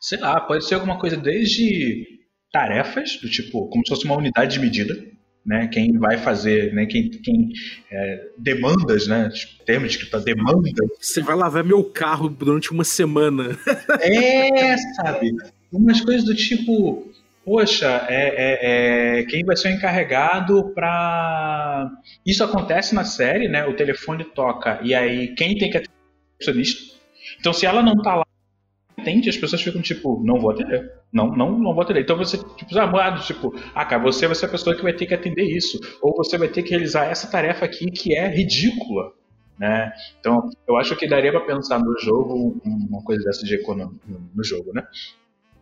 sei 0.00 0.18
lá, 0.18 0.40
pode 0.40 0.64
ser 0.64 0.74
alguma 0.74 0.98
coisa 0.98 1.16
desde 1.16 2.06
tarefas 2.52 3.18
do 3.20 3.28
tipo, 3.28 3.68
como 3.68 3.84
se 3.86 3.94
fosse 3.94 4.04
uma 4.04 4.16
unidade 4.16 4.54
de 4.54 4.60
medida, 4.60 4.94
né? 5.44 5.68
Quem 5.68 5.98
vai 5.98 6.18
fazer, 6.18 6.72
né? 6.74 6.86
Quem, 6.86 7.10
quem 7.10 7.50
é, 7.90 8.28
demandas, 8.36 9.06
né? 9.06 9.28
Termo 9.64 9.86
de 9.86 9.92
escrita 9.92 10.20
demanda. 10.20 10.70
Você 11.00 11.22
vai 11.22 11.36
lavar 11.36 11.64
meu 11.64 11.84
carro 11.84 12.28
durante 12.28 12.70
uma 12.70 12.84
semana. 12.84 13.58
É, 14.00 14.76
sabe? 14.96 15.32
Umas 15.72 16.00
coisas 16.00 16.24
do 16.24 16.34
tipo, 16.34 17.10
poxa, 17.48 18.06
é, 18.10 18.28
é, 18.28 19.20
é, 19.20 19.22
quem 19.24 19.42
vai 19.42 19.56
ser 19.56 19.68
o 19.68 19.70
encarregado 19.72 20.74
para. 20.74 21.90
Isso 22.26 22.44
acontece 22.44 22.94
na 22.94 23.04
série, 23.04 23.48
né? 23.48 23.64
O 23.64 23.74
telefone 23.74 24.22
toca 24.22 24.78
e 24.82 24.94
aí 24.94 25.34
quem 25.34 25.56
tem 25.56 25.70
que 25.70 25.78
atender 25.78 25.94
é 25.94 25.96
o 25.96 26.38
recepcionista. 26.38 26.98
Então, 27.40 27.54
se 27.54 27.64
ela 27.64 27.82
não 27.82 27.96
tá 28.02 28.16
lá, 28.16 28.26
atende, 28.98 29.30
as 29.30 29.36
pessoas 29.38 29.62
ficam 29.62 29.80
tipo, 29.80 30.22
não 30.22 30.38
vou 30.38 30.50
atender. 30.50 30.92
Não, 31.10 31.28
não, 31.34 31.58
não 31.58 31.72
vou 31.72 31.82
atender. 31.82 32.02
Então 32.02 32.18
você, 32.18 32.36
tipo, 32.36 32.78
ah, 32.78 33.18
tipo, 33.18 33.54
ah, 33.74 33.84
cara, 33.86 34.02
você 34.02 34.26
vai 34.26 34.36
ser 34.36 34.44
a 34.44 34.50
pessoa 34.50 34.76
que 34.76 34.82
vai 34.82 34.92
ter 34.92 35.06
que 35.06 35.14
atender 35.14 35.44
isso. 35.44 35.80
Ou 36.02 36.14
você 36.14 36.36
vai 36.36 36.48
ter 36.48 36.62
que 36.62 36.70
realizar 36.70 37.06
essa 37.06 37.30
tarefa 37.30 37.64
aqui 37.64 37.90
que 37.90 38.14
é 38.14 38.28
ridícula. 38.28 39.12
Né? 39.58 39.90
Então, 40.20 40.50
eu 40.68 40.76
acho 40.76 40.94
que 40.96 41.08
daria 41.08 41.32
para 41.32 41.40
pensar 41.40 41.78
no 41.78 41.98
jogo 41.98 42.60
uma 42.64 43.02
coisa 43.02 43.24
dessa 43.24 43.44
de 43.44 43.54
economia 43.54 43.98
no 44.34 44.44
jogo, 44.44 44.72
né? 44.72 44.86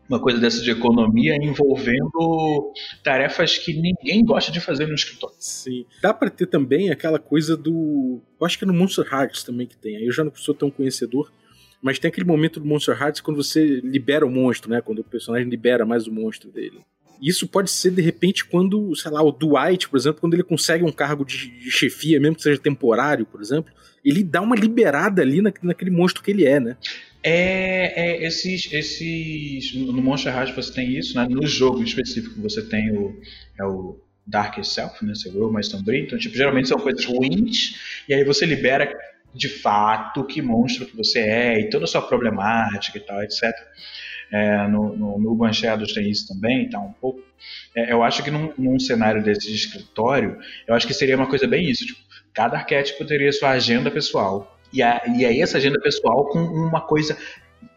Uma 0.09 0.21
coisa 0.21 0.39
dessa 0.39 0.63
de 0.63 0.71
economia 0.71 1.37
envolvendo 1.37 2.73
tarefas 3.03 3.59
que 3.59 3.75
ninguém 3.75 4.25
gosta 4.25 4.53
de 4.53 4.61
fazer 4.61 4.87
no 4.87 4.95
escritório. 4.95 5.37
Sim. 5.39 5.85
Dá 6.01 6.15
para 6.15 6.31
ter 6.31 6.47
também 6.47 6.91
aquela 6.91 7.19
coisa 7.19 7.57
do. 7.57 8.21
Eu 8.39 8.47
acho 8.47 8.59
que 8.59 8.65
é 8.65 8.67
no 8.67 8.75
Monster 8.75 9.07
Hearts 9.13 9.43
também 9.43 9.67
que 9.67 9.77
tem. 9.77 10.05
Eu 10.05 10.13
já 10.13 10.25
não 10.25 10.35
sou 10.35 10.55
tão 10.55 10.71
conhecedor. 10.71 11.31
Mas 11.83 11.99
tem 11.99 12.09
aquele 12.09 12.27
momento 12.27 12.59
do 12.59 12.67
Monster 12.67 13.01
Hearts 13.01 13.21
quando 13.21 13.37
você 13.37 13.81
libera 13.81 14.27
o 14.27 14.31
monstro, 14.31 14.71
né? 14.71 14.81
Quando 14.81 15.01
o 15.01 15.05
personagem 15.05 15.49
libera 15.49 15.85
mais 15.85 16.07
o 16.07 16.13
monstro 16.13 16.51
dele. 16.51 16.81
Isso 17.21 17.47
pode 17.47 17.71
ser, 17.71 17.91
de 17.91 18.03
repente, 18.03 18.45
quando, 18.45 18.95
sei 18.95 19.11
lá, 19.11 19.23
o 19.23 19.33
Dwight, 19.33 19.89
por 19.89 19.97
exemplo, 19.97 20.21
quando 20.21 20.35
ele 20.35 20.43
consegue 20.43 20.85
um 20.85 20.93
cargo 20.93 21.25
de, 21.25 21.37
chefia, 21.71 22.21
mesmo 22.21 22.37
que 22.37 22.43
seja 22.43 22.61
temporário, 22.61 23.25
por 23.25 23.41
exemplo, 23.41 23.73
ele 24.05 24.23
dá 24.23 24.41
uma 24.41 24.55
liberada 24.55 25.23
ali 25.23 25.41
na, 25.41 25.53
naquele 25.63 25.91
monstro 25.91 26.23
que 26.23 26.31
ele 26.31 26.45
é, 26.45 26.61
né? 26.61 26.77
É, 27.29 27.93
é, 27.97 28.25
esses, 28.25 28.73
esses. 28.73 29.75
No 29.75 30.01
Monster 30.01 30.33
Hearts 30.33 30.55
você 30.55 30.73
tem 30.73 30.97
isso, 30.97 31.17
né? 31.17 31.27
No 31.29 31.45
jogo 31.45 31.83
específico 31.83 32.41
você 32.41 32.63
tem 32.63 32.97
o. 32.97 33.21
É 33.59 33.65
o 33.65 34.01
Dark 34.25 34.63
Self, 34.65 35.05
né? 35.05 35.13
Você 35.13 35.29
o 35.29 35.53
mais 35.53 35.67
sombrio. 35.67 36.05
Então, 36.05 36.17
tipo, 36.17 36.37
geralmente 36.37 36.69
são 36.69 36.79
coisas 36.79 37.05
ruins, 37.05 38.05
e 38.09 38.15
aí 38.15 38.23
você 38.23 38.47
libera 38.47 38.97
de 39.35 39.49
fato 39.49 40.23
que 40.23 40.41
monstro 40.41 40.87
que 40.87 40.97
você 40.97 41.19
é 41.19 41.61
e 41.61 41.69
toda 41.69 41.85
a 41.85 41.89
sua 41.89 42.01
problemática 42.01 42.97
e 42.97 43.01
tal, 43.01 43.21
etc. 43.21 43.53
É, 44.31 44.69
no, 44.69 44.97
no, 44.97 45.19
no 45.19 45.37
tem 45.93 46.09
isso 46.09 46.29
também, 46.29 46.71
tá 46.71 46.79
um 46.79 46.93
pouco. 46.93 47.21
É, 47.75 47.93
eu 47.93 48.05
acho 48.05 48.23
que 48.23 48.31
num, 48.31 48.53
num, 48.57 48.79
cenário 48.79 49.21
desse 49.21 49.49
de 49.49 49.55
escritório, 49.55 50.39
eu 50.67 50.77
acho 50.77 50.87
que 50.87 50.95
seria 50.95 51.17
uma 51.17 51.27
coisa 51.27 51.49
bem 51.49 51.69
isso. 51.69 51.87
Tipo, 51.87 52.01
cada 52.33 52.57
arquétipo 52.57 53.05
teria 53.05 53.33
sua 53.33 53.51
agenda 53.51 53.91
pessoal. 53.91 54.56
E, 54.77 54.83
a, 54.83 55.03
e 55.17 55.25
aí 55.25 55.41
essa 55.41 55.57
agenda 55.57 55.81
pessoal 55.81 56.27
com 56.27 56.39
uma 56.39 56.83
coisa 56.83 57.17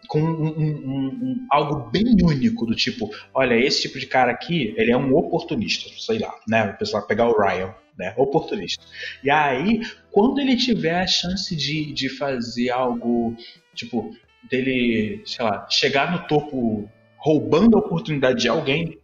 com 0.09 0.19
um, 0.19 0.47
um, 0.47 1.07
um, 1.07 1.47
algo 1.51 1.89
bem 1.91 2.03
único 2.23 2.65
do 2.65 2.75
tipo, 2.75 3.12
olha, 3.31 3.55
esse 3.55 3.83
tipo 3.83 3.99
de 3.99 4.07
cara 4.07 4.31
aqui, 4.31 4.73
ele 4.75 4.91
é 4.91 4.97
um 4.97 5.15
oportunista, 5.15 5.88
sei 5.99 6.17
lá, 6.17 6.33
né? 6.47 6.63
O 6.63 6.77
pessoal 6.77 7.05
pegar 7.05 7.29
o 7.29 7.39
Ryan, 7.39 7.75
né? 7.97 8.15
Oportunista. 8.17 8.83
E 9.23 9.29
aí, 9.29 9.81
quando 10.12 10.41
ele 10.41 10.57
tiver 10.57 10.99
a 10.99 11.05
chance 11.05 11.55
de, 11.55 11.93
de 11.93 12.09
fazer 12.09 12.71
algo, 12.71 13.35
tipo, 13.75 14.15
dele, 14.49 15.21
sei 15.25 15.45
lá, 15.45 15.67
chegar 15.69 16.12
no 16.12 16.27
topo 16.27 16.89
roubando 17.15 17.77
a 17.77 17.79
oportunidade 17.79 18.41
de 18.41 18.49
alguém, 18.49 18.97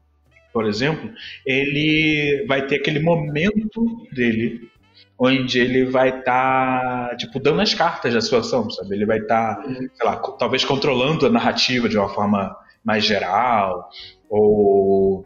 por 0.51 0.65
exemplo, 0.65 1.13
ele 1.45 2.45
vai 2.47 2.65
ter 2.65 2.77
aquele 2.77 2.99
momento 2.99 4.07
dele 4.11 4.71
onde 5.17 5.59
ele 5.59 5.85
vai 5.85 6.19
estar, 6.19 7.09
tá, 7.09 7.15
tipo, 7.15 7.39
dando 7.39 7.61
as 7.61 7.73
cartas 7.73 8.13
da 8.13 8.21
situação, 8.21 8.69
sabe? 8.69 8.95
Ele 8.95 9.05
vai 9.05 9.19
estar, 9.19 9.55
tá, 9.55 9.67
uhum. 9.67 9.89
sei 9.93 10.05
lá, 10.05 10.17
talvez 10.37 10.65
controlando 10.65 11.25
a 11.25 11.29
narrativa 11.29 11.87
de 11.87 11.97
uma 11.97 12.09
forma 12.09 12.55
mais 12.83 13.03
geral, 13.03 13.89
ou 14.29 15.25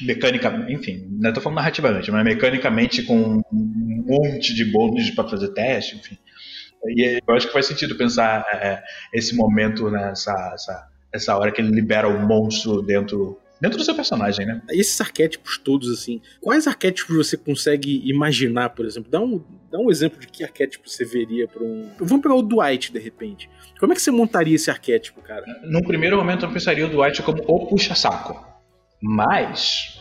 mecanicamente, 0.00 0.72
enfim, 0.72 1.06
não 1.10 1.30
estou 1.30 1.42
falando 1.42 1.56
narrativamente, 1.56 2.10
mas 2.10 2.24
mecanicamente 2.24 3.02
com 3.02 3.42
um 3.52 4.04
monte 4.06 4.54
de 4.54 4.64
bônus 4.64 5.10
para 5.10 5.28
fazer 5.28 5.48
teste, 5.48 5.96
enfim. 5.96 6.18
E 6.86 7.20
eu 7.26 7.34
acho 7.34 7.46
que 7.46 7.52
faz 7.52 7.66
sentido 7.66 7.94
pensar 7.96 8.44
é, 8.52 8.82
esse 9.14 9.36
momento, 9.36 9.88
nessa 9.90 10.32
essa, 10.54 10.88
essa 11.12 11.36
hora 11.36 11.52
que 11.52 11.60
ele 11.60 11.70
libera 11.70 12.08
o 12.08 12.26
monstro 12.26 12.82
dentro 12.82 13.38
dentro 13.62 13.78
do 13.78 13.84
seu 13.84 13.94
personagem, 13.94 14.44
né? 14.44 14.60
Esses 14.70 15.00
arquétipos 15.00 15.56
todos, 15.56 15.88
assim, 15.88 16.20
quais 16.40 16.66
arquétipos 16.66 17.16
você 17.16 17.36
consegue 17.36 18.02
imaginar, 18.04 18.70
por 18.70 18.84
exemplo? 18.84 19.08
Dá 19.08 19.20
um, 19.20 19.40
dá 19.70 19.78
um 19.78 19.88
exemplo 19.88 20.18
de 20.18 20.26
que 20.26 20.42
arquétipo 20.42 20.90
você 20.90 21.04
veria 21.04 21.46
para 21.46 21.62
um. 21.62 21.88
Vamos 21.96 22.22
pegar 22.22 22.34
o 22.34 22.42
Dwight, 22.42 22.92
de 22.92 22.98
repente. 22.98 23.48
Como 23.78 23.92
é 23.92 23.94
que 23.94 24.02
você 24.02 24.10
montaria 24.10 24.56
esse 24.56 24.68
arquétipo, 24.68 25.22
cara? 25.22 25.44
Num 25.62 25.80
primeiro 25.80 26.16
momento, 26.16 26.44
eu 26.44 26.50
pensaria 26.50 26.84
o 26.84 26.88
Dwight 26.88 27.22
como 27.22 27.40
o 27.46 27.66
puxa-saco. 27.66 28.44
Mas. 29.00 30.00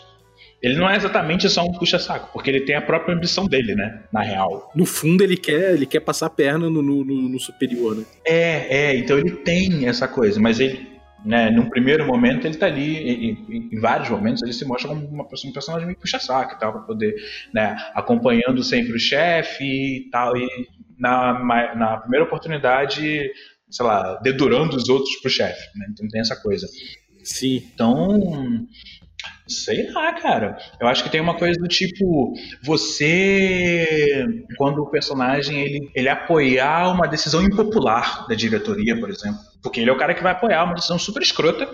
Ele 0.59 0.75
não 0.75 0.87
é 0.87 0.95
exatamente 0.95 1.49
só 1.49 1.63
um 1.63 1.71
puxa-saco, 1.71 2.29
porque 2.33 2.49
ele 2.49 2.61
tem 2.61 2.75
a 2.75 2.81
própria 2.81 3.15
ambição 3.15 3.47
dele, 3.47 3.73
né? 3.73 4.03
Na 4.13 4.21
real. 4.21 4.71
No 4.75 4.85
fundo, 4.85 5.23
ele 5.23 5.35
quer, 5.35 5.73
ele 5.73 5.87
quer 5.87 6.01
passar 6.01 6.27
a 6.27 6.29
perna 6.29 6.69
no, 6.69 6.83
no, 6.83 7.03
no 7.03 7.39
superior, 7.39 7.95
né? 7.95 8.05
É, 8.23 8.89
é, 8.89 8.95
então 8.95 9.17
ele 9.17 9.31
tem 9.37 9.87
essa 9.87 10.07
coisa, 10.07 10.39
mas 10.39 10.59
ele 10.59 10.91
né, 11.23 11.49
num 11.51 11.69
primeiro 11.69 12.05
momento 12.05 12.45
ele 12.45 12.55
está 12.55 12.65
ali, 12.65 12.97
em, 12.97 13.69
em, 13.73 13.79
vários 13.79 14.09
momentos 14.09 14.41
ele 14.41 14.53
se 14.53 14.65
mostra 14.65 14.89
como 14.89 15.05
uma 15.07 15.27
pessoa, 15.27 15.49
um 15.49 15.53
personagem 15.53 15.87
meio 15.87 15.99
puxa-saco 15.99 16.55
e 16.55 16.59
tal, 16.59 16.73
para 16.73 16.81
poder, 16.81 17.15
né, 17.53 17.75
acompanhando 17.93 18.63
sempre 18.63 18.93
o 18.93 18.99
chefe 18.99 19.63
e 19.63 20.09
tal, 20.09 20.35
e 20.35 20.47
na, 20.97 21.75
na 21.75 21.97
primeira 21.97 22.25
oportunidade, 22.25 23.31
sei 23.69 23.85
lá, 23.85 24.15
dedurando 24.21 24.75
os 24.75 24.89
outros 24.89 25.15
pro 25.21 25.29
chefe, 25.29 25.77
né, 25.77 25.87
então 25.89 26.07
tem 26.07 26.21
essa 26.21 26.35
coisa. 26.35 26.67
Sim. 27.23 27.63
Então, 27.73 28.67
Sei 29.47 29.91
lá, 29.91 30.13
cara. 30.13 30.57
Eu 30.79 30.87
acho 30.87 31.03
que 31.03 31.09
tem 31.09 31.19
uma 31.19 31.37
coisa 31.37 31.59
do 31.59 31.67
tipo, 31.67 32.33
você, 32.63 34.25
quando 34.57 34.81
o 34.81 34.89
personagem 34.89 35.59
ele, 35.59 35.91
ele 35.93 36.09
apoiar 36.09 36.89
uma 36.91 37.07
decisão 37.07 37.43
impopular 37.43 38.25
da 38.27 38.35
diretoria, 38.35 38.97
por 38.99 39.09
exemplo, 39.09 39.39
porque 39.61 39.79
ele 39.79 39.89
é 39.89 39.93
o 39.93 39.97
cara 39.97 40.13
que 40.13 40.23
vai 40.23 40.31
apoiar 40.31 40.63
uma 40.63 40.75
decisão 40.75 40.99
super 40.99 41.21
escrota. 41.21 41.69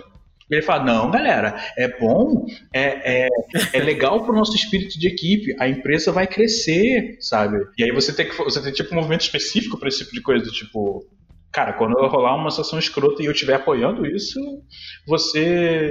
Ele 0.50 0.62
fala, 0.62 0.84
não, 0.84 1.10
galera, 1.10 1.56
é 1.76 1.98
bom, 1.98 2.46
é, 2.72 3.26
é, 3.26 3.28
é 3.74 3.80
legal 3.80 4.24
pro 4.24 4.34
nosso 4.34 4.56
espírito 4.56 4.98
de 4.98 5.06
equipe, 5.06 5.54
a 5.60 5.68
empresa 5.68 6.10
vai 6.10 6.26
crescer, 6.26 7.18
sabe? 7.20 7.58
E 7.76 7.84
aí 7.84 7.92
você 7.92 8.14
tem 8.14 8.26
que 8.26 8.34
você 8.34 8.62
tem 8.62 8.72
tipo 8.72 8.92
um 8.92 8.96
movimento 8.96 9.20
específico 9.20 9.78
para 9.78 9.88
esse 9.88 9.98
tipo 9.98 10.12
de 10.14 10.22
coisa, 10.22 10.50
tipo, 10.50 11.06
cara, 11.52 11.74
quando 11.74 11.98
eu 11.98 12.08
rolar 12.08 12.34
uma 12.34 12.50
situação 12.50 12.78
escrota 12.78 13.22
e 13.22 13.26
eu 13.26 13.32
estiver 13.32 13.54
apoiando 13.54 14.06
isso, 14.06 14.40
você, 15.06 15.90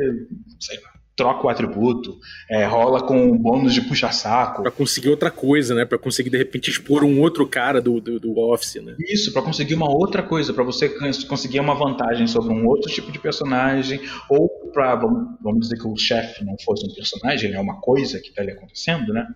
sei 0.60 0.80
lá, 0.82 0.97
troca 1.18 1.48
o 1.48 1.50
atributo, 1.50 2.20
é, 2.48 2.64
rola 2.64 3.02
com 3.02 3.36
bônus 3.36 3.74
de 3.74 3.82
puxa-saco. 3.82 4.62
Pra 4.62 4.72
conseguir 4.72 5.10
outra 5.10 5.32
coisa, 5.32 5.74
né? 5.74 5.84
Pra 5.84 5.98
conseguir, 5.98 6.30
de 6.30 6.38
repente, 6.38 6.70
expor 6.70 7.04
um 7.04 7.20
outro 7.20 7.46
cara 7.48 7.82
do, 7.82 8.00
do, 8.00 8.20
do 8.20 8.38
Office, 8.38 8.76
né? 8.76 8.96
Isso, 9.00 9.34
pra 9.34 9.42
conseguir 9.42 9.74
uma 9.74 9.90
outra 9.90 10.22
coisa, 10.22 10.54
pra 10.54 10.64
você 10.64 10.88
conseguir 11.26 11.60
uma 11.60 11.74
vantagem 11.74 12.28
sobre 12.28 12.54
um 12.54 12.68
outro 12.68 12.92
tipo 12.92 13.12
de 13.12 13.18
personagem, 13.18 14.00
ou 14.30 14.48
pra, 14.72 14.96
vamos, 14.96 15.62
dizer 15.62 15.78
que 15.78 15.88
o 15.88 15.98
chefe 15.98 16.46
não 16.46 16.56
fosse 16.64 16.86
um 16.86 16.94
personagem, 16.94 17.50
ele 17.50 17.58
é 17.58 17.62
uma 17.62 17.82
coisa 17.82 18.20
que 18.20 18.32
tá 18.32 18.44
ali 18.44 18.52
acontecendo, 18.52 19.12
né? 19.12 19.28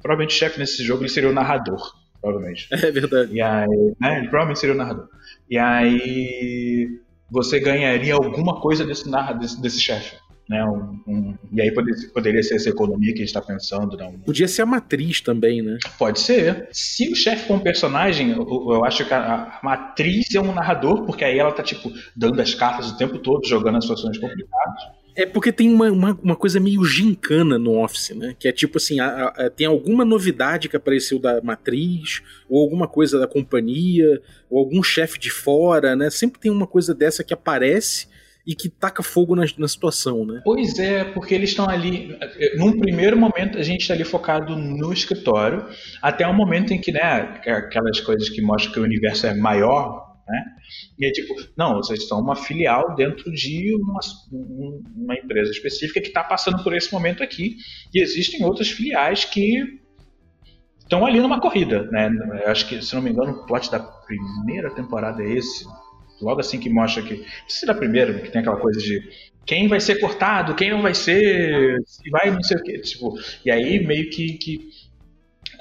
Provavelmente 0.00 0.34
o 0.34 0.38
chefe 0.38 0.58
nesse 0.58 0.82
jogo 0.82 1.02
ele 1.02 1.10
seria 1.10 1.28
o 1.28 1.34
narrador, 1.34 1.92
provavelmente. 2.18 2.66
É 2.72 2.90
verdade. 2.90 3.34
E 3.34 3.42
aí, 3.42 3.94
né? 4.00 4.18
Ele 4.18 4.28
provavelmente 4.28 4.58
seria 4.58 4.74
o 4.74 4.78
narrador. 4.78 5.08
E 5.50 5.58
aí 5.58 6.98
você 7.30 7.60
ganharia 7.60 8.14
alguma 8.14 8.58
coisa 8.58 8.86
desse, 8.86 9.04
desse, 9.38 9.60
desse 9.60 9.80
chefe. 9.80 10.16
Né, 10.48 10.64
um, 10.64 11.00
um, 11.08 11.34
e 11.52 11.60
aí 11.60 11.72
poderia, 11.72 12.08
poderia 12.14 12.42
ser 12.42 12.54
essa 12.54 12.68
economia 12.68 13.12
que 13.12 13.18
a 13.18 13.26
gente 13.26 13.28
está 13.28 13.42
pensando. 13.42 13.96
Né. 13.96 14.14
Podia 14.24 14.46
ser 14.46 14.62
a 14.62 14.66
matriz 14.66 15.20
também, 15.20 15.60
né? 15.60 15.76
Pode 15.98 16.20
ser. 16.20 16.68
Se 16.70 17.10
o 17.10 17.16
chefe 17.16 17.48
for 17.48 17.54
um 17.54 17.60
personagem, 17.60 18.30
eu, 18.30 18.46
eu 18.46 18.84
acho 18.84 19.04
que 19.04 19.12
a, 19.12 19.18
a, 19.18 19.60
matriz 19.60 20.32
é 20.36 20.40
um 20.40 20.54
narrador, 20.54 21.04
porque 21.04 21.24
aí 21.24 21.36
ela 21.36 21.50
tá, 21.50 21.64
tipo, 21.64 21.92
dando 22.16 22.40
as 22.40 22.54
cartas 22.54 22.92
o 22.92 22.96
tempo 22.96 23.18
todo, 23.18 23.44
jogando 23.44 23.78
as 23.78 23.84
situações 23.84 24.18
complicadas. 24.18 24.82
É 25.16 25.26
porque 25.26 25.50
tem 25.50 25.68
uma, 25.72 25.90
uma, 25.90 26.18
uma, 26.22 26.36
coisa 26.36 26.60
meio 26.60 26.84
gincana 26.84 27.58
no 27.58 27.82
Office, 27.82 28.10
né? 28.10 28.36
Que 28.38 28.46
é 28.46 28.52
tipo 28.52 28.76
assim, 28.76 29.00
a, 29.00 29.28
a, 29.28 29.50
tem 29.50 29.66
alguma 29.66 30.04
novidade 30.04 30.68
que 30.68 30.76
apareceu 30.76 31.18
da 31.18 31.40
matriz, 31.42 32.22
ou 32.48 32.62
alguma 32.62 32.86
coisa 32.86 33.18
da 33.18 33.26
companhia, 33.26 34.20
ou 34.48 34.60
algum 34.60 34.82
chefe 34.82 35.18
de 35.18 35.30
fora, 35.30 35.96
né? 35.96 36.08
Sempre 36.08 36.38
tem 36.38 36.52
uma 36.52 36.66
coisa 36.66 36.94
dessa 36.94 37.24
que 37.24 37.34
aparece 37.34 38.06
e 38.46 38.54
que 38.54 38.68
taca 38.68 39.02
fogo 39.02 39.34
na, 39.34 39.44
na 39.58 39.66
situação, 39.66 40.24
né? 40.24 40.40
Pois 40.44 40.78
é, 40.78 41.02
porque 41.02 41.34
eles 41.34 41.50
estão 41.50 41.68
ali. 41.68 42.16
Num 42.56 42.78
primeiro 42.78 43.16
momento, 43.16 43.58
a 43.58 43.62
gente 43.62 43.80
está 43.80 43.94
ali 43.94 44.04
focado 44.04 44.54
no 44.54 44.92
escritório, 44.92 45.66
até 46.00 46.26
o 46.26 46.32
momento 46.32 46.72
em 46.72 46.80
que, 46.80 46.92
né, 46.92 47.00
aquelas 47.46 48.00
coisas 48.00 48.28
que 48.28 48.40
mostram 48.40 48.72
que 48.72 48.78
o 48.78 48.84
universo 48.84 49.26
é 49.26 49.34
maior, 49.34 50.06
né? 50.28 50.44
E 50.98 51.06
é 51.06 51.10
tipo, 51.10 51.34
não, 51.56 51.76
vocês 51.76 52.06
são 52.06 52.20
uma 52.20 52.36
filial 52.36 52.94
dentro 52.94 53.32
de 53.32 53.74
uma, 53.74 54.00
uma 54.96 55.14
empresa 55.14 55.50
específica 55.50 56.00
que 56.00 56.08
está 56.08 56.22
passando 56.22 56.62
por 56.62 56.72
esse 56.74 56.92
momento 56.92 57.24
aqui, 57.24 57.56
e 57.92 58.00
existem 58.00 58.44
outras 58.44 58.70
filiais 58.70 59.24
que 59.24 59.62
estão 60.78 61.04
ali 61.04 61.18
numa 61.18 61.40
corrida, 61.40 61.82
né? 61.90 62.08
Acho 62.46 62.68
que, 62.68 62.80
se 62.80 62.94
não 62.94 63.02
me 63.02 63.10
engano, 63.10 63.32
o 63.32 63.46
plot 63.46 63.70
da 63.72 63.80
primeira 63.80 64.70
temporada 64.70 65.20
é 65.22 65.32
esse 65.32 65.64
logo 66.20 66.40
assim 66.40 66.58
que 66.58 66.70
mostra 66.70 67.02
que. 67.02 67.24
Isso 67.48 67.66
da 67.66 67.74
primeira, 67.74 68.14
que 68.20 68.30
tem 68.30 68.40
aquela 68.40 68.56
coisa 68.56 68.80
de 68.80 69.02
quem 69.44 69.68
vai 69.68 69.80
ser 69.80 70.00
cortado, 70.00 70.54
quem 70.54 70.70
não 70.70 70.82
vai 70.82 70.94
ser, 70.94 71.76
se 71.86 72.10
vai 72.10 72.30
não 72.30 72.42
sei 72.42 72.56
o 72.56 72.62
quê. 72.62 72.78
Tipo, 72.80 73.14
e 73.44 73.50
aí 73.50 73.86
meio 73.86 74.10
que, 74.10 74.32
que 74.34 74.68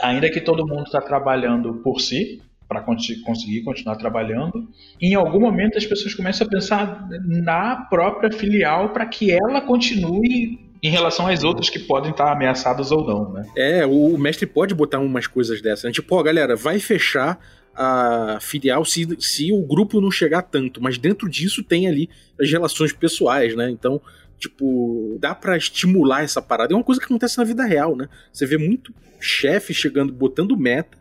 ainda 0.02 0.30
que 0.30 0.42
todo 0.42 0.68
mundo 0.68 0.84
está 0.84 1.00
trabalhando 1.00 1.76
por 1.76 2.02
si, 2.02 2.42
para 2.68 2.82
conseguir 2.82 3.62
continuar 3.64 3.96
trabalhando, 3.96 4.68
em 5.00 5.14
algum 5.14 5.40
momento 5.40 5.78
as 5.78 5.86
pessoas 5.86 6.16
começam 6.16 6.48
a 6.48 6.50
pensar 6.50 7.08
na 7.24 7.86
própria 7.90 8.32
filial 8.32 8.90
para 8.90 9.06
que 9.06 9.32
ela 9.32 9.62
continue 9.62 10.60
em 10.82 10.90
relação 10.90 11.28
às 11.28 11.44
outras 11.44 11.70
que 11.70 11.80
podem 11.80 12.12
estar 12.12 12.32
ameaçadas 12.32 12.92
ou 12.92 13.06
não, 13.06 13.34
né? 13.34 13.46
É, 13.58 13.86
o 13.86 14.18
mestre 14.18 14.46
pode 14.46 14.74
botar 14.74 15.00
umas 15.00 15.28
coisas 15.28 15.62
dessas. 15.62 15.86
Né? 15.86 15.92
Tipo, 15.92 16.16
ó, 16.16 16.24
galera, 16.24 16.56
vai 16.56 16.80
fechar 16.80 17.40
a 17.76 18.40
filial 18.42 18.86
se, 18.86 19.08
se 19.20 19.52
o 19.52 19.62
grupo 19.62 20.00
não 20.00 20.10
chegar 20.10 20.42
tanto, 20.44 20.82
mas 20.82 20.98
dentro 20.98 21.30
disso 21.30 21.64
tem 21.64 21.88
ali 21.88 22.10
as 22.40 22.50
relações 22.50 22.94
pessoais, 22.94 23.56
né? 23.56 23.70
Então, 23.70 24.02
tipo, 24.40 25.18
dá 25.20 25.36
para 25.36 25.58
estimular 25.58 26.24
essa 26.24 26.42
parada. 26.42 26.74
É 26.74 26.76
uma 26.76 26.84
coisa 26.84 27.00
que 27.00 27.06
acontece 27.06 27.38
na 27.38 27.44
vida 27.44 27.66
real, 27.66 27.96
né? 27.96 28.08
Você 28.32 28.46
vê 28.46 28.58
muito 28.58 28.94
chefe 29.20 29.74
chegando, 29.74 30.14
botando 30.14 30.58
meta, 30.58 30.98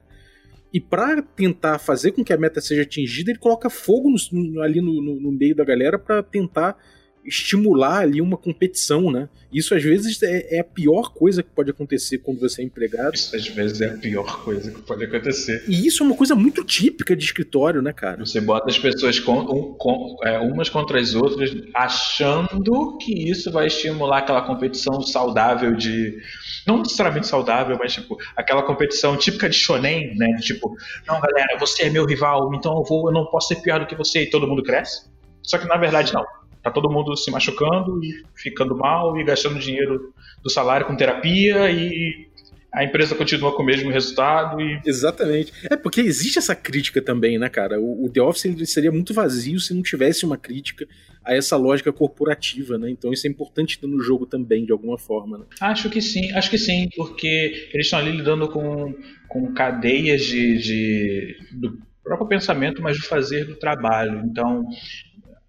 e 0.72 0.80
para 0.80 1.22
tentar 1.22 1.78
fazer 1.78 2.10
com 2.10 2.24
que 2.24 2.32
a 2.32 2.36
meta 2.36 2.60
seja 2.60 2.82
atingida, 2.82 3.30
ele 3.30 3.38
coloca 3.38 3.70
fogo 3.70 4.12
no, 4.32 4.60
ali 4.60 4.80
no, 4.80 5.00
no, 5.00 5.20
no 5.20 5.30
meio 5.30 5.54
da 5.54 5.64
galera 5.64 5.96
para 5.96 6.20
tentar 6.20 6.76
estimular 7.24 8.00
ali 8.00 8.20
uma 8.20 8.36
competição, 8.36 9.10
né? 9.10 9.28
Isso 9.52 9.72
às 9.72 9.82
vezes 9.82 10.20
é, 10.22 10.56
é, 10.56 10.60
a 10.60 10.64
pior 10.64 11.12
coisa 11.12 11.40
que 11.40 11.48
pode 11.48 11.70
acontecer 11.70 12.18
quando 12.18 12.40
você 12.40 12.60
é 12.60 12.64
empregado. 12.64 13.14
Isso 13.14 13.34
às 13.36 13.46
vezes 13.46 13.80
é 13.80 13.86
a 13.86 13.96
pior 13.96 14.42
coisa 14.42 14.70
que 14.70 14.82
pode 14.82 15.04
acontecer. 15.04 15.64
E 15.68 15.86
isso 15.86 16.02
é 16.02 16.06
uma 16.06 16.16
coisa 16.16 16.34
muito 16.34 16.64
típica 16.64 17.14
de 17.14 17.24
escritório, 17.24 17.80
né, 17.80 17.92
cara? 17.92 18.26
Você 18.26 18.40
bota 18.40 18.68
as 18.68 18.78
pessoas 18.78 19.20
com, 19.20 19.38
um, 19.38 19.74
com, 19.74 20.16
é, 20.24 20.40
umas 20.40 20.68
contra 20.68 21.00
as 21.00 21.14
outras, 21.14 21.54
achando 21.72 22.98
que 22.98 23.30
isso 23.30 23.52
vai 23.52 23.68
estimular 23.68 24.18
aquela 24.18 24.42
competição 24.42 25.00
saudável 25.02 25.74
de. 25.74 26.18
Não 26.66 26.78
necessariamente 26.78 27.28
saudável, 27.28 27.76
mas 27.78 27.92
tipo, 27.92 28.16
aquela 28.36 28.62
competição 28.62 29.16
típica 29.16 29.48
de 29.48 29.56
shonen, 29.56 30.16
né? 30.16 30.36
Tipo, 30.40 30.74
não, 31.06 31.20
galera, 31.20 31.58
você 31.60 31.84
é 31.84 31.90
meu 31.90 32.04
rival, 32.04 32.52
então 32.54 32.76
eu 32.78 32.82
vou, 32.82 33.08
eu 33.08 33.12
não 33.12 33.26
posso 33.26 33.48
ser 33.48 33.56
pior 33.56 33.78
do 33.78 33.86
que 33.86 33.94
você 33.94 34.22
e 34.22 34.30
todo 34.30 34.48
mundo 34.48 34.62
cresce. 34.62 35.08
Só 35.42 35.58
que 35.58 35.68
na 35.68 35.76
verdade 35.76 36.12
não 36.12 36.24
tá 36.64 36.70
todo 36.70 36.90
mundo 36.90 37.14
se 37.14 37.30
machucando 37.30 38.02
e 38.02 38.24
ficando 38.34 38.74
mal 38.74 39.16
e 39.18 39.24
gastando 39.24 39.58
dinheiro 39.58 40.14
do 40.42 40.50
salário 40.50 40.86
com 40.86 40.96
terapia 40.96 41.70
e 41.70 42.26
a 42.72 42.82
empresa 42.82 43.14
continua 43.14 43.54
com 43.54 43.62
o 43.62 43.66
mesmo 43.66 43.90
resultado 43.90 44.60
e... 44.60 44.80
Exatamente. 44.84 45.52
É 45.70 45.76
porque 45.76 46.00
existe 46.00 46.38
essa 46.38 46.56
crítica 46.56 47.00
também, 47.00 47.38
né, 47.38 47.48
cara? 47.48 47.78
O, 47.78 48.06
o 48.06 48.10
The 48.10 48.20
Office 48.20 48.68
seria 48.68 48.90
muito 48.90 49.14
vazio 49.14 49.60
se 49.60 49.72
não 49.72 49.82
tivesse 49.82 50.26
uma 50.26 50.36
crítica 50.36 50.88
a 51.24 51.34
essa 51.34 51.56
lógica 51.56 51.92
corporativa, 51.92 52.76
né? 52.76 52.90
Então 52.90 53.12
isso 53.12 53.26
é 53.26 53.30
importante 53.30 53.78
no 53.86 54.00
jogo 54.00 54.26
também, 54.26 54.64
de 54.64 54.72
alguma 54.72 54.98
forma, 54.98 55.38
né? 55.38 55.44
Acho 55.60 55.88
que 55.88 56.00
sim, 56.00 56.32
acho 56.32 56.50
que 56.50 56.58
sim, 56.58 56.88
porque 56.96 57.68
eles 57.72 57.86
estão 57.86 58.00
ali 58.00 58.10
lidando 58.10 58.48
com, 58.48 58.92
com 59.28 59.54
cadeias 59.54 60.24
de, 60.24 60.58
de 60.58 61.36
do 61.52 61.78
próprio 62.02 62.28
pensamento, 62.28 62.82
mas 62.82 62.98
do 62.98 63.04
fazer 63.04 63.44
do 63.46 63.56
trabalho. 63.56 64.22
Então, 64.26 64.66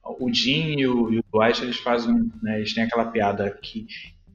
o 0.05 0.31
Jim 0.31 0.79
e 0.79 0.87
o, 0.87 1.11
e 1.11 1.19
o 1.19 1.23
Dwight 1.33 1.63
eles 1.63 1.77
fazem, 1.77 2.13
né, 2.41 2.57
eles 2.57 2.73
têm 2.73 2.83
aquela 2.83 3.05
piada 3.05 3.49
que 3.61 3.85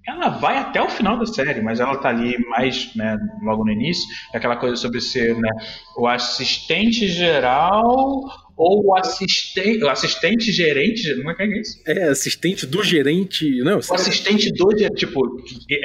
ela 0.07 0.31
vai 0.31 0.57
até 0.57 0.83
o 0.83 0.89
final 0.89 1.19
da 1.19 1.27
série, 1.27 1.61
mas 1.61 1.79
ela 1.79 1.97
tá 1.97 2.09
ali 2.09 2.37
mais, 2.49 2.95
né, 2.97 3.19
logo 3.43 3.65
no 3.65 3.71
início, 3.71 4.03
é 4.35 4.39
aquela 4.39 4.57
coisa 4.57 4.75
sobre 4.75 5.01
ser, 5.01 5.37
né, 5.37 5.51
o 5.97 6.07
assistente 6.07 7.07
geral 7.07 8.25
ou 8.57 8.87
o 8.87 8.97
assistente, 8.97 9.83
o 9.83 9.89
assistente 9.89 10.53
gerente, 10.53 11.15
não 11.23 11.31
é 11.31 11.35
que 11.35 11.43
é 11.43 11.61
isso? 11.61 11.81
É, 11.87 12.09
assistente 12.09 12.67
do 12.67 12.83
gerente, 12.83 13.59
não. 13.63 13.79
O 13.79 13.95
assistente 13.95 14.53
do 14.53 14.77
gerente, 14.77 14.97
tipo, 14.97 15.21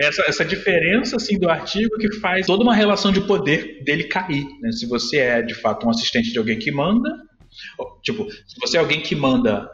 essa, 0.02 0.24
essa 0.28 0.44
diferença, 0.44 1.18
assim, 1.18 1.38
do 1.38 1.50
artigo 1.50 1.98
que 1.98 2.12
faz 2.16 2.46
toda 2.46 2.64
uma 2.64 2.76
relação 2.76 3.12
de 3.12 3.22
poder 3.22 3.84
dele 3.84 4.06
cair, 4.06 4.46
né, 4.62 4.72
se 4.72 4.88
você 4.88 5.18
é, 5.18 5.42
de 5.42 5.54
fato, 5.54 5.86
um 5.86 5.90
assistente 5.90 6.32
de 6.32 6.38
alguém 6.38 6.58
que 6.58 6.72
manda, 6.72 7.10
Tipo, 8.02 8.30
se 8.30 8.60
você 8.60 8.78
é 8.78 8.80
alguém 8.80 9.02
que 9.02 9.16
manda 9.16 9.70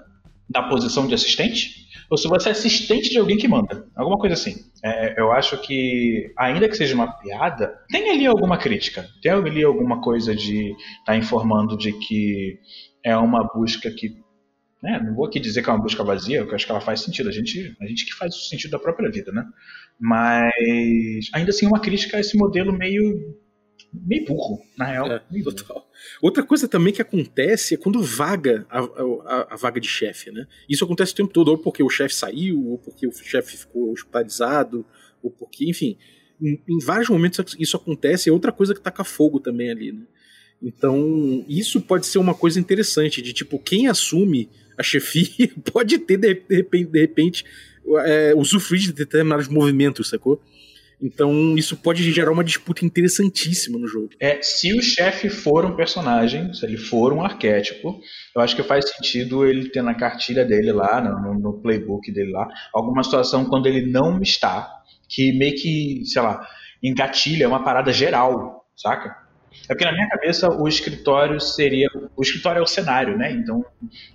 na 0.54 0.64
posição 0.64 1.08
de 1.08 1.14
assistente, 1.14 1.82
ou 2.10 2.18
se 2.18 2.28
você 2.28 2.50
é 2.50 2.52
assistente 2.52 3.10
de 3.10 3.18
alguém 3.18 3.38
que 3.38 3.48
manda. 3.48 3.88
Alguma 3.96 4.18
coisa 4.18 4.34
assim. 4.34 4.56
É, 4.84 5.20
eu 5.20 5.32
acho 5.32 5.58
que, 5.62 6.34
ainda 6.38 6.68
que 6.68 6.76
seja 6.76 6.94
uma 6.94 7.12
piada, 7.20 7.74
tem 7.90 8.10
ali 8.12 8.26
alguma 8.26 8.58
crítica. 8.58 9.08
Tem 9.22 9.32
ali 9.32 9.64
alguma 9.64 10.02
coisa 10.02 10.36
de 10.36 10.72
estar 10.72 11.06
tá 11.06 11.16
informando 11.16 11.78
de 11.78 11.94
que 11.94 12.60
é 13.04 13.16
uma 13.16 13.48
busca 13.54 13.90
que. 13.90 14.20
Né, 14.84 15.00
não 15.06 15.14
vou 15.16 15.26
aqui 15.26 15.40
dizer 15.40 15.62
que 15.62 15.70
é 15.70 15.74
uma 15.74 15.82
busca 15.82 16.04
vazia, 16.04 16.40
porque 16.40 16.54
eu 16.54 16.56
acho 16.56 16.66
que 16.66 16.72
ela 16.72 16.82
faz 16.82 17.02
sentido. 17.02 17.30
A 17.30 17.32
gente, 17.32 17.76
a 17.80 17.86
gente 17.86 18.06
que 18.06 18.14
faz 18.14 18.36
o 18.36 18.50
sentido 18.50 18.72
da 18.72 18.80
própria 18.80 19.10
vida, 19.10 19.32
né? 19.32 19.46
Mas 20.00 21.30
ainda 21.34 21.52
assim, 21.52 21.68
uma 21.68 21.80
crítica 21.80 22.18
a 22.18 22.20
esse 22.20 22.36
modelo 22.36 22.74
meio 22.74 23.38
meio 23.94 24.26
burro, 24.26 24.62
na 24.78 24.86
real. 24.86 25.12
É, 25.12 25.22
total. 25.44 25.90
Outra 26.22 26.44
coisa 26.44 26.68
também 26.68 26.94
que 26.94 27.02
acontece 27.02 27.74
é 27.76 27.78
quando 27.78 28.02
vaga 28.02 28.66
a, 28.70 28.80
a, 28.80 29.48
a 29.52 29.56
vaga 29.56 29.80
de 29.80 29.88
chefe, 29.88 30.32
né? 30.32 30.48
Isso 30.70 30.84
acontece 30.84 31.14
o 31.14 31.16
tempo 31.16 31.34
todo, 31.34 31.50
ou 31.50 31.58
porque 31.58 31.84
o 31.84 31.90
chefe 31.90 32.16
saiu, 32.16 32.68
ou 32.68 32.78
porque 32.78 33.08
o 33.08 33.12
chefe 33.12 33.58
ficou 33.58 33.92
hospitalizado, 33.92 34.86
ou 35.22 35.30
porque, 35.30 35.70
enfim, 35.70 35.98
em, 36.42 36.60
em, 36.68 36.80
vários 36.80 37.10
momentos 37.10 37.56
isso 37.60 37.76
acontece, 37.78 38.30
é 38.30 38.32
outra 38.34 38.52
coisa 38.52 38.74
que 38.74 38.82
taca 38.82 39.04
fogo 39.04 39.40
também 39.40 39.70
ali, 39.70 39.92
né? 39.92 40.04
Então, 40.62 41.44
isso 41.48 41.82
pode 41.82 42.06
ser 42.06 42.20
uma 42.20 42.36
coisa 42.36 42.60
interessante, 42.60 43.22
de 43.22 43.34
tipo, 43.34 43.58
quem 43.58 43.88
assume 43.88 44.48
a 44.78 44.84
chefia 44.84 45.52
pode 45.72 45.98
ter, 46.00 46.18
de, 46.18 46.36
de 46.36 46.56
repente, 46.56 46.92
de 46.92 47.00
repente 47.00 47.46
é, 48.06 48.34
usufruir 48.36 48.82
de 48.82 48.94
determinados 48.94 49.48
movimentos, 49.48 50.10
sacou? 50.10 50.42
Então 51.02 51.58
isso 51.58 51.76
pode 51.76 52.10
gerar 52.12 52.32
uma 52.32 52.44
disputa 52.44 52.86
interessantíssima 52.86 53.80
no 53.80 53.88
jogo. 53.88 54.10
É, 54.20 54.40
se 54.42 54.78
o 54.78 54.82
chefe 54.82 55.30
for 55.30 55.66
um 55.66 55.76
personagem, 55.76 56.54
se 56.54 56.66
ele 56.66 56.78
for 56.78 57.12
um 57.12 57.24
arquétipo, 57.24 58.00
eu 58.36 58.42
acho 58.42 58.56
que 58.56 58.64
faz 58.64 58.90
sentido 58.90 59.46
ele 59.46 59.70
ter 59.70 59.82
na 59.82 59.96
cartilha 59.96 60.46
dele 60.46 60.72
lá, 60.72 61.02
no, 61.02 61.34
no 61.40 61.62
playbook 61.62 62.12
dele 62.12 62.32
lá, 62.32 62.48
alguma 62.74 63.04
situação 63.04 63.46
quando 63.46 63.66
ele 63.66 63.90
não 63.90 64.22
está, 64.22 64.70
que 65.10 65.32
meio 65.38 65.56
que, 65.56 66.04
sei 66.06 66.22
lá, 66.22 66.48
engatilha 66.84 67.48
uma 67.48 67.64
parada 67.64 67.92
geral, 67.92 68.66
saca? 68.76 69.16
É 69.70 69.74
porque 69.74 69.86
na 69.86 69.92
minha 69.92 70.08
cabeça 70.08 70.50
o 70.50 70.68
escritório 70.68 71.40
seria. 71.40 71.88
O 72.16 72.22
escritório 72.22 72.60
é 72.60 72.62
o 72.62 72.68
cenário, 72.68 73.18
né? 73.18 73.32
Então, 73.32 73.66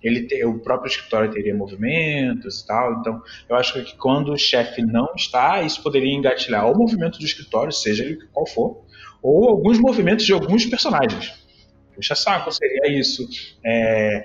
ele 0.02 0.26
te, 0.26 0.44
o 0.44 0.58
próprio 0.58 0.88
escritório 0.88 1.30
teria 1.30 1.54
movimentos 1.54 2.60
e 2.60 2.66
tal. 2.66 3.00
Então, 3.00 3.22
eu 3.48 3.56
acho 3.56 3.82
que 3.84 3.96
quando 3.96 4.32
o 4.32 4.38
chefe 4.38 4.82
não 4.82 5.12
está, 5.14 5.62
isso 5.62 5.82
poderia 5.82 6.12
engatilhar 6.14 6.70
o 6.70 6.76
movimento 6.76 7.18
do 7.18 7.24
escritório, 7.24 7.72
seja 7.72 8.04
ele 8.04 8.18
qual 8.32 8.46
for, 8.46 8.84
ou 9.22 9.48
alguns 9.48 9.78
movimentos 9.78 10.24
de 10.24 10.32
alguns 10.32 10.66
personagens. 10.66 11.32
Puxa 11.94 12.14
saco, 12.14 12.52
seria 12.52 12.90
isso. 12.98 13.26
É, 13.64 14.24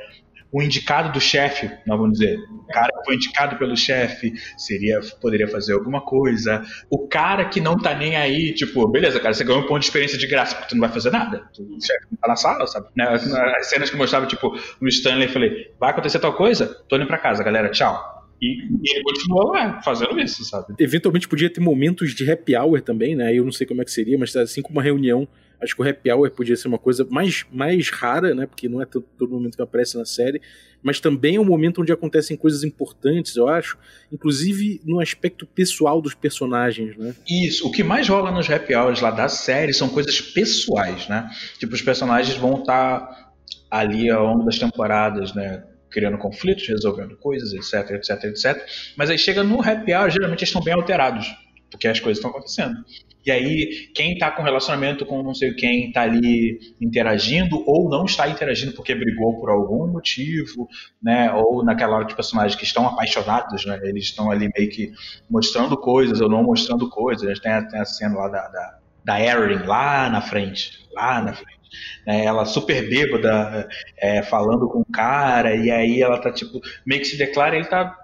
o 0.52 0.62
indicado 0.62 1.12
do 1.14 1.22
chefe, 1.22 1.72
vamos 1.88 2.20
dizer, 2.20 2.38
o 2.38 2.68
cara 2.68 2.92
que 2.92 3.06
foi 3.06 3.16
indicado 3.16 3.58
pelo 3.58 3.76
chefe 3.78 4.34
seria 4.58 5.00
poderia 5.22 5.48
fazer 5.48 5.74
alguma 5.74 6.02
coisa. 6.02 6.62
O 6.90 7.08
cara 7.08 7.46
que 7.46 7.62
não 7.62 7.78
tá 7.78 7.96
nem 7.96 8.18
aí, 8.18 8.54
tipo, 8.54 8.86
beleza, 8.88 9.20
cara, 9.20 9.34
você 9.34 9.44
ganhou 9.44 9.62
um 9.62 9.68
ponto 9.68 9.80
de 9.80 9.86
experiência 9.86 10.18
de 10.18 10.28
graça 10.28 10.56
porque 10.56 10.70
tu 10.70 10.76
não 10.76 10.82
vai 10.82 10.92
fazer 10.92 11.12
nada. 11.12 11.44
O 11.58 11.82
chefe 11.82 12.06
não 12.12 12.18
tá 12.18 12.28
na 12.28 12.36
sala, 12.36 12.68
sabe? 12.68 12.88
Né, 12.96 13.06
as 13.06 13.68
cenas 13.68 13.90
que 13.90 13.96
mostrava, 13.96 14.26
tipo, 14.26 14.54
no 14.82 14.90
Stanley, 14.90 15.28
eu 15.28 15.34
falei, 15.34 15.72
vai 15.80 15.92
acontecer 15.92 16.20
tal 16.20 16.34
coisa? 16.34 16.68
Tô 16.90 16.98
indo 16.98 17.08
pra 17.08 17.18
casa, 17.18 17.44
galera, 17.44 17.70
tchau. 17.70 18.20
E, 18.42 18.64
e, 18.66 18.96
ele 18.96 19.04
continuou 19.04 19.54
lá, 19.54 19.82
fazendo 19.84 20.20
isso, 20.20 20.44
sabe? 20.44 20.74
Eventualmente 20.80 21.28
podia 21.28 21.50
ter 21.50 21.62
momentos 21.62 22.14
de 22.14 22.30
happy 22.30 22.58
hour 22.58 22.82
também, 22.82 23.16
né? 23.16 23.34
Eu 23.34 23.46
não 23.46 23.52
sei 23.52 23.68
como 23.68 23.82
é 23.82 23.86
que 23.86 23.92
seria, 23.92 24.18
mas 24.18 24.36
assim 24.36 24.62
como 24.62 24.78
uma 24.78 24.84
reunião 24.84 25.28
Acho 25.62 25.76
que 25.76 25.82
o 25.82 25.88
happy 25.88 26.12
hour 26.12 26.30
podia 26.32 26.56
ser 26.56 26.68
uma 26.68 26.80
coisa 26.80 27.06
mais, 27.10 27.46
mais 27.52 27.90
rara, 27.90 28.34
né? 28.34 28.46
Porque 28.46 28.68
não 28.68 28.82
é 28.82 28.86
todo, 28.86 29.30
momento 29.30 29.56
que 29.56 29.62
aparece 29.62 29.98
na 29.98 30.06
série. 30.06 30.42
Mas 30.82 31.00
também 31.00 31.36
é 31.36 31.40
um 31.40 31.46
momento 31.46 31.82
onde 31.82 31.92
acontecem 31.92 32.36
coisas 32.36 32.64
importantes, 32.64 33.36
eu 33.36 33.48
acho. 33.48 33.78
Inclusive 34.12 34.82
no 34.84 35.00
aspecto 35.00 35.46
pessoal 35.46 36.02
dos 36.02 36.16
personagens, 36.16 36.98
né? 36.98 37.14
Isso. 37.30 37.68
O 37.68 37.72
que 37.72 37.84
mais 37.84 38.08
rola 38.08 38.32
nos 38.32 38.50
happy 38.50 38.74
hours 38.74 39.02
lá 39.02 39.12
da 39.12 39.30
série 39.30 39.74
são 39.74 39.90
coisas 39.90 40.20
pessoais, 40.20 41.08
né? 41.08 41.30
Tipo, 41.60 41.76
os 41.76 41.82
personagens 41.82 42.36
vão 42.38 42.60
estar 42.60 43.00
tá 43.00 43.34
ali 43.70 44.10
ao 44.10 44.26
longo 44.26 44.44
das 44.44 44.58
temporadas, 44.58 45.34
né? 45.34 45.64
criando 45.92 46.18
conflitos, 46.18 46.68
resolvendo 46.68 47.16
coisas, 47.18 47.54
etc, 47.54 47.92
etc, 47.92 48.24
etc. 48.24 48.66
Mas 48.96 49.10
aí 49.10 49.18
chega 49.18 49.44
no 49.44 49.62
happy 49.62 49.94
hour, 49.94 50.10
geralmente 50.10 50.40
eles 50.40 50.50
estão 50.50 50.64
bem 50.64 50.74
alterados, 50.74 51.28
porque 51.70 51.88
as 51.88 52.00
coisas 52.00 52.18
estão 52.18 52.32
acontecendo. 52.32 52.84
E 53.26 53.32
aí, 53.32 53.92
quem 53.94 54.14
está 54.14 54.32
com 54.32 54.42
relacionamento 54.42 55.06
com 55.06 55.22
não 55.22 55.34
sei 55.34 55.54
quem 55.54 55.88
está 55.88 56.02
ali 56.02 56.60
interagindo 56.82 57.64
ou 57.68 57.90
não 57.90 58.06
está 58.06 58.28
interagindo 58.28 58.74
porque 58.74 58.96
brigou 58.96 59.40
por 59.40 59.50
algum 59.50 59.88
motivo, 59.88 60.68
né? 61.02 61.32
Ou 61.34 61.64
naquela 61.64 61.98
hora 61.98 62.06
de 62.06 62.16
personagens 62.16 62.56
que 62.56 62.66
estão 62.66 62.88
apaixonados, 62.88 63.66
né? 63.66 63.80
Eles 63.84 64.06
estão 64.06 64.32
ali 64.32 64.50
meio 64.58 64.70
que 64.70 64.92
mostrando 65.30 65.78
coisas 65.78 66.20
ou 66.20 66.30
não 66.30 66.44
mostrando 66.44 66.90
coisas. 66.90 67.40
Tem 67.40 67.52
a, 67.52 67.64
tem 67.68 67.80
a 67.80 67.86
cena 67.86 68.16
lá 68.16 68.28
da, 68.28 68.48
da, 68.48 68.80
da 69.06 69.22
Erin 69.22 69.66
lá 69.66 70.10
na 70.10 70.22
frente, 70.22 70.88
lá 70.94 71.22
na 71.22 71.34
frente. 71.34 71.62
Né, 72.06 72.26
ela 72.26 72.46
super 72.46 72.90
bêbada, 72.90 73.68
é, 73.98 74.22
falando 74.24 74.68
com 74.68 74.82
o 74.82 74.86
cara, 74.86 75.56
e 75.56 75.72
aí 75.72 76.02
ela 76.02 76.20
tá 76.20 76.32
tipo, 76.32 76.60
meio 76.86 77.02
que 77.02 77.08
se 77.08 77.18
declara, 77.18 77.56
ele 77.56 77.66
tá. 77.66 77.98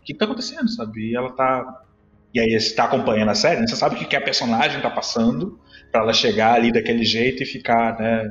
O 0.00 0.04
que 0.04 0.12
tá 0.12 0.26
acontecendo, 0.26 0.68
sabe? 0.68 1.12
E 1.12 1.16
ela 1.16 1.32
tá 1.32 1.83
e 2.34 2.40
aí 2.40 2.50
você 2.50 2.66
está 2.66 2.84
acompanhando 2.84 3.30
a 3.30 3.34
série, 3.34 3.60
né? 3.60 3.66
você 3.66 3.76
sabe 3.76 3.94
o 3.94 3.98
que, 3.98 4.16
a 4.16 4.20
personagem 4.20 4.78
está 4.78 4.90
passando 4.90 5.58
para 5.92 6.02
ela 6.02 6.12
chegar 6.12 6.54
ali 6.54 6.72
daquele 6.72 7.04
jeito 7.04 7.42
e 7.42 7.46
ficar, 7.46 7.96
né? 7.98 8.28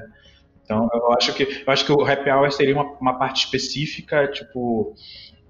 Então 0.63 0.89
eu 0.93 1.13
acho 1.13 1.33
que 1.33 1.43
eu 1.43 1.73
acho 1.73 1.85
que 1.85 1.91
o 1.91 2.05
happy 2.05 2.29
hour 2.29 2.51
seria 2.51 2.73
uma, 2.73 2.85
uma 2.99 3.17
parte 3.17 3.45
específica, 3.45 4.27
tipo 4.27 4.95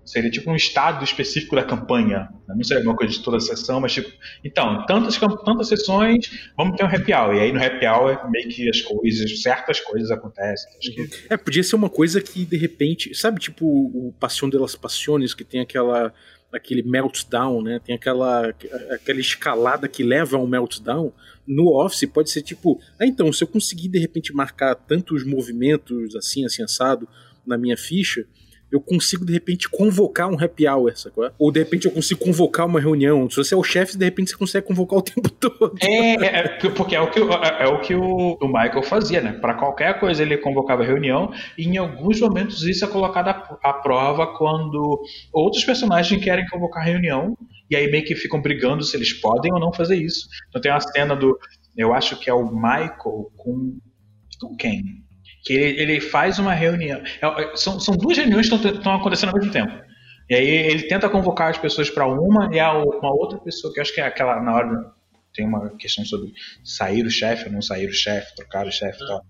seria 0.06 0.30
tipo 0.30 0.52
um 0.52 0.56
estado 0.56 1.04
específico 1.04 1.56
da 1.56 1.64
campanha. 1.64 2.30
Né? 2.48 2.56
Não 2.56 2.64
seria 2.64 2.84
uma 2.84 2.96
coisa 2.96 3.14
de 3.14 3.24
toda 3.24 3.38
a 3.38 3.40
sessão, 3.40 3.80
mas 3.80 3.94
tipo, 3.94 4.12
então, 4.44 4.86
tantas, 4.86 5.18
tantas 5.18 5.68
sessões, 5.68 6.52
vamos 6.58 6.76
ter 6.76 6.84
um 6.84 6.88
happy 6.88 7.14
hour. 7.14 7.36
E 7.36 7.40
aí 7.40 7.52
no 7.52 7.64
happy 7.64 7.86
hour 7.88 8.30
meio 8.30 8.50
que 8.50 8.70
as 8.70 8.82
coisas, 8.82 9.42
certas 9.42 9.80
coisas 9.80 10.12
acontecem. 10.12 10.72
Que... 10.80 11.10
É, 11.30 11.38
podia 11.38 11.64
ser 11.64 11.76
uma 11.76 11.90
coisa 11.90 12.22
que 12.22 12.46
de 12.46 12.58
repente, 12.58 13.16
sabe, 13.16 13.40
tipo 13.40 13.66
o 13.66 14.14
Passion 14.20 14.50
de 14.50 14.58
las 14.58 14.76
Passiones, 14.76 15.34
que 15.34 15.44
tem 15.44 15.62
aquela 15.62 16.14
aquele 16.54 16.84
meltdown, 16.84 17.62
né? 17.62 17.80
Tem 17.84 17.96
aquela, 17.96 18.50
aquela 18.92 19.20
escalada 19.20 19.88
que 19.88 20.04
leva 20.04 20.38
a 20.38 20.40
um 20.40 20.48
meltdown. 20.48 21.12
No 21.46 21.74
Office 21.74 22.06
pode 22.06 22.30
ser 22.30 22.42
tipo, 22.42 22.80
ah, 23.00 23.06
então, 23.06 23.34
se 23.34 23.44
eu 23.44 23.48
conseguir 23.48 23.90
de 23.90 24.00
repente 24.00 24.34
marcar 24.34 24.76
tantos 24.76 25.26
movimentos 25.26 26.16
assim, 26.16 26.46
assim, 26.46 26.64
assado 26.64 27.08
na 27.46 27.58
minha 27.58 27.76
ficha, 27.76 28.26
eu 28.74 28.82
consigo 28.82 29.24
de 29.24 29.32
repente 29.32 29.70
convocar 29.70 30.28
um 30.28 30.44
happy 30.44 30.68
hour, 30.68 30.98
sacou? 30.98 31.30
Ou 31.38 31.52
de 31.52 31.60
repente 31.60 31.86
eu 31.86 31.92
consigo 31.92 32.20
convocar 32.20 32.66
uma 32.66 32.80
reunião. 32.80 33.30
Se 33.30 33.38
você 33.38 33.54
é 33.54 33.58
o 33.58 33.62
chefe, 33.62 33.96
de 33.96 34.04
repente 34.04 34.32
você 34.32 34.38
consegue 34.38 34.66
convocar 34.66 34.98
o 34.98 35.02
tempo 35.04 35.30
todo. 35.40 35.76
É, 35.80 36.16
é, 36.16 36.40
é 36.40 36.70
porque 36.72 36.96
é 36.96 37.00
o 37.00 37.12
que, 37.12 37.20
é, 37.20 37.66
é 37.66 37.68
o, 37.68 37.80
que 37.82 37.94
o, 37.94 38.36
o 38.42 38.48
Michael 38.48 38.82
fazia, 38.82 39.22
né? 39.22 39.34
Para 39.34 39.54
qualquer 39.54 40.00
coisa 40.00 40.24
ele 40.24 40.40
convocava 40.40 40.84
reunião 40.84 41.32
e 41.56 41.68
em 41.68 41.78
alguns 41.78 42.20
momentos 42.20 42.64
isso 42.64 42.84
é 42.84 42.88
colocado 42.88 43.28
à, 43.28 43.60
à 43.64 43.74
prova 43.74 44.26
quando 44.36 45.00
outros 45.32 45.64
personagens 45.64 46.24
querem 46.24 46.48
convocar 46.48 46.84
reunião 46.84 47.38
e 47.70 47.76
aí 47.76 47.92
meio 47.92 48.04
que 48.04 48.16
ficam 48.16 48.42
brigando 48.42 48.84
se 48.84 48.98
eles 48.98 49.14
podem 49.14 49.54
ou 49.54 49.60
não 49.60 49.72
fazer 49.72 49.98
isso. 49.98 50.28
Então 50.50 50.60
tem 50.60 50.72
uma 50.72 50.80
cena 50.80 51.16
do, 51.16 51.38
eu 51.78 51.94
acho 51.94 52.20
que 52.20 52.28
é 52.28 52.34
o 52.34 52.52
Michael 52.52 53.32
com, 53.38 53.78
com 54.42 54.56
quem? 54.58 55.03
Que 55.44 55.54
ele, 55.54 55.82
ele 55.82 56.02
faz 56.02 56.40
uma 56.40 56.54
reunião. 56.54 57.02
É, 57.22 57.44
é, 57.44 57.56
são, 57.56 57.80
são 57.80 57.96
duas 57.96 58.18
reuniões 58.18 58.50
que 58.50 58.56
estão 58.56 58.96
acontecendo 58.96 59.30
ao 59.30 59.36
mesmo 59.36 59.52
tempo. 59.52 59.74
E 60.30 60.36
aí 60.36 60.48
ele 60.48 60.84
tenta 60.84 61.10
convocar 61.10 61.50
as 61.50 61.58
pessoas 61.58 61.90
para 61.90 62.08
uma 62.08 62.50
e 62.54 62.60
a 62.60 62.72
uma 62.72 63.14
outra 63.14 63.38
pessoa, 63.40 63.74
que 63.74 63.82
acho 63.82 63.94
que 63.94 64.00
é 64.00 64.06
aquela 64.06 64.42
na 64.42 64.56
hora 64.56 64.94
tem 65.34 65.48
uma 65.48 65.76
questão 65.78 66.06
sobre 66.06 66.32
sair 66.64 67.04
o 67.04 67.10
chefe 67.10 67.50
não 67.50 67.62
sair 67.62 67.88
o 67.88 67.94
chefe, 67.94 68.36
trocar 68.36 68.68
o 68.68 68.72
chefe 68.72 69.04
e 69.04 69.08
tal. 69.08 69.26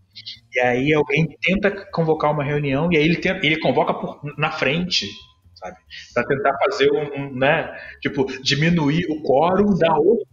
E 0.53 0.59
aí 0.59 0.93
alguém 0.93 1.27
tenta 1.41 1.71
convocar 1.91 2.31
uma 2.31 2.43
reunião 2.43 2.89
e 2.91 2.97
aí 2.97 3.03
ele, 3.03 3.15
tenta, 3.15 3.43
ele 3.45 3.59
convoca 3.59 3.93
por, 3.93 4.19
na 4.37 4.51
frente, 4.51 5.07
sabe? 5.55 5.77
Para 6.13 6.25
tentar 6.25 6.57
fazer 6.65 6.91
um, 6.91 7.21
um, 7.21 7.35
né, 7.35 7.73
tipo, 8.01 8.25
diminuir 8.43 9.05
o 9.09 9.23
quórum 9.23 9.75
da 9.77 9.95
outra 9.95 10.27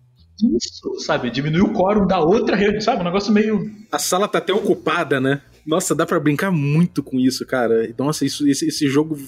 isso, 0.57 1.01
sabe? 1.01 1.31
Diminuir 1.31 1.63
o 1.63 1.73
quórum 1.73 2.07
da 2.07 2.19
outra 2.19 2.57
reunião, 2.57 2.81
sabe? 2.81 3.03
Um 3.03 3.05
negócio 3.05 3.33
meio. 3.33 3.71
A 3.93 3.99
sala 3.99 4.27
tá 4.27 4.39
até 4.39 4.53
ocupada, 4.53 5.21
né? 5.21 5.43
Nossa, 5.67 5.95
dá 5.95 6.07
para 6.07 6.21
brincar 6.21 6.51
muito 6.51 7.03
com 7.03 7.19
isso, 7.19 7.47
cara. 7.47 7.93
Nossa, 7.99 8.25
isso, 8.25 8.49
esse, 8.49 8.67
esse 8.67 8.89
jogo 8.89 9.19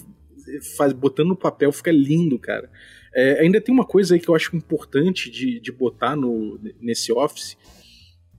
faz, 0.76 0.92
botando 0.92 1.28
no 1.28 1.36
papel 1.36 1.72
fica 1.72 1.90
lindo, 1.90 2.38
cara. 2.38 2.70
É, 3.14 3.40
ainda 3.40 3.60
tem 3.60 3.74
uma 3.74 3.84
coisa 3.84 4.14
aí 4.14 4.20
que 4.20 4.28
eu 4.28 4.34
acho 4.34 4.56
importante 4.56 5.30
de, 5.30 5.60
de 5.60 5.70
botar 5.70 6.16
no, 6.16 6.58
nesse 6.80 7.12
Office. 7.12 7.56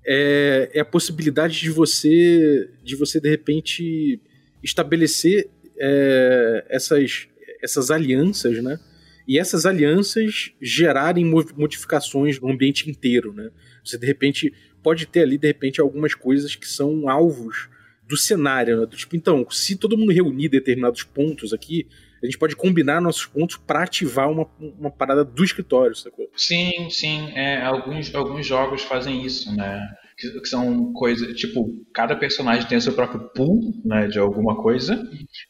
É, 0.05 0.71
é 0.73 0.79
a 0.81 0.85
possibilidade 0.85 1.59
de 1.59 1.69
você, 1.69 2.69
de 2.83 2.95
você 2.95 3.21
de 3.21 3.29
repente 3.29 4.19
estabelecer 4.61 5.49
é, 5.77 6.65
essas, 6.69 7.27
essas 7.61 7.91
alianças, 7.91 8.61
né? 8.61 8.79
E 9.25 9.39
essas 9.39 9.65
alianças 9.65 10.51
gerarem 10.61 11.23
modificações 11.55 12.39
no 12.39 12.51
ambiente 12.51 12.89
inteiro, 12.89 13.31
né? 13.31 13.51
Você 13.83 13.97
de 13.97 14.05
repente 14.05 14.53
pode 14.81 15.05
ter 15.05 15.21
ali 15.21 15.37
de 15.37 15.47
repente 15.47 15.79
algumas 15.79 16.13
coisas 16.13 16.55
que 16.55 16.67
são 16.67 17.07
alvos 17.07 17.69
do 18.07 18.17
cenário, 18.17 18.81
né? 18.81 18.87
Tipo, 18.87 19.15
então, 19.15 19.45
se 19.49 19.75
todo 19.75 19.97
mundo 19.97 20.11
reunir 20.11 20.49
determinados 20.49 21.03
pontos 21.03 21.53
aqui, 21.53 21.87
a 22.23 22.25
gente 22.25 22.37
pode 22.37 22.55
combinar 22.55 23.01
nossos 23.01 23.25
pontos 23.25 23.57
para 23.57 23.83
ativar 23.83 24.29
uma, 24.31 24.47
uma 24.79 24.89
parada 24.89 25.25
do 25.25 25.43
escritório, 25.43 25.93
sacou? 25.93 26.25
Sim, 26.35 26.89
sim. 26.89 27.31
É, 27.35 27.61
alguns, 27.61 28.15
alguns 28.15 28.45
jogos 28.47 28.81
fazem 28.83 29.25
isso, 29.25 29.53
né? 29.53 29.81
Que, 30.17 30.39
que, 30.39 30.47
são 30.47 30.93
coisas, 30.93 31.35
tipo, 31.35 31.67
cada 31.93 32.15
personagem 32.15 32.67
tem 32.67 32.77
o 32.77 32.81
seu 32.81 32.93
próprio 32.93 33.29
pool, 33.35 33.73
né, 33.83 34.07
de 34.07 34.19
alguma 34.19 34.55
coisa, 34.55 35.03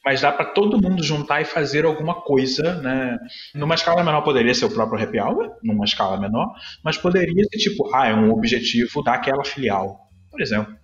mas 0.06 0.22
dá 0.22 0.32
para 0.32 0.45
todo 0.45 0.82
mundo 0.82 1.04
juntar 1.04 1.41
e 1.41 1.45
fazer 1.45 1.84
alguma 1.84 2.22
coisa, 2.22 2.82
né? 2.82 3.20
Numa 3.54 3.76
escala 3.76 4.04
menor 4.06 4.22
poderia 4.22 4.54
ser 4.56 4.66
o 4.66 4.72
próprio 4.72 5.04
happy 5.04 5.20
hour, 5.20 5.51
numa 5.62 5.84
escala 5.84 6.18
menor, 6.18 6.47
mas 6.82 6.97
poderia 6.97 7.43
ser 7.51 7.58
tipo, 7.58 7.93
ah, 7.93 8.08
é 8.08 8.16
um 8.16 8.32
objetivo 8.32 9.04
daquela 9.04 9.43
filial 9.43 10.04
por 10.34 10.41
exemplo. 10.41 10.76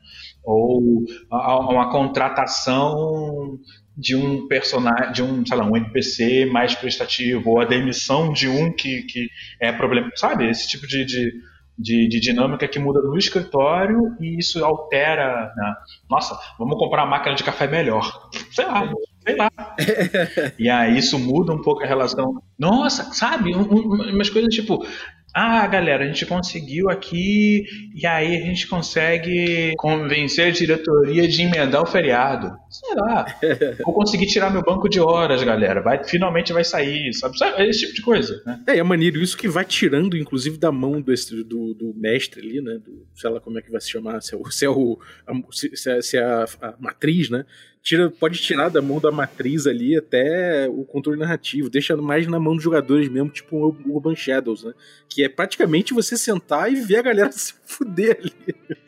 Ou 0.44 1.06
uma 1.30 1.92
contratação 1.92 3.60
de 4.00 4.16
um 4.16 4.48
personagem, 4.48 5.12
de 5.12 5.22
um, 5.22 5.46
sei 5.46 5.58
lá, 5.58 5.66
um 5.66 5.76
NPC 5.76 6.46
mais 6.46 6.74
prestativo, 6.74 7.50
ou 7.50 7.62
a 7.62 7.66
demissão 7.66 8.32
de 8.32 8.48
um 8.48 8.72
que, 8.72 9.04
que 9.04 9.28
é 9.60 9.72
problema, 9.74 10.10
sabe? 10.16 10.50
Esse 10.50 10.70
tipo 10.70 10.88
de, 10.88 11.04
de, 11.04 11.34
de, 11.78 12.08
de 12.08 12.20
dinâmica 12.20 12.68
que 12.68 12.80
muda 12.80 13.02
no 13.02 13.18
escritório 13.18 14.16
e 14.22 14.40
isso 14.40 14.64
altera, 14.64 15.54
né? 15.56 15.76
nossa, 16.10 16.40
vamos 16.58 16.78
comprar 16.78 17.04
uma 17.04 17.12
máquina 17.12 17.36
de 17.36 17.44
café 17.44 17.68
melhor, 17.68 18.30
sei 18.52 18.66
lá, 18.66 18.90
sei 19.22 19.36
lá. 19.36 19.52
e 20.58 20.70
aí 20.70 20.98
isso 20.98 21.20
muda 21.20 21.54
um 21.54 21.62
pouco 21.62 21.84
a 21.84 21.88
relação. 21.88 22.42
Nossa, 22.58 23.12
sabe? 23.14 23.54
Um, 23.54 23.62
um, 23.62 24.14
umas 24.14 24.30
coisas 24.30 24.54
tipo, 24.54 24.86
ah, 25.34 25.68
galera, 25.68 26.04
a 26.04 26.08
gente 26.08 26.26
conseguiu 26.26 26.90
aqui 26.90 27.64
e 27.94 28.06
aí 28.06 28.36
a 28.36 28.46
gente 28.46 28.68
consegue 28.68 29.74
convencer 29.78 30.48
a 30.48 30.52
diretoria 30.52 31.28
de 31.28 31.44
emendar 31.44 31.84
o 31.84 31.86
feriado. 31.86 32.52
Sei 32.70 32.96
lá. 32.96 33.26
Vou 33.86 33.94
conseguir 33.94 34.26
tirar 34.26 34.52
meu 34.52 34.64
banco 34.64 34.90
de 34.90 35.00
horas, 35.00 35.44
galera. 35.44 35.82
Vai, 35.82 36.04
finalmente 36.04 36.52
vai 36.52 36.64
sair, 36.64 37.14
sabe? 37.14 37.36
Esse 37.60 37.82
tipo 37.82 37.94
de 37.94 38.02
coisa, 38.02 38.42
né? 38.46 38.60
É, 38.68 38.78
é 38.80 38.84
maneiro 38.84 39.22
isso 39.22 39.38
que 39.38 39.48
vai 39.48 39.66
tirando, 39.66 40.18
inclusive, 40.18 40.58
da 40.58 40.72
mão 40.72 41.00
do, 41.02 41.14
do, 41.44 41.74
do 41.74 41.94
mestre 41.96 42.42
ali, 42.42 42.62
né? 42.62 42.80
Do, 42.84 43.06
sei 43.16 43.30
lá 43.30 43.40
como 43.40 43.60
é 43.60 43.62
que 43.62 43.72
vai 43.72 43.82
se 43.82 43.90
chamar, 43.90 44.22
se 44.22 44.34
é, 44.34 44.38
o, 44.38 44.50
se 44.50 44.66
é, 44.66 44.70
o, 44.70 45.00
a, 45.28 45.34
se 45.52 45.90
é, 45.90 46.02
se 46.02 46.18
é 46.18 46.24
a, 46.24 46.46
a 46.62 46.74
matriz, 46.80 47.30
né? 47.30 47.46
Tira, 47.82 48.10
pode 48.10 48.40
tirar 48.40 48.70
da 48.70 48.82
mão 48.82 49.00
da 49.00 49.12
matriz 49.12 49.66
ali 49.66 49.98
até 49.98 50.68
o 50.70 50.84
controle 50.84 51.20
narrativo, 51.20 51.70
deixando 51.70 52.04
mais 52.04 52.28
na 52.28 52.40
mão 52.40 52.56
dos 52.56 52.64
jogadores 52.64 53.10
mesmo, 53.10 53.30
tipo 53.30 53.58
o 53.58 53.96
Urban 53.96 54.16
Shadows, 54.16 54.64
né? 54.64 54.74
Que 55.08 55.24
é 55.24 55.30
praticamente 55.30 55.94
você 55.94 56.18
sentar 56.18 56.72
e 56.72 56.76
ver 56.76 56.98
a 56.98 57.02
galera 57.02 57.32
se 57.34 57.54
fuder 57.66 58.20
ali. 58.20 58.34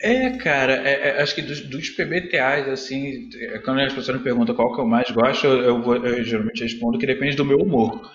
É, 0.00 0.30
cara, 0.36 0.74
é, 0.86 1.08
é, 1.08 1.22
acho 1.22 1.34
que 1.34 1.42
dos, 1.42 1.60
dos, 1.60 1.90
PBTAs, 1.90 2.68
assim, 2.68 3.28
é, 3.36 3.58
quando 3.58 3.80
as 3.80 3.92
pessoas 3.92 4.18
me 4.18 4.22
perguntam 4.22 4.54
qual 4.54 4.74
que 4.74 4.80
eu 4.80 4.86
mais 4.86 5.10
gosto, 5.10 5.46
eu, 5.46 5.82
eu, 5.82 6.04
eu 6.04 6.24
geralmente 6.24 6.62
respondo 6.62 6.98
que 6.98 7.06
depende 7.06 7.36
do 7.36 7.44
meu 7.44 7.58
humor. 7.58 8.10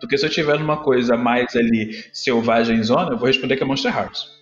Porque 0.00 0.18
se 0.18 0.26
eu 0.26 0.30
tiver 0.30 0.58
numa 0.58 0.82
coisa 0.82 1.16
mais 1.16 1.56
ali 1.56 2.04
selvagem 2.12 2.82
zona, 2.82 3.12
eu 3.12 3.18
vou 3.18 3.26
responder 3.26 3.56
que 3.56 3.62
é 3.62 3.66
Monster 3.66 3.96
Hearts. 3.96 4.35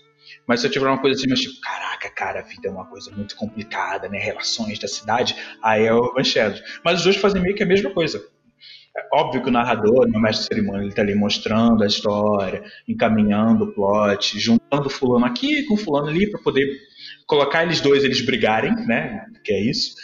Mas 0.47 0.61
se 0.61 0.67
eu 0.67 0.71
tiver 0.71 0.87
uma 0.87 1.01
coisa 1.01 1.19
assim, 1.19 1.29
mas 1.29 1.41
tipo, 1.41 1.61
caraca, 1.61 2.11
cara, 2.11 2.41
a 2.41 2.43
vida 2.43 2.69
é 2.69 2.71
uma 2.71 2.87
coisa 2.87 3.11
muito 3.13 3.37
complicada, 3.37 4.09
né? 4.09 4.19
Relações 4.19 4.79
da 4.79 4.89
cidade, 4.89 5.35
aí 5.63 5.85
é 5.85 5.93
o 5.93 5.99
Urban. 5.99 6.23
Mas 6.85 6.99
os 6.99 7.05
dois 7.05 7.17
fazem 7.17 7.41
meio 7.41 7.55
que 7.55 7.63
a 7.63 7.67
mesma 7.67 7.91
coisa. 7.91 8.23
É 8.97 9.09
óbvio 9.13 9.43
que 9.43 9.49
o 9.49 9.53
narrador, 9.53 10.07
né, 10.07 10.17
o 10.17 10.21
mestre 10.21 10.43
de 10.43 10.55
cerimônia, 10.55 10.85
ele 10.85 10.95
tá 10.95 11.03
ali 11.03 11.17
mostrando 11.17 11.83
a 11.83 11.87
história, 11.87 12.63
encaminhando 12.87 13.65
o 13.65 13.75
plot, 13.75 14.39
juntando 14.39 14.89
fulano 14.89 15.25
aqui 15.25 15.65
com 15.65 15.77
fulano 15.77 16.09
ali 16.09 16.31
para 16.31 16.41
poder 16.41 16.65
colocar 17.27 17.65
eles 17.65 17.81
dois, 17.81 18.05
eles 18.05 18.21
brigarem, 18.21 18.73
né? 18.87 19.27
Que 19.45 19.53
é 19.53 19.61
isso. 19.61 19.97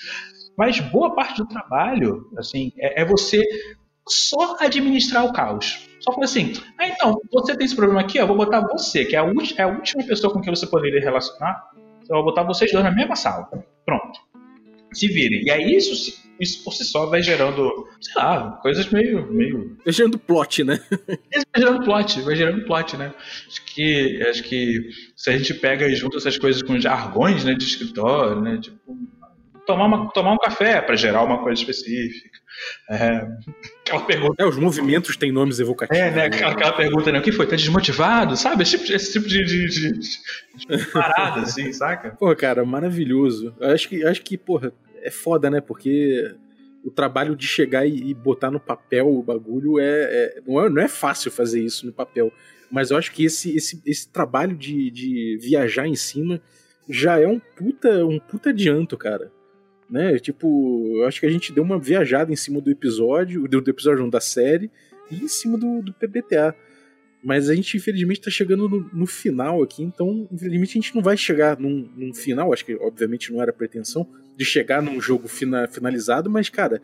Mas 0.59 0.81
boa 0.81 1.15
parte 1.15 1.39
do 1.39 1.47
trabalho, 1.47 2.29
assim, 2.37 2.73
é, 2.79 3.03
é 3.03 3.05
você 3.05 3.43
só 4.09 4.57
administrar 4.59 5.25
o 5.25 5.33
caos. 5.33 5.89
Só 6.01 6.13
falei 6.13 6.25
assim, 6.25 6.53
ah, 6.79 6.89
então, 6.89 7.21
você 7.31 7.57
tem 7.57 7.67
esse 7.67 7.77
problema 7.77 8.01
aqui, 8.01 8.19
eu 8.19 8.27
vou 8.27 8.37
botar 8.37 8.61
você, 8.61 9.05
que 9.05 9.15
é 9.15 9.19
a, 9.19 9.23
é 9.23 9.63
a 9.63 9.69
última 9.69 10.03
pessoa 10.05 10.33
com 10.33 10.41
quem 10.41 10.55
você 10.55 10.67
poderia 10.67 11.01
relacionar, 11.01 11.71
eu 12.09 12.17
vou 12.17 12.25
botar 12.25 12.43
vocês 12.43 12.73
dois 12.73 12.85
na 12.85 12.91
mesma 12.91 13.15
sala. 13.15 13.49
Pronto. 13.85 14.19
Se 14.93 15.07
virem. 15.07 15.45
E 15.45 15.51
aí 15.51 15.77
isso, 15.77 16.19
isso 16.41 16.65
por 16.65 16.73
si 16.73 16.85
só 16.85 17.07
vai 17.07 17.23
gerando, 17.23 17.87
sei 18.01 18.15
lá, 18.17 18.59
coisas 18.63 18.91
meio. 18.91 19.31
meio... 19.33 19.77
Vai 19.85 19.93
gerando 19.93 20.19
plot, 20.19 20.65
né? 20.65 20.81
vai 20.91 21.63
gerando 21.63 21.85
plot, 21.85 22.21
vai 22.23 22.35
gerando 22.35 22.65
plot, 22.65 22.97
né? 22.97 23.15
Acho 23.47 23.65
que, 23.67 24.23
acho 24.29 24.43
que 24.43 24.91
se 25.15 25.31
a 25.31 25.37
gente 25.39 25.55
pega 25.55 25.87
e 25.87 25.95
junta 25.95 26.17
essas 26.17 26.37
coisas 26.37 26.63
com 26.63 26.81
jargões 26.81 27.45
né, 27.45 27.55
de 27.55 27.65
escritório, 27.65 28.41
né? 28.41 28.59
Tipo, 28.61 28.99
tomar, 29.65 29.87
uma, 29.87 30.11
tomar 30.11 30.33
um 30.33 30.39
café 30.39 30.81
para 30.81 30.97
gerar 30.97 31.23
uma 31.23 31.39
coisa 31.43 31.61
específica. 31.61 32.40
É, 32.89 33.27
aquela 33.87 34.05
pergunta. 34.05 34.43
É, 34.43 34.47
os 34.47 34.57
movimentos 34.57 35.17
têm 35.17 35.33
nomes 35.33 35.59
evocativos. 35.61 36.03
É, 36.03 36.11
né? 36.11 36.25
Aquela, 36.27 36.53
aquela 36.53 36.73
pergunta, 36.73 37.13
né? 37.13 37.19
O 37.19 37.23
que 37.23 37.33
foi? 37.33 37.47
Tá 37.47 37.57
desmotivado? 37.57 38.37
Sabe? 38.37 38.63
Esse 38.63 38.79
tipo, 38.79 38.93
esse 38.93 39.13
tipo 39.13 39.29
de, 39.29 39.45
de, 39.45 39.69
de, 39.69 39.93
de 39.99 40.87
parada, 40.93 41.41
assim, 41.43 41.73
saca? 41.73 42.11
Pô, 42.19 42.35
cara, 42.35 42.65
maravilhoso. 42.65 43.55
Eu 43.61 43.71
acho 43.71 43.89
que, 43.89 44.05
acho 44.05 44.23
que, 44.23 44.37
porra, 44.37 44.73
é 45.03 45.11
foda, 45.11 45.49
né? 45.51 45.61
Porque 45.61 46.35
o 46.85 46.91
trabalho 46.91 47.37
de 47.37 47.47
chegar 47.47 47.87
e, 47.87 48.11
e 48.11 48.15
botar 48.15 48.51
no 48.51 48.61
papel 48.61 49.09
o 49.09 49.23
bagulho 49.23 49.79
é, 49.79 49.85
é, 49.85 50.43
não 50.47 50.65
é, 50.65 50.71
não 50.71 50.83
é 50.83 50.89
fácil 50.89 51.31
fazer 51.31 51.63
isso 51.63 51.87
no 51.87 51.93
papel. 51.93 52.33
Mas 52.71 52.91
eu 52.91 52.97
acho 52.97 53.13
que 53.13 53.25
esse, 53.25 53.57
esse, 53.57 53.83
esse 53.85 54.09
trabalho 54.09 54.57
de, 54.57 54.91
de 54.91 55.39
viajar 55.41 55.87
em 55.87 55.97
cima 55.97 56.41
já 56.89 57.19
é 57.19 57.27
um 57.27 57.39
puta, 57.39 58.05
um 58.05 58.19
puta 58.19 58.51
adianto, 58.51 58.97
cara 58.97 59.31
né? 59.91 60.19
Tipo, 60.19 60.99
eu 60.99 61.07
acho 61.07 61.21
que 61.21 61.27
a 61.27 61.31
gente 61.31 61.53
deu 61.53 61.65
uma 61.65 61.79
viajada 61.79 62.33
em 62.33 62.37
cima 62.37 62.61
do 62.61 62.71
episódio, 62.71 63.49
do, 63.49 63.61
do 63.61 63.71
episódio 63.71 64.09
da 64.11 64.21
série, 64.21 64.71
e 65.11 65.17
em 65.17 65.29
cima 65.29 65.59
do, 65.59 65.83
do 65.83 65.93
PBTA. 65.93 66.55
Mas 67.23 67.51
a 67.51 67.55
gente, 67.55 67.77
infelizmente, 67.77 68.21
tá 68.21 68.31
chegando 68.31 68.69
no, 68.69 68.91
no, 68.93 69.07
final 69.07 69.63
aqui, 69.63 69.83
então, 69.83 70.27
infelizmente, 70.33 70.71
a 70.71 70.81
gente 70.81 70.95
não 70.95 71.03
vai 71.03 71.17
chegar 71.17 71.59
num, 71.59 71.87
num, 71.95 72.15
final, 72.15 72.53
acho 72.53 72.65
que, 72.65 72.75
obviamente, 72.77 73.31
não 73.31 73.43
era 73.43 73.51
a 73.51 73.55
pretensão 73.55 74.09
de 74.37 74.45
chegar 74.45 74.81
num 74.81 74.99
jogo 75.01 75.29
fina, 75.29 75.69
finalizado, 75.69 76.31
mas, 76.31 76.49
cara, 76.49 76.81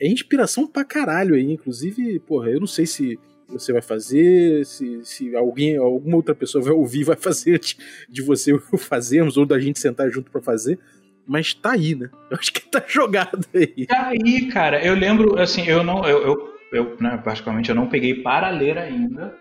é 0.00 0.06
inspiração 0.06 0.68
pra 0.68 0.84
caralho 0.84 1.34
aí, 1.34 1.50
inclusive, 1.50 2.20
porra, 2.20 2.50
eu 2.50 2.60
não 2.60 2.66
sei 2.66 2.86
se 2.86 3.18
você 3.48 3.72
vai 3.72 3.82
fazer, 3.82 4.64
se, 4.64 5.00
se 5.04 5.34
alguém, 5.34 5.76
alguma 5.76 6.16
outra 6.16 6.34
pessoa 6.34 6.62
vai 6.62 6.72
ouvir 6.72 7.04
vai 7.04 7.16
fazer 7.16 7.58
de, 7.58 7.76
de 8.08 8.22
você 8.22 8.56
fazermos, 8.78 9.36
ou 9.36 9.46
da 9.46 9.58
gente 9.58 9.80
sentar 9.80 10.10
junto 10.10 10.30
para 10.30 10.40
fazer, 10.40 10.78
mas 11.26 11.54
tá 11.54 11.72
aí, 11.72 11.94
né? 11.94 12.08
Eu 12.30 12.36
acho 12.38 12.52
que 12.52 12.60
tá 12.60 12.82
jogado 12.86 13.46
aí. 13.54 13.86
Tá 13.86 14.08
aí, 14.08 14.48
cara. 14.48 14.84
Eu 14.84 14.94
lembro, 14.94 15.38
assim, 15.38 15.66
eu 15.66 15.82
não, 15.82 16.04
eu, 16.04 16.22
eu, 16.22 16.54
eu 16.72 16.96
né, 17.00 17.20
particularmente, 17.24 17.68
eu 17.68 17.74
não 17.74 17.88
peguei 17.88 18.22
para 18.22 18.50
ler 18.50 18.78
ainda, 18.78 19.34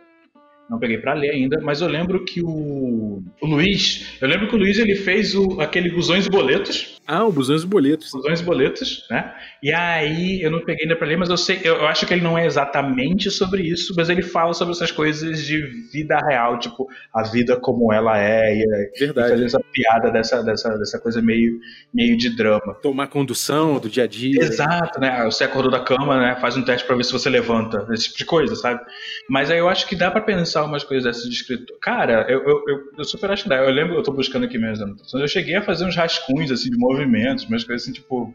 não 0.69 0.79
peguei 0.79 0.97
para 0.97 1.13
ler 1.13 1.31
ainda, 1.31 1.59
mas 1.61 1.81
eu 1.81 1.87
lembro 1.87 2.25
que 2.25 2.41
o, 2.41 3.23
o 3.41 3.45
Luiz, 3.45 4.17
eu 4.19 4.27
lembro 4.27 4.47
que 4.47 4.55
o 4.55 4.57
Luiz 4.57 4.79
ele 4.79 4.95
fez 4.95 5.35
o, 5.35 5.61
aquele 5.61 5.91
Busões 5.91 6.25
e 6.25 6.29
Boletos. 6.29 6.94
Ah, 7.07 7.23
o 7.23 7.31
Busões 7.31 7.63
e 7.63 7.67
Boletos. 7.67 8.11
Busões 8.11 8.41
e 8.41 8.43
Boletos, 8.43 9.05
né? 9.09 9.33
E 9.61 9.71
aí 9.71 10.41
eu 10.41 10.49
não 10.49 10.63
peguei 10.63 10.85
ainda 10.85 10.95
para 10.95 11.07
ler, 11.07 11.17
mas 11.17 11.29
eu 11.29 11.37
sei, 11.37 11.59
eu, 11.63 11.75
eu, 11.75 11.87
acho 11.87 12.05
que 12.05 12.13
ele 12.13 12.23
não 12.23 12.37
é 12.37 12.45
exatamente 12.45 13.29
sobre 13.29 13.61
isso, 13.63 13.93
mas 13.95 14.09
ele 14.09 14.21
fala 14.21 14.53
sobre 14.53 14.73
essas 14.73 14.91
coisas 14.91 15.45
de 15.45 15.61
vida 15.91 16.17
real, 16.27 16.57
tipo 16.59 16.87
a 17.13 17.23
vida 17.23 17.57
como 17.59 17.93
ela 17.93 18.19
é 18.19 18.55
e, 18.55 18.65
Verdade. 18.99 19.27
e 19.27 19.31
fazer 19.31 19.45
essa 19.45 19.59
piada 19.71 20.11
dessa, 20.11 20.41
dessa, 20.43 20.77
dessa 20.77 20.99
coisa 20.99 21.21
meio, 21.21 21.59
meio 21.93 22.17
de 22.17 22.35
drama. 22.35 22.75
Tomar 22.81 23.07
condução 23.07 23.79
do 23.79 23.89
dia 23.89 24.03
a 24.03 24.07
dia. 24.07 24.41
Exato, 24.41 24.99
né? 24.99 25.23
Você 25.25 25.43
acordou 25.43 25.71
da 25.71 25.79
cama, 25.79 26.19
né? 26.19 26.37
Faz 26.41 26.57
um 26.57 26.63
teste 26.63 26.87
para 26.87 26.95
ver 26.95 27.03
se 27.03 27.13
você 27.13 27.29
levanta, 27.29 27.85
esse 27.91 28.05
tipo 28.05 28.17
de 28.17 28.25
coisa, 28.25 28.55
sabe? 28.55 28.81
Mas 29.29 29.51
aí 29.51 29.59
eu 29.59 29.69
acho 29.69 29.87
que 29.87 29.95
dá 29.95 30.09
para 30.09 30.21
pensar 30.21 30.63
umas 30.63 30.83
coisas 30.83 31.05
dessas 31.05 31.29
de 31.29 31.35
escritor. 31.35 31.77
Cara, 31.79 32.25
eu, 32.29 32.41
eu, 32.43 32.63
eu, 32.67 32.79
eu 32.97 33.03
super 33.03 33.31
acho 33.31 33.43
que 33.43 33.49
dá. 33.49 33.57
Eu 33.57 33.71
lembro, 33.71 33.95
eu 33.95 34.03
tô 34.03 34.11
buscando 34.11 34.45
aqui 34.45 34.57
minhas 34.57 34.81
anotações, 34.81 35.21
eu 35.21 35.27
cheguei 35.27 35.55
a 35.55 35.61
fazer 35.61 35.85
uns 35.85 35.95
rascunhos, 35.95 36.51
assim, 36.51 36.69
de 36.69 36.77
movimentos, 36.95 37.45
umas 37.45 37.63
coisas 37.63 37.83
assim, 37.83 37.93
tipo... 37.93 38.33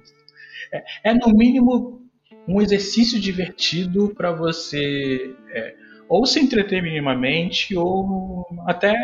É, 0.73 1.11
é 1.11 1.15
no 1.15 1.29
mínimo 1.29 2.01
um 2.47 2.61
exercício 2.61 3.21
divertido 3.21 4.13
para 4.17 4.33
você 4.33 5.35
é, 5.53 5.75
ou 6.09 6.27
se 6.27 6.41
entreter 6.41 6.83
minimamente 6.83 7.77
ou 7.77 8.47
até 8.67 8.95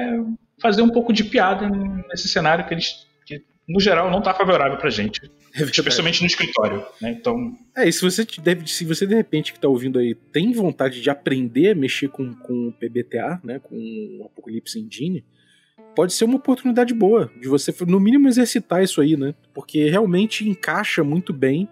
fazer 0.61 0.83
um 0.83 0.89
pouco 0.89 1.13
de 1.13 1.25
piada 1.25 1.69
nesse 2.09 2.29
cenário 2.29 2.67
que 2.67 2.75
eles 2.75 3.07
que 3.25 3.43
no 3.69 3.81
geral 3.81 4.11
não 4.11 4.21
está 4.21 4.33
favorável 4.33 4.79
para 4.79 4.91
gente 4.91 5.21
é 5.59 5.63
especialmente 5.63 6.21
no 6.21 6.27
escritório, 6.27 6.85
né? 7.01 7.11
Então. 7.11 7.57
É, 7.75 7.89
e 7.89 7.93
se 7.93 8.03
você 8.03 8.27
deve, 8.43 8.69
se 8.69 8.85
você 8.85 9.07
de 9.07 9.15
repente 9.15 9.55
que 9.55 9.61
tá 9.61 9.67
ouvindo 9.67 9.99
aí 9.99 10.15
tem 10.15 10.53
vontade 10.53 11.01
de 11.01 11.09
aprender 11.09 11.71
a 11.71 11.75
mexer 11.75 12.09
com, 12.09 12.35
com 12.35 12.69
o 12.69 12.73
PBTA, 12.73 13.41
né? 13.43 13.59
Com 13.59 13.75
o 14.21 14.27
Apocalypse 14.27 14.79
Engine, 14.79 15.25
pode 15.97 16.13
ser 16.13 16.25
uma 16.25 16.37
oportunidade 16.37 16.93
boa 16.93 17.31
de 17.41 17.49
você, 17.49 17.75
no 17.87 17.99
mínimo, 17.99 18.29
exercitar 18.29 18.83
isso 18.83 19.01
aí, 19.01 19.17
né? 19.17 19.35
Porque 19.55 19.89
realmente 19.89 20.49
encaixa 20.49 21.03
muito 21.03 21.33
bem 21.33 21.69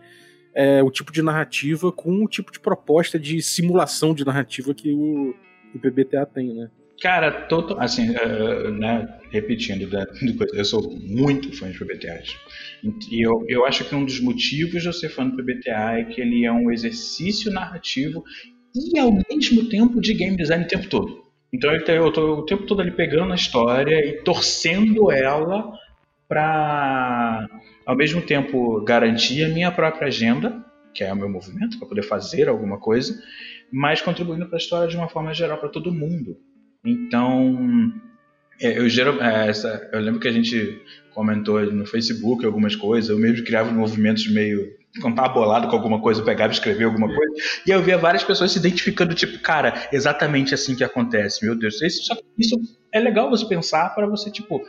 é, 0.55 0.83
o 0.83 0.91
tipo 0.91 1.13
de 1.13 1.23
narrativa 1.23 1.93
com 1.93 2.25
o 2.25 2.29
tipo 2.29 2.51
de 2.51 2.59
proposta 2.61 3.19
de 3.19 3.43
simulação 3.43 4.15
de 4.15 4.25
narrativa 4.25 4.73
que 4.73 4.93
o, 4.93 5.35
o 5.75 5.79
PBTA 5.79 6.25
tem, 6.27 6.55
né? 6.55 6.71
Cara, 7.03 7.49
todo, 7.49 7.79
assim, 7.81 8.11
uh, 8.11 8.71
né, 8.71 9.19
repetindo, 9.31 9.91
né, 9.91 10.07
eu 10.55 10.65
sou 10.65 10.97
muito 11.01 11.55
fã 11.55 11.69
de 11.69 11.79
PBTAs. 11.79 12.37
E 13.11 13.27
eu, 13.27 13.45
eu 13.49 13.67
acho 13.67 13.85
que 13.85 13.95
um 13.95 14.05
dos 14.05 14.21
motivos 14.21 14.81
de 14.81 14.89
eu 14.89 14.93
ser 14.93 15.09
fã 15.09 15.27
do 15.27 15.37
PBTA 15.37 15.99
é 15.99 16.05
que 16.05 16.21
ele 16.21 16.45
é 16.45 16.53
um 16.53 16.71
exercício 16.71 17.53
narrativo 17.53 18.23
e 18.75 18.99
ao 18.99 19.13
mesmo 19.13 19.69
tempo 19.69 20.01
de 20.01 20.15
game 20.15 20.37
design 20.37 20.65
o 20.65 20.69
tempo 20.69 20.89
todo. 20.89 21.25
Então 21.55 21.71
eu 21.73 22.09
estou 22.09 22.39
o 22.41 22.45
tempo 22.45 22.67
todo 22.67 22.81
ali 22.81 22.91
pegando 22.91 23.33
a 23.33 23.37
história 23.37 24.05
e 24.05 24.25
torcendo 24.25 25.13
ela 25.13 25.73
para, 26.29 27.47
ao 27.87 27.95
mesmo 27.95 28.21
tempo, 28.21 28.83
garantir 28.83 29.45
a 29.45 29.49
minha 29.49 29.71
própria 29.71 30.09
agenda, 30.09 30.65
que 30.93 31.05
é 31.05 31.13
o 31.13 31.17
meu 31.17 31.29
movimento, 31.29 31.79
para 31.79 31.87
poder 31.87 32.03
fazer 32.03 32.49
alguma 32.49 32.81
coisa, 32.81 33.15
mas 33.73 34.03
contribuindo 34.03 34.47
para 34.47 34.57
a 34.57 34.59
história 34.59 34.89
de 34.89 34.97
uma 34.97 35.09
forma 35.09 35.33
geral 35.33 35.59
para 35.59 35.69
todo 35.69 35.93
mundo. 35.93 36.37
Então, 36.85 37.93
É, 38.61 38.79
eu, 38.79 38.87
é, 39.21 39.51
eu 39.93 40.01
lembro 40.01 40.21
que 40.21 40.29
a 40.29 40.33
gente 40.33 40.81
comentou 41.13 41.61
no 41.73 41.87
Facebook 41.87 42.45
algumas 42.45 42.75
coisas, 42.77 43.11
eu 43.11 43.19
mesmo 43.19 43.45
criava 43.45 43.71
movimentos 43.73 44.27
meio 44.29 44.73
quando 45.01 45.16
tava 45.16 45.28
bolado 45.28 45.68
com 45.68 45.74
alguma 45.74 46.01
coisa, 46.01 46.20
eu 46.20 46.24
pegava 46.24 46.53
e 46.53 46.57
escrevia 46.57 46.86
alguma 46.86 47.09
coisa, 47.09 47.34
e 47.66 47.70
eu 47.70 47.82
via 47.82 47.99
várias 47.99 48.22
pessoas 48.22 48.53
se 48.53 48.59
identificando, 48.59 49.14
tipo, 49.14 49.38
cara, 49.40 49.88
exatamente 49.92 50.55
assim 50.55 50.76
que 50.76 50.84
acontece, 50.84 51.45
meu 51.45 51.57
Deus, 51.57 51.82
isso, 51.82 52.14
isso 52.38 52.57
é 52.92 53.01
legal 53.01 53.28
você 53.28 53.45
pensar 53.47 53.95
para 53.95 54.07
você, 54.07 54.30
tipo, 54.30 54.62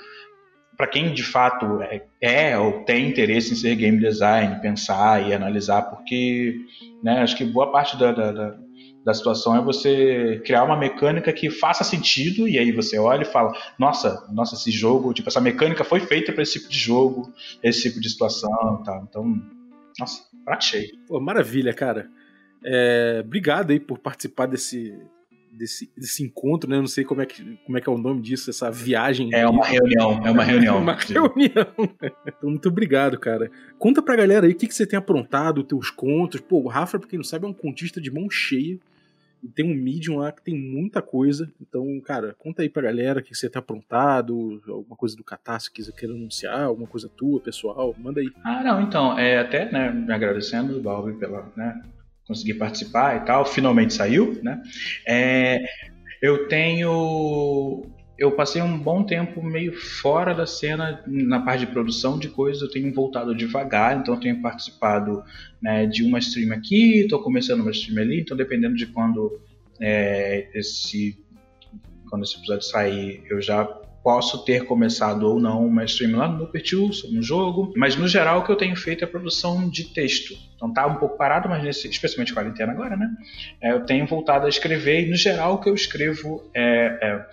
para 0.75 0.87
quem 0.87 1.13
de 1.13 1.23
fato 1.23 1.81
é, 1.81 2.01
é, 2.19 2.57
ou 2.57 2.83
tem 2.83 3.07
interesse 3.07 3.53
em 3.53 3.55
ser 3.55 3.75
game 3.75 3.99
design, 3.99 4.61
pensar 4.61 5.25
e 5.27 5.33
analisar, 5.33 5.83
porque 5.83 6.55
né, 7.03 7.21
acho 7.21 7.37
que 7.37 7.45
boa 7.45 7.71
parte 7.71 7.97
da, 7.97 8.11
da, 8.11 8.55
da, 9.05 9.13
situação 9.13 9.55
é 9.55 9.61
você 9.61 10.41
criar 10.43 10.63
uma 10.63 10.75
mecânica 10.75 11.31
que 11.31 11.49
faça 11.49 11.83
sentido 11.83 12.47
e 12.47 12.57
aí 12.57 12.71
você 12.71 12.97
olha 12.97 13.21
e 13.21 13.25
fala, 13.25 13.53
nossa, 13.79 14.27
nossa, 14.33 14.55
esse 14.55 14.71
jogo, 14.71 15.13
tipo, 15.13 15.29
essa 15.29 15.39
mecânica 15.39 15.83
foi 15.83 16.01
feita 16.01 16.33
para 16.33 16.43
esse 16.43 16.59
tipo 16.59 16.69
de 16.69 16.79
jogo, 16.79 17.31
esse 17.63 17.83
tipo 17.83 18.01
de 18.01 18.09
situação, 18.09 18.83
tá? 18.83 19.01
Então, 19.07 19.41
nossa, 19.99 20.23
achei. 20.47 20.91
Pô, 21.07 21.19
maravilha, 21.19 21.73
cara. 21.73 22.09
É, 22.63 23.21
obrigado 23.23 23.71
aí 23.71 23.79
por 23.79 23.99
participar 23.99 24.47
desse, 24.47 24.97
desse, 25.51 25.91
desse 25.95 26.23
encontro, 26.23 26.69
né? 26.69 26.77
Eu 26.77 26.81
não 26.81 26.87
sei 26.87 27.03
como 27.03 27.21
é, 27.21 27.25
que, 27.25 27.57
como 27.65 27.77
é 27.77 27.81
que 27.81 27.89
é 27.89 27.91
o 27.91 27.97
nome 27.97 28.21
disso, 28.21 28.49
essa 28.49 28.69
viagem. 28.69 29.29
É 29.33 29.47
uma 29.47 29.65
reunião, 29.65 30.21
é 30.25 30.31
uma 30.31 30.43
reunião. 30.43 30.77
uma 30.79 30.93
reunião. 30.93 31.73
então, 32.27 32.49
muito 32.49 32.69
obrigado, 32.69 33.19
cara. 33.19 33.49
Conta 33.77 34.01
pra 34.01 34.15
galera 34.15 34.45
aí 34.45 34.53
o 34.53 34.55
que, 34.55 34.67
que 34.67 34.75
você 34.75 34.85
tem 34.85 34.97
aprontado, 34.97 35.63
teus 35.63 35.89
contos. 35.89 36.41
Pô, 36.41 36.57
o 36.59 36.67
Rafa, 36.67 36.99
pra 36.99 37.07
quem 37.07 37.17
não 37.17 37.23
sabe, 37.23 37.45
é 37.45 37.49
um 37.49 37.53
contista 37.53 38.01
de 38.01 38.11
mão 38.11 38.29
cheia. 38.29 38.77
Tem 39.53 39.65
um 39.65 39.75
Medium 39.75 40.17
lá 40.17 40.31
que 40.31 40.43
tem 40.43 40.55
muita 40.55 41.01
coisa. 41.01 41.51
Então, 41.61 41.99
cara, 42.01 42.35
conta 42.37 42.61
aí 42.61 42.69
pra 42.69 42.83
galera 42.83 43.19
o 43.19 43.23
que, 43.23 43.35
você 43.35 43.49
tem 43.49 43.59
aprontado, 43.59 44.61
alguma 44.67 44.95
coisa 44.95 45.15
do 45.15 45.23
Catarse 45.23 45.71
que 45.71 45.83
você 45.83 45.91
queira 45.91 46.13
anunciar, 46.13 46.63
alguma 46.63 46.87
coisa 46.87 47.09
tua, 47.09 47.39
pessoal, 47.39 47.93
manda 47.97 48.21
aí. 48.21 48.29
Ah, 48.43 48.63
não, 48.63 48.81
então, 48.81 49.17
é 49.17 49.39
até, 49.39 49.71
né, 49.71 49.91
me 49.91 50.13
agradecendo, 50.13 50.81
Balbi, 50.81 51.13
pela, 51.19 51.51
né, 51.55 51.81
conseguir 52.27 52.55
participar 52.55 53.17
e 53.17 53.25
tal, 53.25 53.45
finalmente 53.45 53.93
saiu, 53.93 54.39
né? 54.41 54.61
É, 55.07 55.63
eu 56.21 56.47
tenho. 56.47 57.83
Eu 58.17 58.31
passei 58.31 58.61
um 58.61 58.77
bom 58.77 59.03
tempo 59.03 59.43
meio 59.43 59.73
fora 59.73 60.33
da 60.33 60.45
cena 60.45 61.03
na 61.05 61.41
parte 61.41 61.65
de 61.65 61.71
produção 61.71 62.17
de 62.17 62.29
coisas, 62.29 62.61
eu 62.61 62.71
tenho 62.71 62.93
voltado 62.93 63.35
devagar, 63.35 63.97
então 63.97 64.13
eu 64.13 64.19
tenho 64.19 64.41
participado 64.41 65.23
né, 65.61 65.85
de 65.85 66.03
uma 66.03 66.19
stream 66.19 66.53
aqui, 66.53 67.01
estou 67.01 67.21
começando 67.21 67.61
uma 67.61 67.71
stream 67.71 68.01
ali, 68.01 68.21
então 68.21 68.37
dependendo 68.37 68.75
de 68.75 68.85
quando 68.85 69.39
é, 69.81 70.49
esse 70.53 71.17
quando 72.09 72.23
esse 72.23 72.37
episódio 72.37 72.63
sair, 72.63 73.23
eu 73.29 73.41
já 73.41 73.65
posso 74.05 74.45
ter 74.45 74.65
começado 74.65 75.23
ou 75.23 75.39
não 75.39 75.65
uma 75.65 75.83
stream 75.83 76.15
lá 76.15 76.27
no 76.27 76.47
Nuper2 76.47 76.93
sobre 76.93 77.17
um 77.17 77.23
jogo, 77.23 77.73
mas 77.75 77.95
no 77.95 78.07
geral 78.07 78.39
o 78.39 78.43
que 78.43 78.51
eu 78.51 78.55
tenho 78.55 78.75
feito 78.75 79.03
é 79.03 79.07
produção 79.07 79.67
de 79.67 79.85
texto. 79.85 80.37
Então 80.55 80.71
tá 80.71 80.85
um 80.85 80.97
pouco 80.97 81.17
parado, 81.17 81.49
mas 81.49 81.63
nesse, 81.63 81.87
especialmente 81.87 82.31
quarentena 82.31 82.71
agora, 82.71 82.95
né? 82.95 83.09
É, 83.59 83.71
eu 83.71 83.83
tenho 83.83 84.05
voltado 84.05 84.45
a 84.45 84.49
escrever 84.49 85.07
e 85.07 85.09
no 85.09 85.15
geral 85.15 85.55
o 85.55 85.57
que 85.59 85.67
eu 85.67 85.73
escrevo 85.73 86.47
é, 86.53 86.99
é 87.01 87.25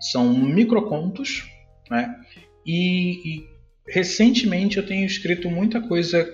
são 0.00 0.32
microcontos, 0.32 1.44
né? 1.90 2.14
E, 2.66 3.22
e 3.24 3.48
recentemente 3.88 4.76
eu 4.76 4.86
tenho 4.86 5.06
escrito 5.06 5.50
muita 5.50 5.80
coisa 5.80 6.26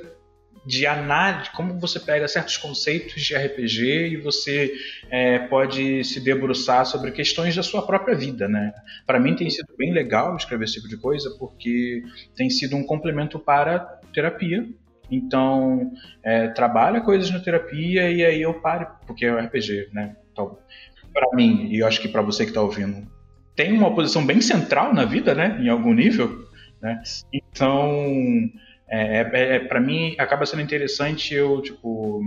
de 0.67 0.87
análise, 0.87 1.51
como 1.51 1.79
você 1.79 2.01
pega 2.01 2.27
certos 2.27 2.57
conceitos 2.57 3.23
de 3.23 3.37
RPG 3.37 4.09
e 4.13 4.17
você 4.17 4.73
é, 5.11 5.39
pode 5.41 6.03
se 6.05 6.21
debruçar 6.21 6.87
sobre 6.87 7.11
questões 7.11 7.55
da 7.55 7.63
sua 7.63 7.87
própria 7.87 8.17
vida, 8.17 8.49
né? 8.49 8.73
Para 9.07 9.21
mim 9.21 9.37
tem 9.37 9.51
sido 9.51 9.75
bem 9.77 9.93
legal 9.93 10.35
escrever 10.37 10.65
esse 10.65 10.75
tipo 10.75 10.89
de 10.89 10.97
coisa 10.97 11.31
porque 11.39 12.03
tem 12.35 12.49
sido 12.49 12.77
um 12.77 12.85
complemento 12.85 13.39
para 13.39 13.79
terapia. 14.13 14.67
Então, 15.11 15.93
é, 16.23 16.49
trabalha 16.49 17.03
coisas 17.03 17.31
na 17.31 17.39
terapia 17.39 18.11
e 18.11 18.25
aí 18.25 18.41
eu 18.41 18.55
paro, 18.55 18.87
porque 19.07 19.27
é 19.27 19.33
um 19.33 19.39
RPG, 19.39 19.91
né? 19.93 20.17
Então, 20.33 20.59
para 21.13 21.37
mim, 21.37 21.69
e 21.71 21.81
eu 21.81 21.87
acho 21.87 22.01
que 22.01 22.09
para 22.09 22.23
você 22.23 22.45
que 22.45 22.51
está 22.51 22.63
ouvindo, 22.63 23.07
tem 23.55 23.73
uma 23.73 23.95
posição 23.95 24.25
bem 24.25 24.41
central 24.41 24.93
na 24.93 25.05
vida, 25.05 25.35
né? 25.35 25.59
Em 25.61 25.69
algum 25.69 25.93
nível, 25.93 26.47
né? 26.81 27.03
Então, 27.33 28.51
é, 28.89 29.21
é, 29.21 29.57
é 29.57 29.59
para 29.61 29.81
mim 29.81 30.15
acaba 30.19 30.47
sendo 30.47 30.63
interessante 30.63 31.35
eu 31.35 31.63
tipo 31.63 32.23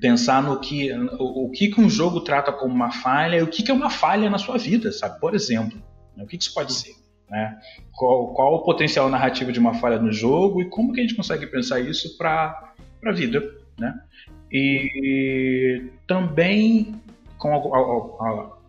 pensar 0.00 0.42
no 0.42 0.60
que 0.60 0.92
o, 0.92 1.46
o, 1.46 1.50
que, 1.50 1.68
que 1.68 1.80
um 1.80 1.88
jogo 1.88 2.20
trata 2.20 2.52
como 2.52 2.74
uma 2.74 2.92
falha 2.92 3.36
e 3.36 3.42
o 3.42 3.46
que, 3.46 3.62
que 3.62 3.70
é 3.70 3.74
uma 3.74 3.90
falha 3.90 4.28
na 4.28 4.38
sua 4.38 4.58
vida, 4.58 4.92
sabe? 4.92 5.18
Por 5.18 5.34
exemplo, 5.34 5.78
né? 6.14 6.24
o 6.24 6.26
que, 6.26 6.36
que 6.36 6.44
isso 6.44 6.52
pode 6.52 6.74
ser? 6.74 6.94
Né? 7.28 7.58
Qual, 7.92 8.34
qual 8.34 8.54
o 8.54 8.62
potencial 8.64 9.08
narrativo 9.08 9.50
de 9.50 9.58
uma 9.58 9.74
falha 9.74 9.98
no 9.98 10.12
jogo 10.12 10.60
e 10.60 10.68
como 10.68 10.92
que 10.92 11.00
a 11.00 11.02
gente 11.02 11.14
consegue 11.14 11.46
pensar 11.46 11.80
isso 11.80 12.16
para 12.18 12.74
a 13.04 13.12
vida, 13.12 13.42
né? 13.78 13.98
E 14.50 15.90
também 16.06 16.94
com 17.36 17.54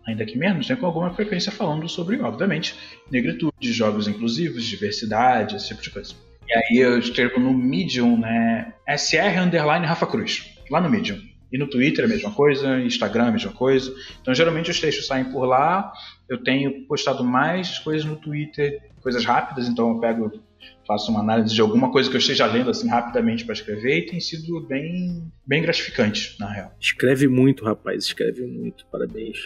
ainda 0.06 0.24
que 0.24 0.36
menos, 0.36 0.68
né, 0.68 0.76
com 0.76 0.86
alguma 0.86 1.12
frequência 1.12 1.52
falando 1.52 1.88
sobre, 1.88 2.20
obviamente, 2.20 2.74
negritude, 3.10 3.72
jogos 3.72 4.08
inclusivos, 4.08 4.64
diversidade, 4.64 5.56
esse 5.56 5.68
tipo 5.68 5.82
de 5.82 5.90
coisa. 5.90 6.14
E 6.48 6.52
aí 6.52 6.78
eu 6.78 6.98
escrevo 6.98 7.38
no 7.38 7.52
Medium, 7.52 8.18
né? 8.18 8.72
SR 8.88 9.38
underline 9.40 9.86
Rafa 9.86 10.06
Cruz, 10.06 10.52
lá 10.68 10.80
no 10.80 10.90
Medium. 10.90 11.18
E 11.52 11.58
no 11.58 11.68
Twitter 11.68 12.04
é 12.04 12.06
a 12.06 12.10
mesma 12.10 12.30
coisa, 12.30 12.80
Instagram 12.80 13.26
é 13.26 13.28
a 13.28 13.32
mesma 13.32 13.52
coisa. 13.52 13.94
Então 14.20 14.34
geralmente 14.34 14.70
os 14.70 14.80
textos 14.80 15.06
saem 15.06 15.24
por 15.24 15.44
lá. 15.44 15.92
Eu 16.30 16.38
tenho 16.38 16.86
postado 16.86 17.24
mais 17.24 17.80
coisas 17.80 18.04
no 18.04 18.14
Twitter, 18.14 18.80
coisas 19.02 19.24
rápidas, 19.24 19.66
então 19.66 19.90
eu 19.90 19.98
pego, 19.98 20.30
faço 20.86 21.10
uma 21.10 21.18
análise 21.18 21.52
de 21.52 21.60
alguma 21.60 21.90
coisa 21.90 22.08
que 22.08 22.14
eu 22.14 22.20
esteja 22.20 22.46
lendo 22.46 22.70
assim 22.70 22.88
rapidamente 22.88 23.44
para 23.44 23.52
escrever 23.52 23.98
e 23.98 24.06
tem 24.06 24.20
sido 24.20 24.64
bem, 24.64 25.28
bem 25.44 25.60
gratificante, 25.60 26.36
na 26.38 26.48
real. 26.52 26.72
Escreve 26.80 27.26
muito, 27.26 27.64
rapaz, 27.64 28.04
escreve 28.04 28.46
muito. 28.46 28.86
Parabéns. 28.86 29.38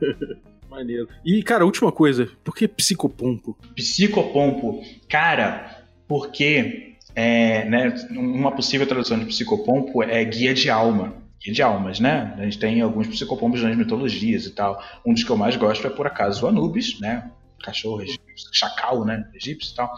Maneiro. 0.70 1.06
E, 1.22 1.42
cara, 1.42 1.66
última 1.66 1.92
coisa, 1.92 2.30
por 2.42 2.56
que 2.56 2.66
psicopompo? 2.66 3.58
Psicopompo. 3.76 4.82
Cara, 5.06 5.84
porque 6.08 6.96
é, 7.14 7.68
né, 7.68 7.94
uma 8.10 8.52
possível 8.52 8.86
tradução 8.86 9.18
de 9.18 9.26
psicopompo 9.26 10.02
é 10.02 10.24
guia 10.24 10.54
de 10.54 10.70
alma. 10.70 11.21
De 11.44 11.60
almas, 11.62 11.98
né? 11.98 12.34
A 12.38 12.44
gente 12.44 12.58
tem 12.58 12.80
alguns 12.80 13.08
psicopompos 13.08 13.62
nas 13.62 13.76
mitologias 13.76 14.46
e 14.46 14.50
tal. 14.50 14.82
Um 15.04 15.12
dos 15.12 15.24
que 15.24 15.30
eu 15.30 15.36
mais 15.36 15.56
gosto 15.56 15.86
é, 15.86 15.90
por 15.90 16.06
acaso, 16.06 16.44
o 16.44 16.48
Anubis, 16.48 17.00
né? 17.00 17.30
Cachorro 17.62 18.02
chacal, 18.52 19.04
né? 19.04 19.28
Egípcio 19.34 19.72
e 19.72 19.76
tal. 19.76 19.92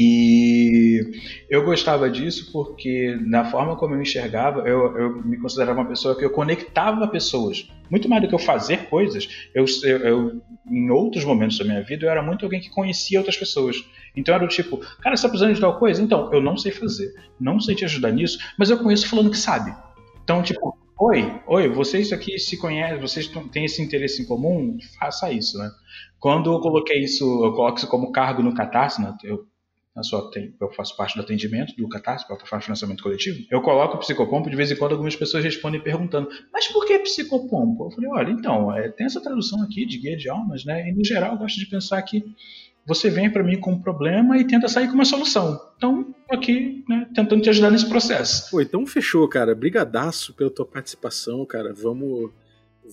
E 0.00 1.00
eu 1.50 1.64
gostava 1.64 2.08
disso 2.08 2.52
porque, 2.52 3.18
na 3.26 3.46
forma 3.46 3.74
como 3.74 3.96
eu 3.96 4.00
enxergava, 4.00 4.60
eu, 4.60 4.96
eu 4.96 5.24
me 5.24 5.36
considerava 5.38 5.80
uma 5.80 5.88
pessoa 5.88 6.16
que 6.16 6.24
eu 6.24 6.30
conectava 6.30 7.08
pessoas. 7.08 7.68
Muito 7.90 8.08
mais 8.08 8.22
do 8.22 8.28
que 8.28 8.34
eu 8.34 8.38
fazer 8.38 8.88
coisas, 8.88 9.28
eu, 9.52 9.64
eu, 9.84 10.40
em 10.70 10.88
outros 10.88 11.24
momentos 11.24 11.58
da 11.58 11.64
minha 11.64 11.82
vida, 11.82 12.06
eu 12.06 12.10
era 12.10 12.22
muito 12.22 12.44
alguém 12.44 12.60
que 12.60 12.70
conhecia 12.70 13.18
outras 13.18 13.36
pessoas. 13.36 13.84
Então 14.14 14.32
era 14.32 14.44
o 14.44 14.48
tipo, 14.48 14.78
cara, 15.02 15.16
você 15.16 15.22
tá 15.24 15.30
precisando 15.30 15.54
de 15.56 15.60
tal 15.60 15.76
coisa? 15.80 16.00
Então, 16.00 16.32
eu 16.32 16.40
não 16.40 16.56
sei 16.56 16.70
fazer, 16.70 17.12
não 17.40 17.58
sei 17.58 17.74
te 17.74 17.84
ajudar 17.84 18.12
nisso, 18.12 18.38
mas 18.56 18.70
eu 18.70 18.78
conheço 18.78 19.08
falando 19.08 19.32
que 19.32 19.36
sabe. 19.36 19.74
Então, 20.28 20.42
tipo, 20.42 20.76
oi, 21.00 21.40
oi, 21.46 21.68
vocês 21.70 22.12
aqui 22.12 22.38
se 22.38 22.58
conhecem, 22.58 23.00
vocês 23.00 23.32
têm 23.50 23.64
esse 23.64 23.80
interesse 23.80 24.20
em 24.20 24.26
comum? 24.26 24.76
Faça 25.00 25.32
isso, 25.32 25.56
né? 25.56 25.70
Quando 26.20 26.52
eu 26.52 26.60
coloquei 26.60 27.02
isso, 27.02 27.24
eu 27.46 27.54
coloco 27.54 27.78
isso 27.78 27.88
como 27.88 28.12
cargo 28.12 28.42
no 28.42 28.52
Catarse, 28.52 29.00
né? 29.00 29.16
Eu 29.24 29.46
eu 30.60 30.70
faço 30.70 30.96
parte 30.96 31.16
do 31.16 31.22
atendimento 31.22 31.74
do 31.74 31.88
Catarse, 31.88 32.24
plataforma 32.26 32.60
de 32.60 32.66
financiamento 32.66 33.02
coletivo, 33.02 33.44
eu 33.50 33.60
coloco 33.60 33.96
o 33.96 33.98
psicopompo, 33.98 34.48
de 34.48 34.54
vez 34.54 34.70
em 34.70 34.76
quando 34.76 34.92
algumas 34.92 35.16
pessoas 35.16 35.42
respondem 35.42 35.80
perguntando, 35.80 36.28
mas 36.52 36.68
por 36.68 36.86
que 36.86 37.00
psicopompo? 37.00 37.86
Eu 37.86 37.90
falei, 37.90 38.10
olha, 38.10 38.30
então, 38.30 38.72
é, 38.72 38.88
tem 38.90 39.06
essa 39.06 39.20
tradução 39.20 39.60
aqui 39.60 39.84
de 39.84 39.98
guia 39.98 40.16
de 40.16 40.28
almas, 40.28 40.64
né? 40.64 40.88
E 40.88 40.92
no 40.92 41.04
geral 41.04 41.32
eu 41.32 41.38
gosto 41.38 41.58
de 41.58 41.66
pensar 41.66 42.00
que 42.02 42.22
você 42.88 43.10
vem 43.10 43.30
para 43.30 43.44
mim 43.44 43.60
com 43.60 43.72
um 43.72 43.80
problema 43.80 44.38
e 44.38 44.46
tenta 44.46 44.66
sair 44.66 44.88
com 44.88 44.94
uma 44.94 45.04
solução. 45.04 45.60
Então, 45.76 46.14
aqui, 46.30 46.82
né, 46.88 47.06
tentando 47.14 47.42
te 47.42 47.50
ajudar 47.50 47.70
nesse 47.70 47.86
processo. 47.86 48.50
Pô, 48.50 48.62
então 48.62 48.86
fechou, 48.86 49.28
cara. 49.28 49.54
Brigadaço 49.54 50.32
pela 50.32 50.50
tua 50.50 50.64
participação, 50.64 51.44
cara. 51.44 51.74
Vamos 51.74 52.30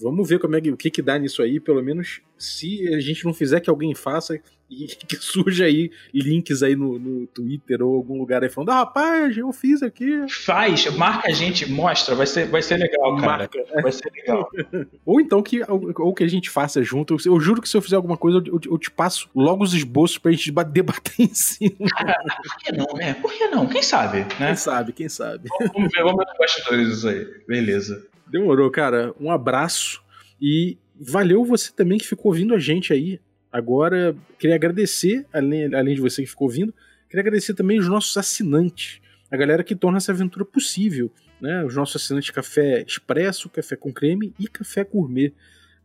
Vamos 0.01 0.27
ver 0.27 0.39
como 0.39 0.55
é 0.57 0.61
que, 0.61 0.71
o 0.71 0.75
que, 0.75 0.91
que 0.91 1.01
dá 1.01 1.17
nisso 1.17 1.41
aí, 1.41 1.57
pelo 1.57 1.81
menos 1.81 2.19
se 2.37 2.93
a 2.93 2.99
gente 2.99 3.23
não 3.23 3.33
fizer 3.33 3.61
que 3.61 3.69
alguém 3.69 3.95
faça 3.95 4.37
e 4.69 4.87
que 5.07 5.15
surja 5.17 5.65
aí 5.65 5.91
links 6.13 6.63
aí 6.63 6.75
no, 6.75 6.97
no 6.97 7.27
Twitter 7.27 7.81
ou 7.81 7.95
algum 7.95 8.17
lugar 8.17 8.43
aí 8.43 8.49
falando, 8.49 8.69
ah, 8.69 8.75
rapaz, 8.75 9.37
eu 9.37 9.51
fiz 9.51 9.83
aqui. 9.83 10.25
Faz, 10.29 10.85
marca 10.95 11.29
a 11.29 11.31
gente, 11.31 11.69
mostra, 11.69 12.15
vai 12.15 12.25
ser, 12.25 12.47
vai 12.47 12.61
ser 12.61 12.77
legal, 12.77 13.15
cara. 13.17 13.27
Marca. 13.27 13.65
Vai 13.81 13.91
ser 13.91 14.11
legal. 14.11 14.49
ou 15.05 15.21
então 15.21 15.41
que, 15.41 15.61
ou 15.67 16.13
que 16.13 16.23
a 16.23 16.27
gente 16.27 16.49
faça 16.49 16.83
junto. 16.83 17.17
Eu 17.25 17.39
juro 17.39 17.61
que 17.61 17.69
se 17.69 17.77
eu 17.77 17.81
fizer 17.81 17.95
alguma 17.95 18.17
coisa, 18.17 18.41
eu, 18.45 18.59
eu 18.65 18.77
te 18.77 18.89
passo 18.89 19.29
logo 19.35 19.63
os 19.63 19.73
esboços 19.73 20.17
pra 20.17 20.31
gente 20.31 20.51
debater 20.71 21.13
em 21.19 21.33
cima. 21.33 21.75
Cara, 21.95 22.17
por 22.43 22.57
que 22.57 22.71
não, 22.71 22.85
né? 22.95 23.13
Por 23.15 23.31
que 23.33 23.47
não? 23.47 23.67
Quem 23.67 23.81
sabe, 23.81 24.19
né? 24.39 24.47
Quem 24.47 24.55
sabe, 24.55 24.93
quem 24.93 25.09
sabe. 25.09 25.49
Vamos 25.73 25.91
ver, 25.91 26.03
vamos 26.03 26.17
ver 26.17 26.31
os 26.31 26.37
bastidores 26.37 26.97
isso 26.97 27.07
aí. 27.07 27.27
Beleza. 27.47 28.05
Demorou, 28.27 28.69
cara. 28.71 29.13
Um 29.19 29.31
abraço 29.31 30.01
e 30.41 30.77
valeu 30.99 31.43
você 31.43 31.71
também 31.71 31.97
que 31.97 32.07
ficou 32.07 32.31
ouvindo 32.31 32.53
a 32.53 32.59
gente 32.59 32.91
aí. 32.91 33.19
Agora, 33.55 34.13
queria 34.37 34.57
agradecer, 34.57 35.25
além, 35.31 35.73
além 35.73 35.95
de 35.95 36.01
você 36.01 36.21
que 36.21 36.27
ficou 36.27 36.45
ouvindo, 36.45 36.73
queria 37.07 37.21
agradecer 37.21 37.53
também 37.53 37.79
os 37.79 37.87
nossos 37.87 38.17
assinantes, 38.17 38.99
a 39.31 39.37
galera 39.37 39.63
que 39.63 39.73
torna 39.73 39.97
essa 39.97 40.11
aventura 40.11 40.43
possível, 40.43 41.09
né? 41.39 41.63
Os 41.63 41.73
nossos 41.73 41.95
assinantes 41.95 42.31
Café 42.31 42.83
Expresso, 42.85 43.47
Café 43.47 43.77
com 43.77 43.93
Creme 43.93 44.33
e 44.37 44.49
Café 44.49 44.83
Gourmet. 44.83 45.31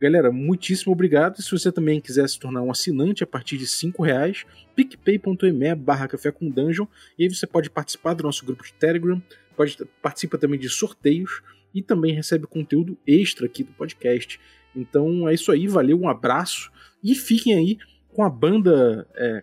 Galera, 0.00 0.32
muitíssimo 0.32 0.92
obrigado. 0.92 1.40
Se 1.40 1.48
você 1.48 1.70
também 1.70 2.00
quiser 2.00 2.28
se 2.28 2.40
tornar 2.40 2.60
um 2.60 2.72
assinante 2.72 3.22
a 3.22 3.26
partir 3.26 3.56
de 3.56 3.68
cinco 3.68 4.02
reais, 4.02 4.44
picpay.me 4.74 5.74
barra 5.76 6.08
café 6.08 6.32
com 6.32 6.50
dungeon, 6.50 6.88
e 7.16 7.22
aí 7.22 7.28
você 7.32 7.46
pode 7.46 7.70
participar 7.70 8.14
do 8.14 8.24
nosso 8.24 8.44
grupo 8.44 8.64
de 8.64 8.72
Telegram, 8.72 9.22
pode 9.56 9.78
participa 10.02 10.36
também 10.36 10.58
de 10.58 10.68
sorteios 10.68 11.40
e 11.72 11.80
também 11.80 12.12
recebe 12.12 12.48
conteúdo 12.48 12.98
extra 13.06 13.46
aqui 13.46 13.62
do 13.62 13.72
podcast. 13.74 14.40
Então 14.74 15.28
é 15.28 15.34
isso 15.34 15.52
aí, 15.52 15.68
valeu, 15.68 16.00
um 16.00 16.08
abraço 16.08 16.68
e 17.02 17.14
fiquem 17.14 17.54
aí 17.54 17.78
com 18.08 18.22
a 18.22 18.28
banda 18.28 19.06
é, 19.14 19.42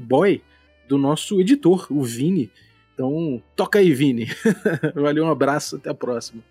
Boy 0.00 0.42
do 0.88 0.98
nosso 0.98 1.40
editor, 1.40 1.86
o 1.90 2.02
Vini. 2.02 2.50
Então 2.94 3.42
toca 3.54 3.78
aí, 3.78 3.92
Vini. 3.92 4.28
valeu, 4.94 5.24
um 5.24 5.30
abraço, 5.30 5.76
até 5.76 5.90
a 5.90 5.94
próxima. 5.94 6.42